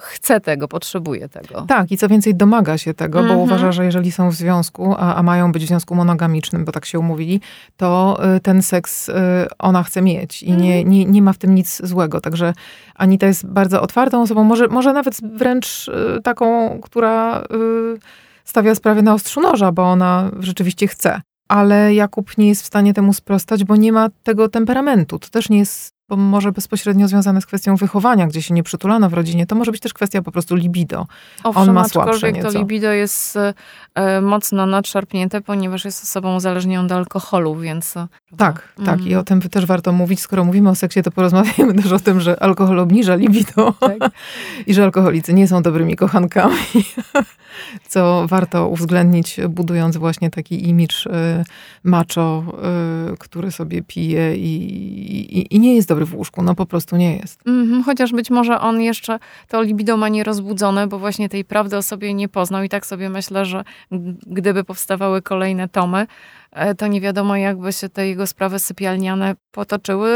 chce 0.00 0.40
tego, 0.40 0.68
potrzebuje 0.68 1.28
tego. 1.28 1.64
Tak, 1.68 1.92
i 1.92 1.96
co 1.96 2.08
więcej, 2.08 2.34
domaga 2.34 2.78
się 2.78 2.94
tego, 2.94 3.18
mm 3.18 3.30
-hmm. 3.30 3.34
bo 3.34 3.40
mhm. 3.42 3.50
uważa, 3.50 3.72
że 3.72 3.84
jeżeli 3.84 4.12
są 4.12 4.30
w 4.30 4.34
związku, 4.34 4.94
a, 4.98 5.14
a, 5.14 5.22
mają 5.22 5.52
być 5.52 5.64
w 5.64 5.68
związku 5.68 5.94
monogamicznym, 5.94 6.64
bo 6.64 6.72
tak 6.72 6.84
się 6.84 6.98
umówili, 6.98 7.40
to 7.76 8.20
y, 8.36 8.40
ten 8.40 8.62
seks 8.62 9.08
y, 9.08 9.12
ona 9.58 9.82
chce 9.82 10.02
mieć 10.02 10.42
i 10.42 10.50
mm 10.50 10.60
nie, 10.62 10.74
mhm. 10.74 10.90
nie, 10.90 11.04
nie 11.04 11.22
ma 11.22 11.32
w 11.32 11.38
tym 11.38 11.54
nic 11.54 11.86
złego. 11.86 12.20
Także 12.20 12.52
Anita 12.94 13.26
jest 13.26 13.46
bardzo 13.46 13.82
otwartą 13.82 14.22
osobą, 14.22 14.44
może, 14.44 14.68
może 14.68 14.92
nawet 14.92 15.16
wręcz 15.22 15.88
y, 15.88 16.22
taką, 16.22 16.78
która 16.82 17.44
stawia 18.44 18.74
sprawę 18.74 19.02
na 19.02 19.14
ostrzu 19.14 19.40
noża, 19.40 19.72
bo 19.72 19.82
ona 19.82 20.30
rzeczywiście 20.38 20.88
chce. 20.88 21.20
Ale 21.48 21.94
Jakub 21.94 22.38
nie 22.38 22.48
jest 22.48 22.62
w 22.62 22.66
stanie 22.66 22.94
temu 22.94 23.12
sprostać, 23.12 23.64
bo 23.64 23.76
nie 23.76 23.92
ma 23.92 24.08
tego 24.22 24.48
temperamentu. 24.48 25.18
To 25.18 25.28
też 25.28 25.48
nie 25.48 25.58
jest 25.58 25.99
bo 26.10 26.16
może 26.16 26.52
bezpośrednio 26.52 27.08
związane 27.08 27.40
z 27.40 27.46
kwestią 27.46 27.76
wychowania, 27.76 28.26
gdzie 28.26 28.42
się 28.42 28.54
nie 28.54 28.62
przytulano 28.62 29.10
w 29.10 29.12
rodzinie, 29.12 29.46
to 29.46 29.54
może 29.54 29.72
być 29.72 29.80
też 29.80 29.94
kwestia 29.94 30.22
po 30.22 30.32
prostu 30.32 30.54
libido. 30.54 31.06
Owszem, 31.44 31.62
On 31.62 31.72
ma 31.72 31.88
słabsze 31.88 32.32
nieco. 32.32 32.52
to 32.52 32.58
libido 32.58 32.92
jest 32.92 33.38
e, 33.94 34.20
mocno 34.20 34.66
nadszarpnięte, 34.66 35.40
ponieważ 35.40 35.84
jest 35.84 36.02
osobą 36.02 36.36
uzależnioną 36.36 36.88
do 36.88 36.94
alkoholu, 36.94 37.56
więc... 37.56 37.96
E, 37.96 38.06
tak, 38.36 38.68
mm. 38.78 38.86
tak 38.86 39.06
i 39.06 39.14
o 39.14 39.24
tym 39.24 39.40
też 39.40 39.66
warto 39.66 39.92
mówić. 39.92 40.20
Skoro 40.20 40.44
mówimy 40.44 40.70
o 40.70 40.74
seksie, 40.74 41.02
to 41.02 41.10
porozmawiajmy 41.10 41.74
też 41.82 41.92
o 41.92 41.98
tym, 41.98 42.20
że 42.20 42.42
alkohol 42.42 42.78
obniża 42.78 43.14
libido 43.14 43.74
tak. 43.80 43.98
i 44.66 44.74
że 44.74 44.84
alkoholicy 44.84 45.34
nie 45.34 45.48
są 45.48 45.62
dobrymi 45.62 45.96
kochankami, 45.96 46.56
co 47.88 48.26
warto 48.26 48.68
uwzględnić, 48.68 49.40
budując 49.48 49.96
właśnie 49.96 50.30
taki 50.30 50.68
imidż 50.68 51.06
y, 51.06 51.10
macho, 51.84 52.42
y, 53.12 53.16
który 53.16 53.50
sobie 53.50 53.82
pije 53.82 54.36
i, 54.36 54.54
i, 55.38 55.56
i 55.56 55.60
nie 55.60 55.74
jest 55.74 55.88
dobry 55.88 56.06
w 56.06 56.14
łóżku. 56.14 56.42
No 56.42 56.54
po 56.54 56.66
prostu 56.66 56.96
nie 56.96 57.16
jest. 57.16 57.44
Mm-hmm, 57.44 57.84
chociaż 57.84 58.12
być 58.12 58.30
może 58.30 58.60
on 58.60 58.80
jeszcze 58.80 59.18
to 59.48 59.62
libido 59.62 59.96
ma 59.96 60.08
nierozbudzone, 60.08 60.86
bo 60.86 60.98
właśnie 60.98 61.28
tej 61.28 61.44
prawdy 61.44 61.76
o 61.76 61.82
sobie 61.82 62.14
nie 62.14 62.28
poznał 62.28 62.62
i 62.62 62.68
tak 62.68 62.86
sobie 62.86 63.08
myślę, 63.08 63.44
że 63.44 63.64
gdyby 64.26 64.64
powstawały 64.64 65.22
kolejne 65.22 65.68
tomy, 65.68 66.06
to 66.78 66.86
nie 66.86 67.00
wiadomo, 67.00 67.36
jakby 67.36 67.72
się 67.72 67.88
te 67.88 68.08
jego 68.08 68.26
sprawy 68.26 68.58
sypialniane 68.58 69.34
potoczyły. 69.50 70.10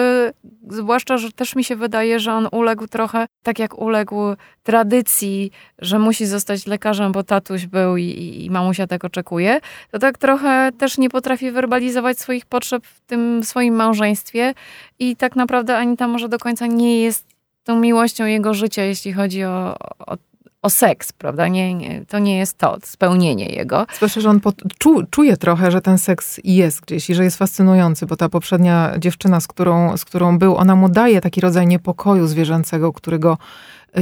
Zwłaszcza, 0.69 1.19
że 1.19 1.33
też 1.33 1.57
mi 1.57 1.65
się 1.65 1.77
wydaje, 1.77 2.21
że 2.21 2.33
on 2.33 2.49
uległ 2.53 2.87
trochę, 2.87 3.27
tak 3.43 3.59
jak 3.59 3.79
uległ 3.79 4.17
tradycji, 4.63 5.51
że 5.79 5.99
musi 5.99 6.27
zostać 6.27 6.67
lekarzem, 6.67 7.13
bo 7.13 7.23
tatuś 7.23 7.67
był 7.67 7.97
i, 7.97 8.43
i 8.45 8.51
mamusia 8.51 8.87
tak 8.87 9.05
oczekuje, 9.05 9.61
to 9.91 9.99
tak 9.99 10.19
trochę 10.19 10.71
też 10.79 10.99
nie 10.99 11.11
potrafi 11.11 11.51
werbalizować 11.51 12.19
swoich 12.19 12.47
potrzeb 12.47 12.87
w 12.87 13.01
tym 13.01 13.45
swoim 13.45 13.75
małżeństwie 13.75 14.55
i 14.99 15.17
tak 15.17 15.37
naprawdę 15.37 15.77
Anita 15.77 16.09
może 16.09 16.29
do 16.29 16.39
końca 16.39 16.67
nie 16.67 17.03
jest 17.03 17.27
tą 17.65 17.81
miłością 17.81 18.27
jego 18.27 18.55
życia, 18.55 18.83
jeśli 18.83 19.13
chodzi 19.13 19.45
o, 19.45 19.77
o 19.99 20.17
o 20.65 20.71
seks, 20.71 21.13
prawda? 21.13 21.49
Nie, 21.49 21.75
nie, 21.75 22.05
to 22.09 22.19
nie 22.19 22.39
jest 22.39 22.59
to, 22.59 22.77
spełnienie 22.83 23.47
jego. 23.47 23.87
Zwłaszcza, 23.97 24.21
że 24.21 24.31
on 24.31 24.41
pod, 24.41 24.63
czu, 24.79 25.03
czuje 25.11 25.37
trochę, 25.37 25.71
że 25.71 25.81
ten 25.81 25.99
seks 25.99 26.41
jest 26.45 26.81
gdzieś 26.81 27.11
i 27.11 27.15
że 27.15 27.25
jest 27.25 27.37
fascynujący, 27.37 28.07
bo 28.07 28.17
ta 28.17 28.29
poprzednia 28.29 28.95
dziewczyna, 28.99 29.41
z 29.41 29.47
którą, 29.47 29.97
z 29.97 30.05
którą 30.05 30.39
był, 30.39 30.57
ona 30.57 30.77
mu 30.77 30.89
daje 30.89 31.21
taki 31.21 31.41
rodzaj 31.41 31.67
niepokoju 31.67 32.27
zwierzęcego, 32.27 32.93
którego 32.93 33.39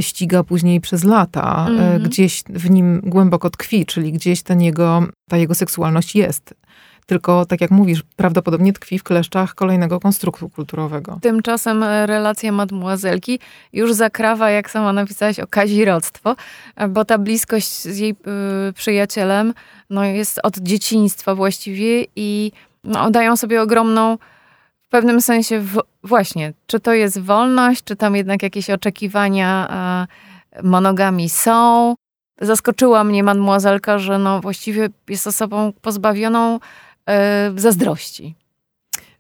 ściga 0.01 0.45
później 0.45 0.81
przez 0.81 1.05
lata. 1.05 1.67
Mm 1.69 1.81
-hmm. 1.81 2.03
Gdzieś 2.03 2.43
w 2.49 2.71
nim 2.71 3.01
głęboko 3.05 3.51
tkwi, 3.51 3.87
czyli 3.87 4.13
gdzieś 4.13 4.43
ten 4.43 4.61
jego, 4.61 5.03
ta 5.29 5.37
jego 5.37 5.55
seksualność 5.55 6.17
jest 6.17 6.55
tylko 7.07 7.47
tak 7.47 7.61
jak 7.61 7.71
mówisz, 7.71 8.03
prawdopodobnie 8.17 8.73
tkwi 8.73 8.99
w 8.99 9.03
kleszczach 9.03 9.55
kolejnego 9.55 10.01
konstruktu 10.01 10.49
kulturowego. 10.49 11.19
Tymczasem 11.23 11.85
relacja 11.85 12.53
mademoiselki 12.53 13.39
już 13.73 13.93
zakrawa, 13.93 14.51
jak 14.51 14.71
sama 14.71 14.93
napisałaś, 14.93 15.41
o 15.41 15.47
kazirodztwo, 15.47 16.37
e, 16.77 16.89
bo 16.89 17.05
ta 17.05 17.19
bliskość 17.19 17.83
z 17.83 17.99
jej 17.99 18.11
y, 18.11 18.73
przyjacielem 18.73 19.55
no, 19.91 20.05
jest 20.05 20.41
od 20.43 20.59
dzieciństwa 20.59 21.35
właściwie 21.35 22.07
i 22.17 22.53
no, 22.85 23.11
dają 23.11 23.37
sobie 23.37 23.63
ogromną 23.63 24.19
w 24.89 24.91
pewnym 24.91 25.21
sensie 25.21 25.61
w, 25.61 25.81
właśnie, 26.05 26.53
czy 26.67 26.81
to 26.81 26.93
jest 26.93 27.21
wolność, 27.21 27.85
czy 27.85 27.97
tam 27.97 28.17
jednak 28.17 28.43
jakieś 28.43 28.71
oczekiwania 28.71 29.69
y, 30.59 30.63
monogami 30.63 31.29
są. 31.29 31.95
Zaskoczyła 32.41 33.05
mnie 33.05 33.23
mademoiselka, 33.23 33.99
że 33.99 34.19
no 34.19 34.41
właściwie 34.41 34.89
jest 35.09 35.27
osobą 35.27 35.73
pozbawioną 35.83 36.59
zazdrości. 37.57 38.35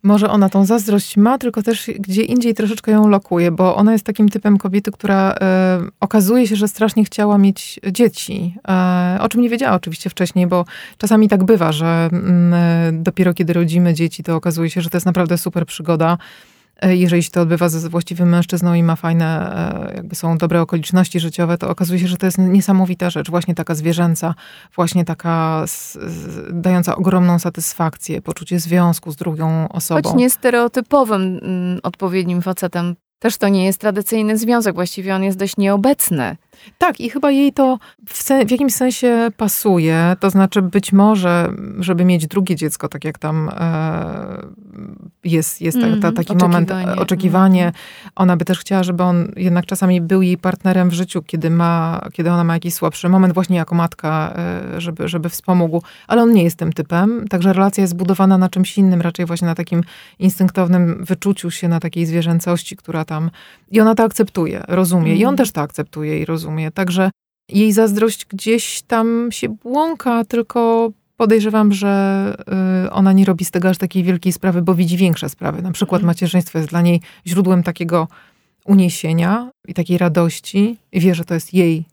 Może 0.02 0.30
ona 0.30 0.48
tą 0.48 0.64
zazdrość 0.64 1.16
ma, 1.16 1.38
tylko 1.38 1.62
też 1.62 1.90
gdzie 1.98 2.22
indziej 2.22 2.54
troszeczkę 2.54 2.92
ją 2.92 3.08
lokuje, 3.08 3.50
bo 3.50 3.76
ona 3.76 3.92
jest 3.92 4.04
takim 4.04 4.28
typem 4.28 4.58
kobiety, 4.58 4.90
która 4.92 5.34
e, 5.40 5.80
okazuje 6.00 6.48
się, 6.48 6.56
że 6.56 6.68
strasznie 6.68 7.04
chciała 7.04 7.38
mieć 7.38 7.80
dzieci. 7.92 8.54
E, 8.68 9.18
o 9.20 9.28
czym 9.28 9.40
nie 9.40 9.48
wiedziała 9.48 9.76
oczywiście 9.76 10.10
wcześniej, 10.10 10.46
bo 10.46 10.64
czasami 10.98 11.28
tak 11.28 11.44
bywa, 11.44 11.72
że 11.72 12.08
mm, 12.12 13.02
dopiero 13.02 13.34
kiedy 13.34 13.52
rodzimy 13.52 13.94
dzieci, 13.94 14.22
to 14.22 14.36
okazuje 14.36 14.70
się, 14.70 14.80
że 14.80 14.90
to 14.90 14.96
jest 14.96 15.06
naprawdę 15.06 15.38
super 15.38 15.66
przygoda 15.66 16.18
E, 16.18 16.18
jeżeli 16.90 17.22
się 17.22 17.30
to 17.30 17.40
odbywa 17.40 17.68
ze 17.68 17.88
właściwym 17.88 18.28
mężczyzną 18.28 18.74
i 18.74 18.82
ma 18.82 18.96
fajne, 18.96 19.56
e, 19.90 19.94
jakby 19.94 20.14
są 20.14 20.38
dobre 20.38 20.60
okoliczności 20.60 21.20
życiowe, 21.20 21.58
to 21.58 21.70
okazuje 21.70 22.00
się, 22.00 22.06
że 22.06 22.16
to 22.16 22.26
jest 22.26 22.38
niesamowita 22.38 23.10
rzecz, 23.10 23.30
właśnie 23.30 23.54
taka 23.54 23.74
zwierzęca, 23.74 24.34
właśnie 24.74 25.04
taka 25.04 25.64
dająca 26.50 26.96
ogromną 26.96 27.38
satysfakcję, 27.38 28.22
poczucie 28.22 28.60
związku 28.60 29.12
z 29.12 29.16
drugą 29.16 29.68
osobą. 29.68 30.02
Choć 30.02 30.18
nie 30.18 30.30
stereotypowym 30.30 31.22
mm, 31.22 31.80
odpowiednim 31.82 32.42
facetem 32.42 32.94
też 33.22 33.36
to 33.36 33.48
nie 33.48 33.64
jest 33.64 33.80
tradycyjny 33.80 34.38
związek, 34.38 34.74
właściwie 34.74 35.14
on 35.14 35.22
jest 35.22 35.38
dość 35.38 35.56
nieobecny. 35.56 36.36
Tak, 36.78 37.00
i 37.00 37.10
chyba 37.10 37.30
jej 37.30 37.52
to 37.52 37.78
w, 38.08 38.22
w, 38.22 38.50
jakimś 38.50 38.74
sensie 38.74 39.30
pasuje. 39.36 40.16
To 40.20 40.30
znaczy, 40.30 40.62
być 40.62 40.92
może, 40.92 41.52
żeby 41.78 42.04
mieć 42.04 42.26
drugie 42.26 42.56
dziecko, 42.56 42.88
tak 42.88 43.04
jak 43.04 43.18
tam 43.18 43.50
e, 43.56 44.46
jest, 45.24 45.60
jest 45.60 45.78
ta, 45.78 45.86
ta, 45.86 45.92
mhm, 45.92 46.14
taki 46.14 46.36
moment, 46.36 46.70
e, 46.70 46.96
oczekiwanie. 46.96 47.62
Mm. 47.62 47.74
Ona 48.16 48.36
by 48.36 48.44
też 48.44 48.58
chciała, 48.58 48.82
żeby 48.82 49.02
on 49.02 49.32
jednak 49.36 49.66
czasami 49.66 50.00
był 50.00 50.22
jej 50.22 50.38
partnerem 50.38 50.90
w 50.90 50.92
życiu, 50.92 51.22
kiedy, 51.22 51.50
ma, 51.50 52.00
kiedy 52.12 52.30
ona 52.30 52.44
ma 52.44 52.54
jakiś 52.54 52.74
słabszy 52.74 53.08
moment, 53.08 53.34
właśnie 53.34 53.56
jako 53.56 53.74
matka, 53.74 54.34
e, 54.36 54.80
żeby, 54.80 55.08
żeby 55.08 55.28
wspomógł. 55.28 55.82
Ale 56.06 56.22
on 56.22 56.32
nie 56.32 56.44
jest 56.44 56.56
tym 56.56 56.72
typem, 56.72 57.28
także 57.28 57.52
relacja 57.52 57.82
jest 57.82 57.90
zbudowana 57.90 58.38
na 58.38 58.48
czymś 58.48 58.78
innym, 58.78 59.00
raczej 59.00 59.26
właśnie 59.26 59.46
na 59.46 59.54
takim 59.54 59.82
instynktownym 60.18 61.04
wyczuciu 61.04 61.50
się, 61.50 61.68
na 61.68 61.80
takiej 61.80 62.06
zwierzęcości, 62.06 62.76
która 62.76 63.04
tam. 63.04 63.30
I 63.70 63.80
ona 63.80 63.94
to 63.94 64.02
akceptuje, 64.02 64.64
rozumie. 64.68 65.10
Mm. 65.10 65.18
I 65.18 65.24
on 65.24 65.34
mhm. 65.34 65.36
też 65.36 65.52
to 65.52 65.60
akceptuje 65.60 66.18
i 66.18 66.24
rozumie 66.24 66.51
rozumie. 66.52 66.70
Także 66.70 67.10
jej 67.48 67.72
zazdrość 67.72 68.26
gdzieś 68.26 68.82
tam 68.82 69.28
się 69.32 69.48
błąka, 69.48 70.24
tylko 70.24 70.90
podejrzewam, 71.16 71.72
że 71.72 72.34
y, 72.86 72.90
ona 72.90 73.12
nie 73.12 73.24
robi 73.24 73.44
z 73.44 73.50
tego 73.50 73.68
aż 73.68 73.78
takiej 73.78 74.04
wielkiej 74.04 74.32
sprawy, 74.32 74.62
bo 74.62 74.74
widzi 74.74 74.96
większe 74.96 75.28
sprawy. 75.28 75.62
Na 75.62 75.72
przykład 75.72 76.00
mhm. 76.00 76.06
macierzyństwo 76.06 76.58
jest 76.58 76.70
dla 76.70 76.82
niej 76.82 77.00
źródłem 77.26 77.62
takiego 77.62 78.08
uniesienia 78.64 79.50
i 79.68 79.74
takiej 79.74 79.98
radości 79.98 80.76
i 80.92 81.00
wie, 81.00 81.14
że 81.14 81.24
to 81.24 81.34
jest 81.34 81.54
jej 81.54 81.84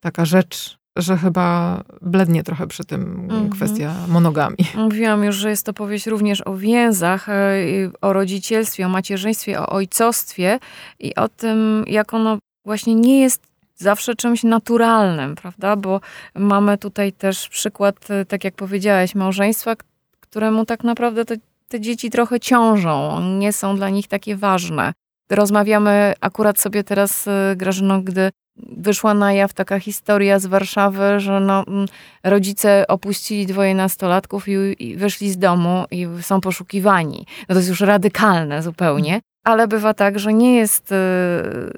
taka 0.00 0.24
rzecz, 0.24 0.78
że 0.96 1.16
chyba 1.16 1.80
blednie 2.02 2.42
trochę 2.42 2.66
przy 2.66 2.84
tym 2.84 3.02
mhm. 3.02 3.50
kwestia 3.50 3.94
monogami. 4.08 4.56
Mówiłam 4.74 5.24
już, 5.24 5.36
że 5.36 5.50
jest 5.50 5.66
to 5.66 5.72
powieść 5.72 6.06
również 6.06 6.46
o 6.46 6.56
więzach, 6.56 7.28
e, 7.28 7.54
o 8.00 8.12
rodzicielstwie, 8.12 8.86
o 8.86 8.88
macierzyństwie, 8.88 9.60
o 9.60 9.66
ojcostwie 9.66 10.58
i 11.00 11.14
o 11.14 11.28
tym, 11.28 11.84
jak 11.86 12.14
ono 12.14 12.38
właśnie 12.64 12.94
nie 12.94 13.20
jest 13.20 13.53
zawsze 13.76 14.14
czymś 14.14 14.42
naturalnym, 14.42 15.34
prawda? 15.34 15.76
Bo 15.76 16.00
mamy 16.34 16.78
tutaj 16.78 17.12
też 17.12 17.48
przykład, 17.48 18.10
e, 18.10 18.24
tak 18.24 18.44
jak 18.44 18.54
powiedziałeś, 18.54 19.14
małżeństwa, 19.14 19.74
któremu 20.20 20.64
tak 20.64 20.84
naprawdę 20.84 21.24
to 21.24 21.34
te 21.68 21.80
dzieci 21.80 22.10
trochę 22.10 22.40
ciążą, 22.40 23.20
nie 23.38 23.52
są 23.52 23.76
dla 23.76 23.90
nich 23.90 24.08
takie 24.08 24.36
ważne. 24.36 24.92
Rozmawiamy 25.30 26.14
akurat 26.20 26.60
sobie 26.60 26.84
teraz, 26.84 27.26
y, 27.26 27.30
Grażyno, 27.56 28.00
gdy 28.00 28.30
wyszła 28.56 29.14
na 29.14 29.32
jaw 29.32 29.52
taka 29.52 29.80
historia 29.80 30.38
z 30.38 30.46
Warszawy, 30.46 31.20
że 31.20 31.40
no, 31.40 31.64
mm, 31.66 31.86
rodzice 32.24 32.86
opuścili 32.88 33.46
dwoje 33.46 33.74
nastolatków 33.74 34.48
i, 34.48 34.52
i 34.78 34.96
wyszli 34.96 35.30
z 35.30 35.38
domu 35.38 35.84
i 35.90 36.08
są 36.20 36.40
poszukiwani. 36.40 37.26
No 37.48 37.54
to 37.54 37.54
jest 37.54 37.68
już 37.68 37.80
radykalne 37.80 38.62
zupełnie. 38.62 39.20
Ale 39.44 39.68
bywa 39.68 39.94
tak, 39.94 40.18
że 40.18 40.32
nie 40.32 40.56
jest, 40.56 40.92
y, 40.92 40.96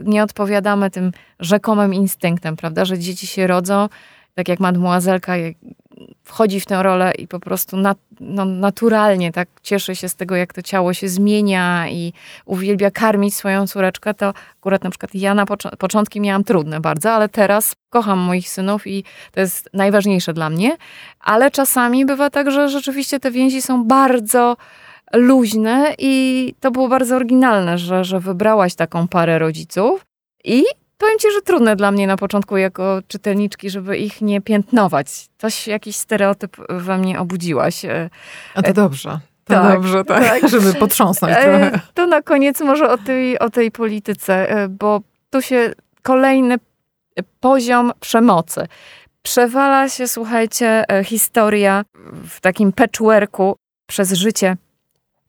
nie 0.04 0.22
odpowiadamy 0.22 0.90
tym 0.90 1.12
rzekomym 1.40 1.94
instynktem, 1.94 2.56
prawda, 2.56 2.84
że 2.84 2.98
dzieci 2.98 3.26
się 3.26 3.46
rodzą, 3.46 3.88
tak 4.34 4.48
jak 4.48 4.60
mademoiselka 4.60 5.32
wchodzi 6.22 6.60
w 6.60 6.66
tę 6.66 6.82
rolę 6.82 7.12
i 7.18 7.28
po 7.28 7.40
prostu 7.40 7.76
nat, 7.76 7.98
no, 8.20 8.44
naturalnie 8.44 9.32
tak 9.32 9.48
cieszy 9.62 9.96
się 9.96 10.08
z 10.08 10.14
tego, 10.14 10.36
jak 10.36 10.52
to 10.52 10.62
ciało 10.62 10.94
się 10.94 11.08
zmienia 11.08 11.88
i 11.88 12.12
uwielbia 12.44 12.90
karmić 12.90 13.34
swoją 13.34 13.66
córeczkę, 13.66 14.14
to 14.14 14.32
akurat 14.58 14.84
na 14.84 14.90
przykład 14.90 15.14
ja 15.14 15.34
na 15.34 15.44
pocz- 15.44 15.76
początki 15.76 16.20
miałam 16.20 16.44
trudne 16.44 16.80
bardzo, 16.80 17.12
ale 17.12 17.28
teraz 17.28 17.76
kocham 17.90 18.18
moich 18.18 18.48
synów 18.48 18.86
i 18.86 19.04
to 19.32 19.40
jest 19.40 19.68
najważniejsze 19.72 20.32
dla 20.32 20.50
mnie, 20.50 20.76
ale 21.20 21.50
czasami 21.50 22.06
bywa 22.06 22.30
tak, 22.30 22.50
że 22.50 22.68
rzeczywiście 22.68 23.20
te 23.20 23.30
więzi 23.30 23.62
są 23.62 23.84
bardzo 23.84 24.56
luźne 25.14 25.94
i 25.98 26.54
to 26.60 26.70
było 26.70 26.88
bardzo 26.88 27.16
oryginalne, 27.16 27.78
że, 27.78 28.04
że 28.04 28.20
wybrałaś 28.20 28.74
taką 28.74 29.08
parę 29.08 29.38
rodziców 29.38 30.06
i 30.44 30.64
Powiem 30.98 31.18
ci, 31.18 31.32
że 31.32 31.42
trudne 31.42 31.76
dla 31.76 31.90
mnie 31.90 32.06
na 32.06 32.16
początku 32.16 32.56
jako 32.56 32.98
czytelniczki, 33.08 33.70
żeby 33.70 33.98
ich 33.98 34.20
nie 34.20 34.40
piętnować. 34.40 35.28
Coś, 35.38 35.66
jakiś 35.66 35.96
stereotyp 35.96 36.56
we 36.68 36.98
mnie 36.98 37.20
obudziłaś. 37.20 37.84
E, 37.84 38.10
A 38.54 38.62
to 38.62 38.72
dobrze. 38.72 39.18
To 39.44 39.54
tak, 39.54 39.72
dobrze, 39.72 40.04
tak, 40.04 40.24
tak. 40.24 40.48
żeby 40.50 40.74
potrząsnąć 40.74 41.34
e, 41.36 41.42
trochę. 41.42 41.80
To 41.94 42.06
na 42.06 42.22
koniec 42.22 42.60
może 42.60 42.90
o 42.90 42.98
tej, 42.98 43.38
o 43.38 43.50
tej 43.50 43.70
polityce, 43.70 44.50
e, 44.50 44.68
bo 44.68 45.00
tu 45.30 45.42
się 45.42 45.72
kolejny 46.02 46.56
poziom 47.40 47.92
przemocy. 48.00 48.66
Przewala 49.22 49.88
się, 49.88 50.08
słuchajcie, 50.08 50.84
historia 51.04 51.84
w 52.28 52.40
takim 52.40 52.72
patchworku 52.72 53.56
przez 53.86 54.12
życie 54.12 54.56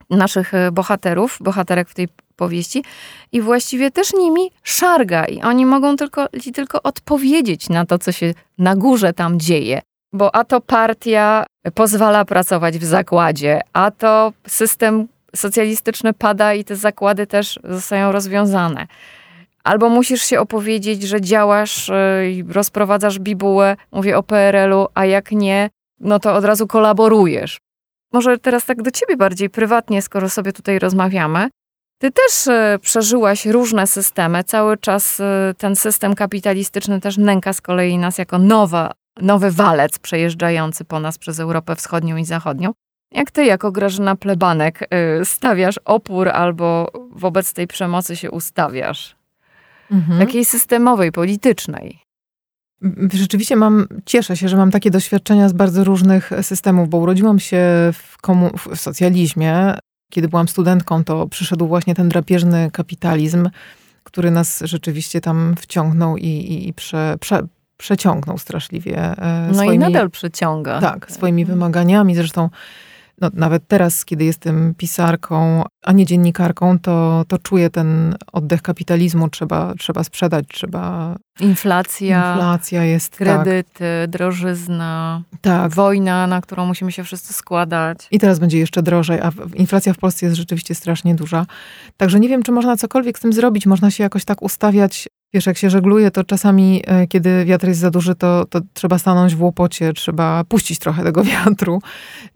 naszych 0.10 0.52
bohaterów, 0.72 1.38
bohaterek 1.42 1.90
w 1.90 1.94
tej 1.94 2.08
powieści 2.36 2.84
i 3.32 3.42
właściwie 3.42 3.92
też 3.92 4.14
nimi 4.14 4.52
szarga 4.64 5.26
i 5.26 5.42
oni 5.42 5.66
mogą 5.66 5.96
tylko, 5.96 6.28
tylko 6.54 6.84
odpowiedzieć 6.84 7.70
na 7.70 7.86
to, 7.86 8.00
co 8.00 8.12
się 8.12 8.34
na 8.58 8.76
górze 8.76 9.14
tam 9.14 9.40
dzieje. 9.40 9.82
Bo 10.14 10.36
a 10.36 10.44
to 10.44 10.62
partia 10.62 11.46
pozwala 11.74 12.26
pracować 12.26 12.78
w 12.78 12.84
zakładzie, 12.84 13.62
a 13.74 13.92
to 13.92 14.34
system 14.48 15.08
socjalistyczny 15.36 16.14
pada 16.14 16.54
i 16.54 16.64
te 16.64 16.76
zakłady 16.76 17.28
też 17.28 17.60
zostają 17.64 18.12
rozwiązane. 18.12 18.88
Albo 19.64 19.90
musisz 19.90 20.22
się 20.22 20.40
opowiedzieć, 20.40 21.04
że 21.04 21.22
działasz 21.22 21.90
y, 21.90 21.94
i 22.32 22.44
rozprowadzasz 22.44 23.20
bibułę, 23.20 23.76
mówię 23.92 24.18
o 24.18 24.24
PRL-u, 24.24 24.88
a 24.94 25.06
jak 25.06 25.32
nie, 25.32 25.70
no 26.00 26.20
to 26.20 26.36
od 26.36 26.46
razu 26.46 26.68
kolaborujesz. 26.68 27.58
Może 28.14 28.38
teraz 28.38 28.66
tak 28.66 28.82
do 28.82 28.92
ciebie 28.92 29.18
bardziej 29.18 29.50
prywatnie, 29.50 30.02
skoro 30.02 30.30
sobie 30.30 30.54
tutaj 30.54 30.80
rozmawiamy. 30.80 31.50
Ty 32.00 32.12
też 32.12 32.48
e, 32.48 32.80
przeżyłaś 32.82 33.46
różne 33.46 33.88
systemy. 33.88 34.44
Cały 34.44 34.78
czas 34.78 35.20
e, 35.20 35.54
ten 35.58 35.76
system 35.76 36.16
kapitalistyczny 36.16 37.02
też 37.02 37.18
nęka 37.18 37.54
z 37.54 37.62
kolei 37.62 37.98
nas 37.98 38.18
jako 38.18 38.38
nowa, 38.38 38.92
nowy 39.22 39.52
walec 39.52 40.00
przejeżdżający 40.00 40.86
po 40.86 41.00
nas 41.00 41.18
przez 41.18 41.40
Europę 41.40 41.76
Wschodnią 41.76 42.18
i 42.18 42.26
Zachodnią. 42.26 42.72
Jak 43.12 43.32
ty, 43.32 43.46
jako 43.46 43.72
Grażyna 43.72 44.16
Plebanek, 44.16 44.88
e, 44.90 45.26
stawiasz 45.26 45.80
opór 45.86 46.30
albo 46.30 46.92
wobec 47.12 47.54
tej 47.54 47.68
przemocy 47.68 48.16
się 48.16 48.32
ustawiasz? 48.32 49.16
Mhm. 49.92 50.20
Takiej 50.20 50.46
systemowej, 50.46 51.12
politycznej. 51.12 52.07
Rzeczywiście 53.14 53.56
mam, 53.56 53.88
cieszę 54.06 54.38
się, 54.38 54.50
że 54.50 54.58
mam 54.58 54.72
takie 54.72 54.92
doświadczenia 54.92 55.50
z 55.50 55.54
bardzo 55.54 55.84
różnych 55.84 56.32
systemów, 56.42 56.90
bo 56.90 56.98
urodziłam 56.98 57.40
się 57.40 57.58
w, 57.94 58.18
komu- 58.22 58.58
w 58.76 58.80
socjalizmie, 58.80 59.74
kiedy 60.10 60.28
byłam 60.28 60.48
studentką, 60.48 61.04
to 61.04 61.28
przyszedł 61.28 61.68
właśnie 61.68 61.96
ten 61.96 62.10
drapieżny 62.10 62.70
kapitalizm, 62.72 63.50
który 64.04 64.32
nas 64.32 64.62
rzeczywiście 64.66 65.22
tam 65.22 65.56
wciągnął 65.60 66.18
i, 66.18 66.28
i, 66.28 66.68
i 66.68 66.74
prze, 66.74 67.16
prze, 67.20 67.48
przeciągnął 67.78 68.38
straszliwie. 68.38 68.98
E, 68.98 69.48
no 69.48 69.54
swoimi, 69.54 69.76
i 69.76 69.80
nadal 69.80 70.10
przyciąga. 70.10 70.82
Tak, 70.82 71.12
swoimi 71.12 71.46
wymaganiami. 71.46 72.16
Zresztą 72.16 72.50
no, 73.22 73.30
nawet 73.34 73.68
teraz, 73.68 74.06
kiedy 74.06 74.26
jestem 74.26 74.74
pisarką, 74.76 75.64
a 75.84 75.92
nie 75.92 76.06
dziennikarką, 76.06 76.80
to, 76.80 77.26
to 77.28 77.38
czuję 77.38 77.70
ten 77.70 78.16
oddech 78.34 78.62
kapitalizmu. 78.62 79.30
Trzeba, 79.30 79.74
trzeba 79.80 80.04
sprzedać, 80.04 80.46
trzeba. 80.48 81.16
Inflacja. 81.40 82.32
Inflacja 82.32 82.84
jest. 82.84 83.10
Tak. 83.10 83.18
Kredyty, 83.18 83.86
tak. 84.02 84.10
drożyzna. 84.10 85.22
Tak. 85.42 85.72
Wojna, 85.72 86.28
na 86.28 86.42
którą 86.42 86.66
musimy 86.66 86.92
się 86.92 87.04
wszyscy 87.04 87.34
składać. 87.34 88.08
I 88.12 88.20
teraz 88.20 88.40
będzie 88.40 88.58
jeszcze 88.58 88.84
drożej, 88.84 89.20
a 89.22 89.32
inflacja 89.56 89.94
w 89.94 89.98
Polsce 89.98 90.26
jest 90.26 90.36
rzeczywiście 90.36 90.76
strasznie 90.76 91.16
duża. 91.16 91.46
Także 91.98 92.20
nie 92.20 92.30
wiem, 92.30 92.44
czy 92.44 92.52
można 92.52 92.78
cokolwiek 92.78 93.18
z 93.18 93.22
tym 93.22 93.34
zrobić. 93.34 93.66
Można 93.66 93.92
się 93.92 94.04
jakoś 94.04 94.26
tak 94.26 94.42
ustawiać 94.42 95.10
Wiesz, 95.34 95.46
jak 95.46 95.58
się 95.58 95.70
żegluje, 95.70 96.12
to 96.12 96.24
czasami, 96.24 96.84
e, 96.88 97.08
kiedy 97.08 97.46
wiatr 97.46 97.68
jest 97.68 97.80
za 97.80 97.92
duży, 97.92 98.16
to, 98.16 98.46
to 98.46 98.62
trzeba 98.74 98.98
stanąć 98.98 99.36
w 99.36 99.42
łopocie, 99.42 99.94
trzeba 99.94 100.44
puścić 100.44 100.80
trochę 100.80 101.04
tego 101.04 101.24
wiatru. 101.46 101.82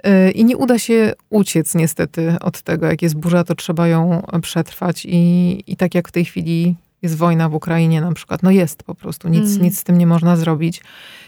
E, 0.03 0.31
I 0.31 0.45
nie 0.45 0.57
uda 0.57 0.79
się 0.79 1.13
uciec 1.29 1.75
niestety 1.75 2.35
od 2.41 2.61
tego. 2.61 2.85
Jak 2.85 3.01
jest 3.01 3.15
burza, 3.15 3.43
to 3.43 3.55
trzeba 3.55 3.87
ją 3.87 4.21
przetrwać. 4.41 5.05
I, 5.05 5.63
i 5.67 5.75
tak 5.75 5.95
jak 5.95 6.07
w 6.07 6.11
tej 6.11 6.25
chwili 6.25 6.75
jest 7.01 7.17
wojna 7.17 7.49
w 7.49 7.55
Ukrainie 7.55 8.01
na 8.01 8.13
przykład, 8.13 8.43
no 8.43 8.51
jest 8.51 8.83
po 8.83 8.95
prostu, 8.95 9.29
nic, 9.29 9.49
mm. 9.49 9.61
nic 9.61 9.79
z 9.79 9.83
tym 9.83 9.97
nie 9.97 10.07
można 10.07 10.35
zrobić. 10.35 10.83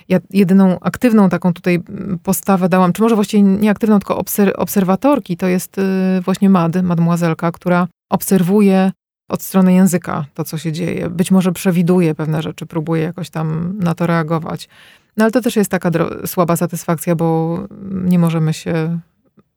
Ja 0.09 0.19
jedyną 0.29 0.79
aktywną 0.79 1.29
taką 1.29 1.53
tutaj 1.53 1.79
postawę 2.23 2.69
dałam, 2.69 2.93
czy 2.93 3.01
może 3.01 3.15
właściwie 3.15 3.43
nie 3.43 3.69
aktywną, 3.69 3.99
tylko 3.99 4.17
obser 4.17 4.53
obserwatorki, 4.57 5.37
to 5.37 5.47
jest 5.47 5.77
y, 5.77 5.81
właśnie 6.21 6.49
Mad, 6.49 6.83
mademoiselka, 6.83 7.51
która 7.51 7.87
obserwuje 8.09 8.91
od 9.33 9.41
strony 9.43 9.73
języka 9.73 10.25
to, 10.33 10.43
co 10.43 10.57
się 10.57 10.71
dzieje. 10.71 11.09
Być 11.09 11.31
może 11.31 11.51
przewiduje 11.51 12.15
pewne 12.15 12.41
rzeczy, 12.41 12.65
próbuje 12.65 13.01
jakoś 13.01 13.29
tam 13.29 13.77
na 13.79 13.95
to 13.95 14.07
reagować. 14.07 14.69
No 15.17 15.23
ale 15.23 15.31
to 15.31 15.41
też 15.41 15.55
jest 15.55 15.71
taka 15.71 15.91
słaba 16.25 16.55
satysfakcja, 16.55 17.15
bo 17.15 17.59
nie 17.91 18.19
możemy 18.19 18.53
się, 18.53 18.99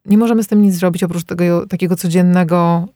nie 0.08 0.18
możemy 0.18 0.42
z 0.42 0.46
tym 0.46 0.62
nic 0.62 0.74
zrobić 0.74 1.02
oprócz 1.02 1.24
tego 1.24 1.66
takiego 1.66 1.96
codziennego 1.96 2.88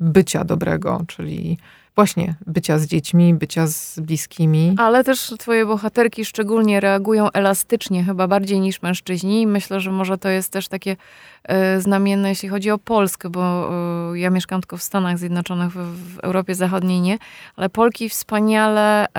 bycia 0.00 0.44
dobrego, 0.44 1.02
czyli 1.06 1.58
właśnie 1.98 2.34
bycia 2.46 2.78
z 2.78 2.86
dziećmi, 2.86 3.34
bycia 3.34 3.66
z 3.66 4.00
bliskimi. 4.00 4.74
Ale 4.78 5.04
też 5.04 5.34
twoje 5.38 5.66
bohaterki 5.66 6.24
szczególnie 6.24 6.80
reagują 6.80 7.30
elastycznie, 7.30 8.04
chyba 8.04 8.28
bardziej 8.28 8.60
niż 8.60 8.82
mężczyźni. 8.82 9.42
I 9.42 9.46
myślę, 9.46 9.80
że 9.80 9.92
może 9.92 10.18
to 10.18 10.28
jest 10.28 10.52
też 10.52 10.68
takie 10.68 10.96
e, 11.44 11.80
znamienne, 11.80 12.28
jeśli 12.28 12.48
chodzi 12.48 12.70
o 12.70 12.78
Polskę, 12.78 13.30
bo 13.30 13.70
e, 14.12 14.18
ja 14.18 14.30
mieszkam 14.30 14.60
tylko 14.60 14.76
w 14.76 14.82
Stanach 14.82 15.18
Zjednoczonych, 15.18 15.72
w, 15.72 16.18
Europie 16.18 16.54
Zachodniej 16.54 17.00
nie, 17.00 17.18
ale 17.56 17.68
Polki 17.68 18.08
wspaniale 18.08 19.06
e, 19.06 19.10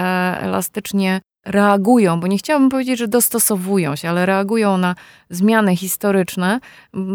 elastycznie 0.41 1.21
reagują, 1.49 2.19
bo 2.19 2.27
nie 2.27 2.37
chciałabym 2.37 2.69
powiedzieć, 2.69 2.99
że 2.99 3.07
dostosowują 3.07 3.95
się, 3.95 4.09
ale 4.09 4.25
reagują 4.25 4.77
na 4.77 4.95
zmiany 5.29 5.75
historyczne. 5.75 6.59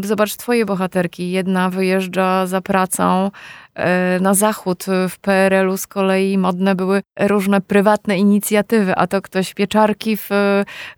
Zobacz 0.04 0.36
twoje 0.36 0.66
bohaterki. 0.66 1.30
Jedna 1.30 1.70
wyjeżdża 1.70 2.46
za 2.46 2.60
pracą 2.60 3.30
e, 3.74 4.20
na 4.20 4.34
zachód. 4.34 4.84
W 5.08 5.18
PRL-u 5.18 5.76
z 5.76 5.86
kolei 5.86 6.38
modne 6.38 6.74
były 6.74 7.02
różne 7.20 7.60
prywatne 7.60 8.18
inicjatywy, 8.18 8.94
a 8.96 9.06
to 9.06 9.22
ktoś 9.22 9.54
pieczarki 9.54 10.16
w, 10.16 10.28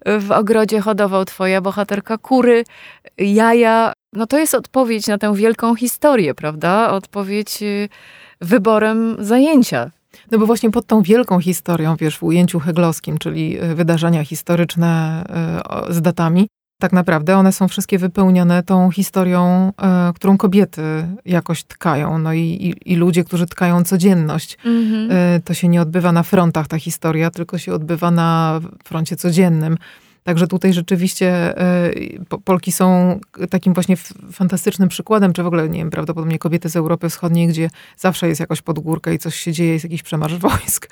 w 0.06 0.30
ogrodzie 0.30 0.80
hodował, 0.80 1.24
twoja 1.24 1.60
bohaterka 1.60 2.18
kury, 2.18 2.64
jaja. 3.18 3.92
No 4.12 4.26
to 4.26 4.38
jest 4.38 4.54
odpowiedź 4.54 5.06
na 5.06 5.18
tę 5.18 5.34
wielką 5.34 5.74
historię, 5.74 6.34
prawda? 6.34 6.90
Odpowiedź 6.90 7.62
y, 7.62 7.88
wyborem 8.40 9.16
zajęcia 9.18 9.90
no 10.30 10.38
bo 10.38 10.46
właśnie 10.46 10.70
pod 10.70 10.86
tą 10.86 11.02
wielką 11.02 11.40
historią, 11.40 11.96
wiesz, 11.96 12.18
w 12.18 12.22
ujęciu 12.22 12.60
heglowskim, 12.60 13.18
czyli 13.18 13.58
e, 13.58 13.74
wydarzenia 13.74 14.24
historyczne 14.24 15.24
e, 15.88 15.94
z 15.94 16.00
datami, 16.00 16.48
tak 16.80 16.92
naprawdę 16.92 17.36
one 17.36 17.52
są 17.52 17.68
wszystkie 17.68 17.98
wypełnione 17.98 18.62
tą 18.62 18.90
historią, 18.90 19.72
e, 19.82 20.12
którą 20.14 20.38
kobiety 20.38 20.82
jakoś 21.24 21.64
tkają. 21.64 22.18
No 22.18 22.32
i, 22.32 22.40
i, 22.40 22.92
i 22.92 22.96
ludzie, 22.96 23.24
którzy 23.24 23.46
tkają 23.46 23.84
codzienność. 23.84 24.58
Mhm. 24.64 25.42
To 25.42 25.54
się 25.54 25.68
nie 25.68 25.82
odbywa 25.82 26.12
na 26.12 26.22
frontach 26.22 26.68
ta 26.68 26.78
historia, 26.78 27.30
tylko 27.30 27.58
się 27.58 27.72
odbywa 27.72 28.10
na 28.10 28.60
froncie 28.84 29.16
codziennym. 29.16 29.76
Także 30.26 30.46
tutaj 30.46 30.72
rzeczywiście 30.72 31.58
e, 31.58 31.92
Polki 32.44 32.72
są 32.72 33.18
takim 33.50 33.74
właśnie 33.74 33.96
fantastycznym 34.32 34.88
przykładem, 34.88 35.32
czy 35.32 35.42
w 35.42 35.46
ogóle, 35.46 35.68
nie 35.68 35.78
wiem, 35.78 35.90
prawdopodobnie 35.90 36.38
kobiety 36.38 36.68
z 36.68 36.76
Europy 36.76 37.08
Wschodniej, 37.08 37.48
gdzie 37.48 37.70
zawsze 37.96 38.28
jest 38.28 38.40
jakaś 38.40 38.62
podgórka 38.62 39.12
i 39.12 39.18
coś 39.18 39.34
się 39.34 39.52
dzieje, 39.52 39.72
jest 39.72 39.84
jakiś 39.84 40.02
przemarsz 40.02 40.34
wojsk, 40.48 40.88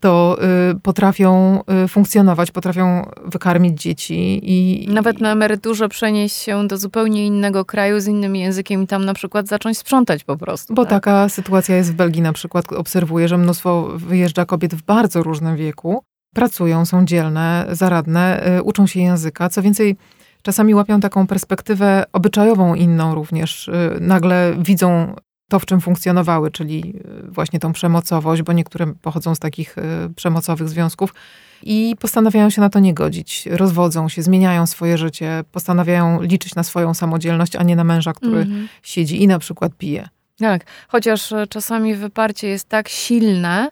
to 0.00 0.38
y, 0.72 0.80
potrafią 0.80 1.60
y, 1.84 1.88
funkcjonować, 1.88 2.50
potrafią 2.50 3.10
wykarmić 3.24 3.82
dzieci 3.82 4.40
i... 4.42 4.88
Nawet 4.88 5.20
na 5.20 5.32
emeryturze 5.32 5.88
przenieść 5.88 6.36
się 6.36 6.66
do 6.66 6.78
zupełnie 6.78 7.26
innego 7.26 7.64
kraju 7.64 8.00
z 8.00 8.06
innym 8.06 8.36
językiem 8.36 8.82
i 8.82 8.86
tam 8.86 9.04
na 9.04 9.14
przykład 9.14 9.48
zacząć 9.48 9.78
sprzątać 9.78 10.24
po 10.24 10.36
prostu. 10.36 10.74
Bo 10.74 10.84
tak? 10.84 10.90
taka 10.90 11.28
sytuacja 11.28 11.76
jest 11.76 11.92
w 11.92 11.94
Belgii 11.94 12.22
na 12.22 12.32
przykład. 12.32 12.72
Obserwuję, 12.72 13.28
że 13.28 13.38
mnóstwo 13.38 13.88
wyjeżdża 13.96 14.44
kobiet 14.44 14.74
w 14.74 14.82
bardzo 14.82 15.22
różnym 15.22 15.56
wieku 15.56 16.02
pracują, 16.36 16.84
są 16.84 17.04
dzielne, 17.04 17.66
zaradne, 17.70 18.46
y, 18.58 18.62
uczą 18.62 18.86
się 18.86 19.00
języka. 19.00 19.48
Co 19.48 19.62
więcej, 19.62 19.96
czasami 20.42 20.74
łapią 20.74 21.00
taką 21.00 21.26
perspektywę 21.26 22.04
obyczajową 22.12 22.74
inną 22.74 23.14
również. 23.14 23.68
Y, 23.68 23.72
nagle 24.00 24.54
widzą 24.58 25.14
to, 25.48 25.58
w 25.58 25.66
czym 25.66 25.80
funkcjonowały, 25.80 26.50
czyli 26.50 26.94
y, 27.26 27.30
właśnie 27.30 27.60
tą 27.60 27.72
przemocowość, 27.72 28.42
bo 28.42 28.52
niektóre 28.52 28.86
pochodzą 29.02 29.34
z 29.34 29.38
takich 29.38 29.76
przemocowych 30.16 30.68
związków 30.68 31.14
i 31.62 31.96
postanawiają 32.00 32.50
się 32.50 32.60
na 32.60 32.70
to 32.70 32.78
nie 32.78 32.94
godzić. 32.94 33.48
Rozwodzą 33.50 34.08
się, 34.08 34.22
zmieniają 34.22 34.66
swoje 34.66 34.98
życie, 34.98 35.44
postanawiają 35.52 36.22
liczyć 36.22 36.54
na 36.54 36.62
swoją 36.62 36.94
samodzielność, 36.94 37.56
a 37.56 37.62
nie 37.62 37.76
na 37.76 37.84
męża, 37.84 38.12
który 38.12 38.40
mhm. 38.40 38.68
siedzi 38.82 39.22
i 39.22 39.26
na 39.26 39.38
przykład 39.38 39.72
pije. 39.78 40.08
Tak, 40.38 40.64
chociaż 40.88 41.34
czasami 41.48 41.94
wyparcie 41.94 42.48
jest 42.48 42.68
tak 42.68 42.88
silne, 42.88 43.70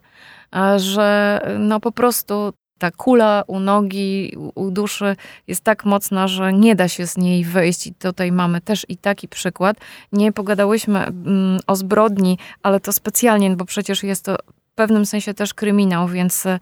że 0.77 1.41
no 1.59 1.81
po 1.81 1.93
prostu 1.93 2.53
ta 2.79 2.91
kula 2.91 3.45
u 3.47 3.61
nogi, 3.61 4.37
u 4.55 4.71
duszy 4.71 5.17
jest 5.47 5.65
tak 5.65 5.85
mocna, 5.85 6.29
że 6.29 6.53
nie 6.53 6.75
da 6.75 6.89
się 6.89 7.07
z 7.07 7.17
niej 7.17 7.45
wyjść. 7.45 7.87
I 7.87 7.95
tutaj 7.95 8.33
mamy 8.33 8.61
też 8.61 8.87
i 8.89 8.97
taki 8.97 9.29
przykład. 9.29 9.77
Nie 10.13 10.33
pogadałyśmy 10.33 11.07
mm, 11.07 11.61
o 11.67 11.77
zbrodni, 11.77 12.39
ale 12.63 12.81
to 12.81 12.93
specjalnie, 12.93 13.57
bo 13.57 13.65
przecież 13.65 14.03
jest 14.03 14.25
to 14.25 14.37
w 14.73 14.75
pewnym 14.75 15.07
sensie 15.07 15.35
też 15.35 15.55
kryminał, 15.55 16.09
więc 16.09 16.47
y, 16.47 16.59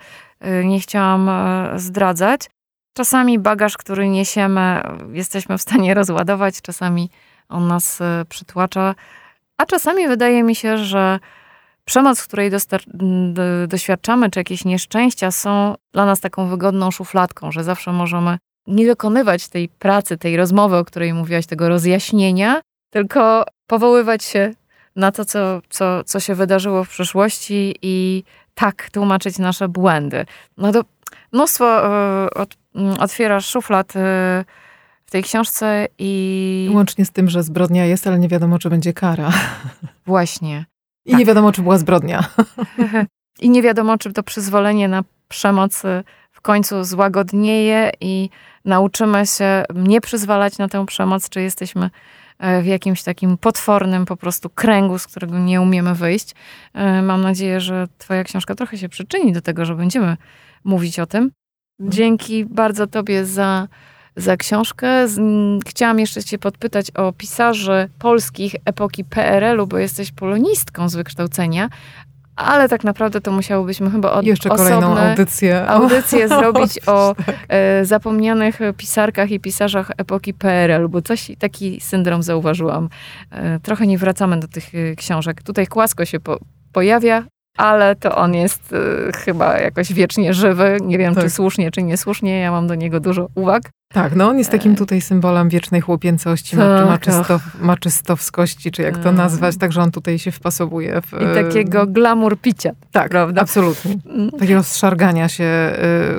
nie 0.65 0.81
chciałam 0.81 1.29
e, 1.29 1.79
zdradzać. 1.79 2.51
Czasami 2.95 3.39
bagaż, 3.39 3.77
który 3.77 4.09
niesiemy, 4.09 4.83
jesteśmy 5.13 5.59
w 5.59 5.63
stanie 5.63 5.95
rozładować, 6.01 6.61
czasami 6.63 7.11
on 7.49 7.69
nas 7.69 8.01
e, 8.01 8.25
przytłacza, 8.29 8.95
a 9.57 9.67
czasami 9.67 10.09
wydaje 10.09 10.43
mi 10.43 10.55
się, 10.55 10.79
że 10.79 11.19
przemoc, 11.85 12.23
której 12.23 12.51
doświadczamy, 13.69 14.31
czy 14.31 14.41
jakieś 14.41 14.65
nieszczęścia 14.65 15.31
są 15.31 15.75
dla 15.93 16.07
nas 16.07 16.21
taką 16.21 16.49
wygodną 16.49 16.91
szufladką, 16.91 17.53
że 17.53 17.65
zawsze 17.65 17.93
możemy 17.93 18.39
nie 18.67 18.87
dokonywać 18.87 19.49
tej 19.49 19.69
pracy, 19.69 20.19
tej 20.19 20.37
rozmowy, 20.37 20.77
o 20.77 20.85
której 20.85 21.15
mówiłaś, 21.15 21.47
tego 21.47 21.69
rozjaśnienia, 21.69 22.61
tylko 22.91 23.45
powoływać 23.67 24.25
się 24.25 24.55
na 24.97 25.13
to, 25.13 25.25
co, 25.25 25.61
co, 25.69 26.05
co 26.05 26.21
się 26.21 26.35
wydarzyło 26.35 26.85
w 26.85 26.89
przeszłości 26.89 27.75
i 27.83 28.25
tak 28.55 28.91
tłumaczyć 28.91 29.39
nasze 29.39 29.69
błędy. 29.69 30.27
No 30.57 30.73
to 30.73 30.85
mnóstwo 31.33 31.87
y, 32.27 32.35
od, 32.35 32.55
y, 32.55 32.99
otwierasz 32.99 33.47
szuflad 33.47 33.97
y, 33.97 33.99
w 35.07 35.11
tej 35.11 35.23
książce 35.23 35.87
i... 35.99 36.71
Łącznie 36.75 37.05
z 37.05 37.11
tym, 37.11 37.31
że 37.31 37.43
zbrodnia 37.43 37.87
jest, 37.87 38.07
ale 38.07 38.19
nie 38.19 38.29
wiadomo, 38.29 38.59
czy 38.59 38.71
będzie 38.71 38.93
kara. 38.93 39.33
Właśnie. 40.07 40.65
I 41.05 41.11
tak. 41.11 41.19
nie 41.19 41.27
wiadomo, 41.27 41.53
czy 41.53 41.63
była 41.63 41.79
zbrodnia. 41.79 42.25
I 43.41 43.51
nie 43.51 43.63
wiadomo, 43.63 43.99
czy 43.99 44.13
to 44.13 44.23
przyzwolenie 44.23 44.89
na 44.89 45.05
przemoc 45.29 45.83
w 46.33 46.41
końcu 46.41 46.85
złagodnieje 46.85 47.91
i 48.01 48.31
nauczymy 48.65 49.27
się 49.27 49.65
nie 49.75 50.01
przyzwalać 50.01 50.59
na 50.59 50.69
tę 50.69 50.87
przemoc, 50.87 51.29
czy 51.29 51.41
jesteśmy 51.43 51.91
e, 52.39 52.63
w 52.63 52.67
jakimś 52.67 53.03
takim 53.03 53.39
potwornym 53.39 54.05
po 54.05 54.17
prostu 54.17 54.51
kręgu, 54.51 54.99
z 54.99 55.07
którego 55.07 55.39
nie 55.39 55.61
umiemy 55.61 55.95
wyjść. 55.95 56.35
E, 56.75 57.03
mam 57.03 57.23
nadzieję, 57.23 57.61
że 57.61 57.89
Twoja 57.99 58.25
książka 58.25 58.55
trochę 58.55 58.79
się 58.79 58.89
przyczyni 58.89 59.33
do 59.33 59.41
tego, 59.41 59.65
że 59.65 59.75
będziemy 59.75 60.17
mówić 60.65 60.99
o 60.99 61.07
tym. 61.07 61.31
Dzięki 61.81 62.45
bardzo 62.45 62.87
Tobie 62.87 63.25
za 63.25 63.69
za 64.17 64.37
książkę. 64.37 65.07
Chciałam 65.67 65.99
jeszcze 65.99 66.25
Cię 66.25 66.39
podpytać 66.39 66.91
o 66.91 67.13
pisarzy 67.13 67.89
polskich 67.99 68.55
epoki 68.65 69.05
PRL-u, 69.05 69.67
bo 69.67 69.79
jesteś 69.79 70.13
polonistką 70.13 70.89
z 70.89 70.95
wykształcenia, 70.95 71.69
ale 72.37 72.69
tak 72.69 72.85
naprawdę 72.85 73.21
to 73.21 73.33
musiałobyśmy 73.33 73.91
chyba 73.91 74.13
od, 74.13 74.27
Jeszcze 74.27 74.49
kolejną 74.49 74.99
audycję, 74.99 75.69
audycję 75.69 76.29
zrobić 76.39 76.79
o 76.87 77.15
tak. 77.27 77.37
e, 77.49 77.85
zapomnianych 77.85 78.59
pisarkach 78.77 79.31
i 79.31 79.41
pisarzach 79.41 79.91
epoki 79.97 80.35
PRL, 80.35 80.89
bo 80.89 81.03
coś, 81.03 81.31
taki 81.39 81.81
syndrom 81.81 82.23
zauważyłam. 82.23 82.89
E, 83.31 83.61
trochę 83.61 83.87
nie 83.87 83.99
wracamy 83.99 84.41
do 84.41 84.49
tych 84.49 84.75
e, 84.75 84.97
książek. 84.97 85.43
Tutaj 85.43 85.67
Kłasko 85.67 86.05
się 86.05 86.21
po, 86.21 86.39
pojawia, 86.73 87.25
ale 87.57 87.97
to 87.97 88.17
on 88.17 88.35
jest 88.35 88.73
y, 88.73 89.13
chyba 89.13 89.59
jakoś 89.59 89.93
wiecznie 89.93 90.35
żywy. 90.35 90.79
Nie 90.83 90.99
wiem, 90.99 91.15
tak. 91.15 91.25
czy 91.25 91.31
słusznie, 91.31 91.71
czy 91.71 91.83
niesłusznie. 91.83 92.41
Ja 92.41 92.51
mam 92.51 92.67
do 92.67 92.75
niego 92.75 93.01
dużo 93.01 93.29
uwag. 93.35 93.63
Tak, 93.93 94.17
no 94.17 94.29
on 94.29 94.39
jest 94.39 94.51
takim 94.51 94.73
e. 94.73 94.77
tutaj 94.77 95.01
symbolem 95.01 95.49
wiecznej 95.49 95.81
chłopięcości, 95.81 96.57
tak, 96.57 96.89
maczystow, 96.89 97.43
maczystowskości, 97.61 98.71
czy 98.71 98.83
jak 98.83 98.99
to 98.99 99.05
tak. 99.05 99.15
nazwać, 99.15 99.57
także 99.57 99.83
on 99.83 99.91
tutaj 99.91 100.19
się 100.19 100.31
wpasowuje. 100.31 101.01
W, 101.01 101.13
I 101.13 101.45
takiego 101.45 101.87
glamour 101.87 102.39
picia. 102.39 102.71
Tak, 102.93 103.11
prawda? 103.11 103.41
absolutnie. 103.41 103.97
Mm. 104.07 104.31
Takiego 104.31 104.63
zszargania 104.63 105.29
się, 105.29 105.45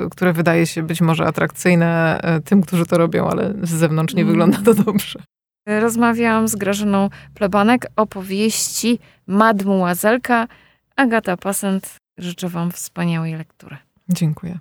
y, 0.06 0.10
które 0.10 0.32
wydaje 0.32 0.66
się 0.66 0.82
być 0.82 1.00
może 1.00 1.26
atrakcyjne 1.26 2.20
y, 2.38 2.42
tym, 2.42 2.62
którzy 2.62 2.86
to 2.86 2.98
robią, 2.98 3.28
ale 3.28 3.54
z 3.62 3.70
zewnątrz 3.70 4.14
nie 4.14 4.22
mm. 4.22 4.32
wygląda 4.32 4.58
to 4.64 4.74
dobrze. 4.74 5.18
Rozmawiałam 5.66 6.48
z 6.48 6.56
Grażyną 6.56 7.10
Plebanek 7.34 7.86
o 7.96 8.06
powieści 8.06 8.98
Mademoiselka, 9.26 10.48
Agata 10.96 11.36
Pasent, 11.36 11.96
życzę 12.18 12.48
Wam 12.48 12.72
wspaniałej 12.72 13.34
lektury. 13.34 13.76
Dziękuję. 14.08 14.58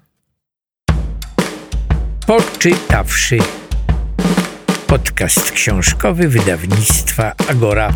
Poczytawszy. 2.27 3.38
Podcast 4.88 5.51
książkowy 5.51 6.27
wydawnictwa 6.27 7.34
Agora. 7.49 7.93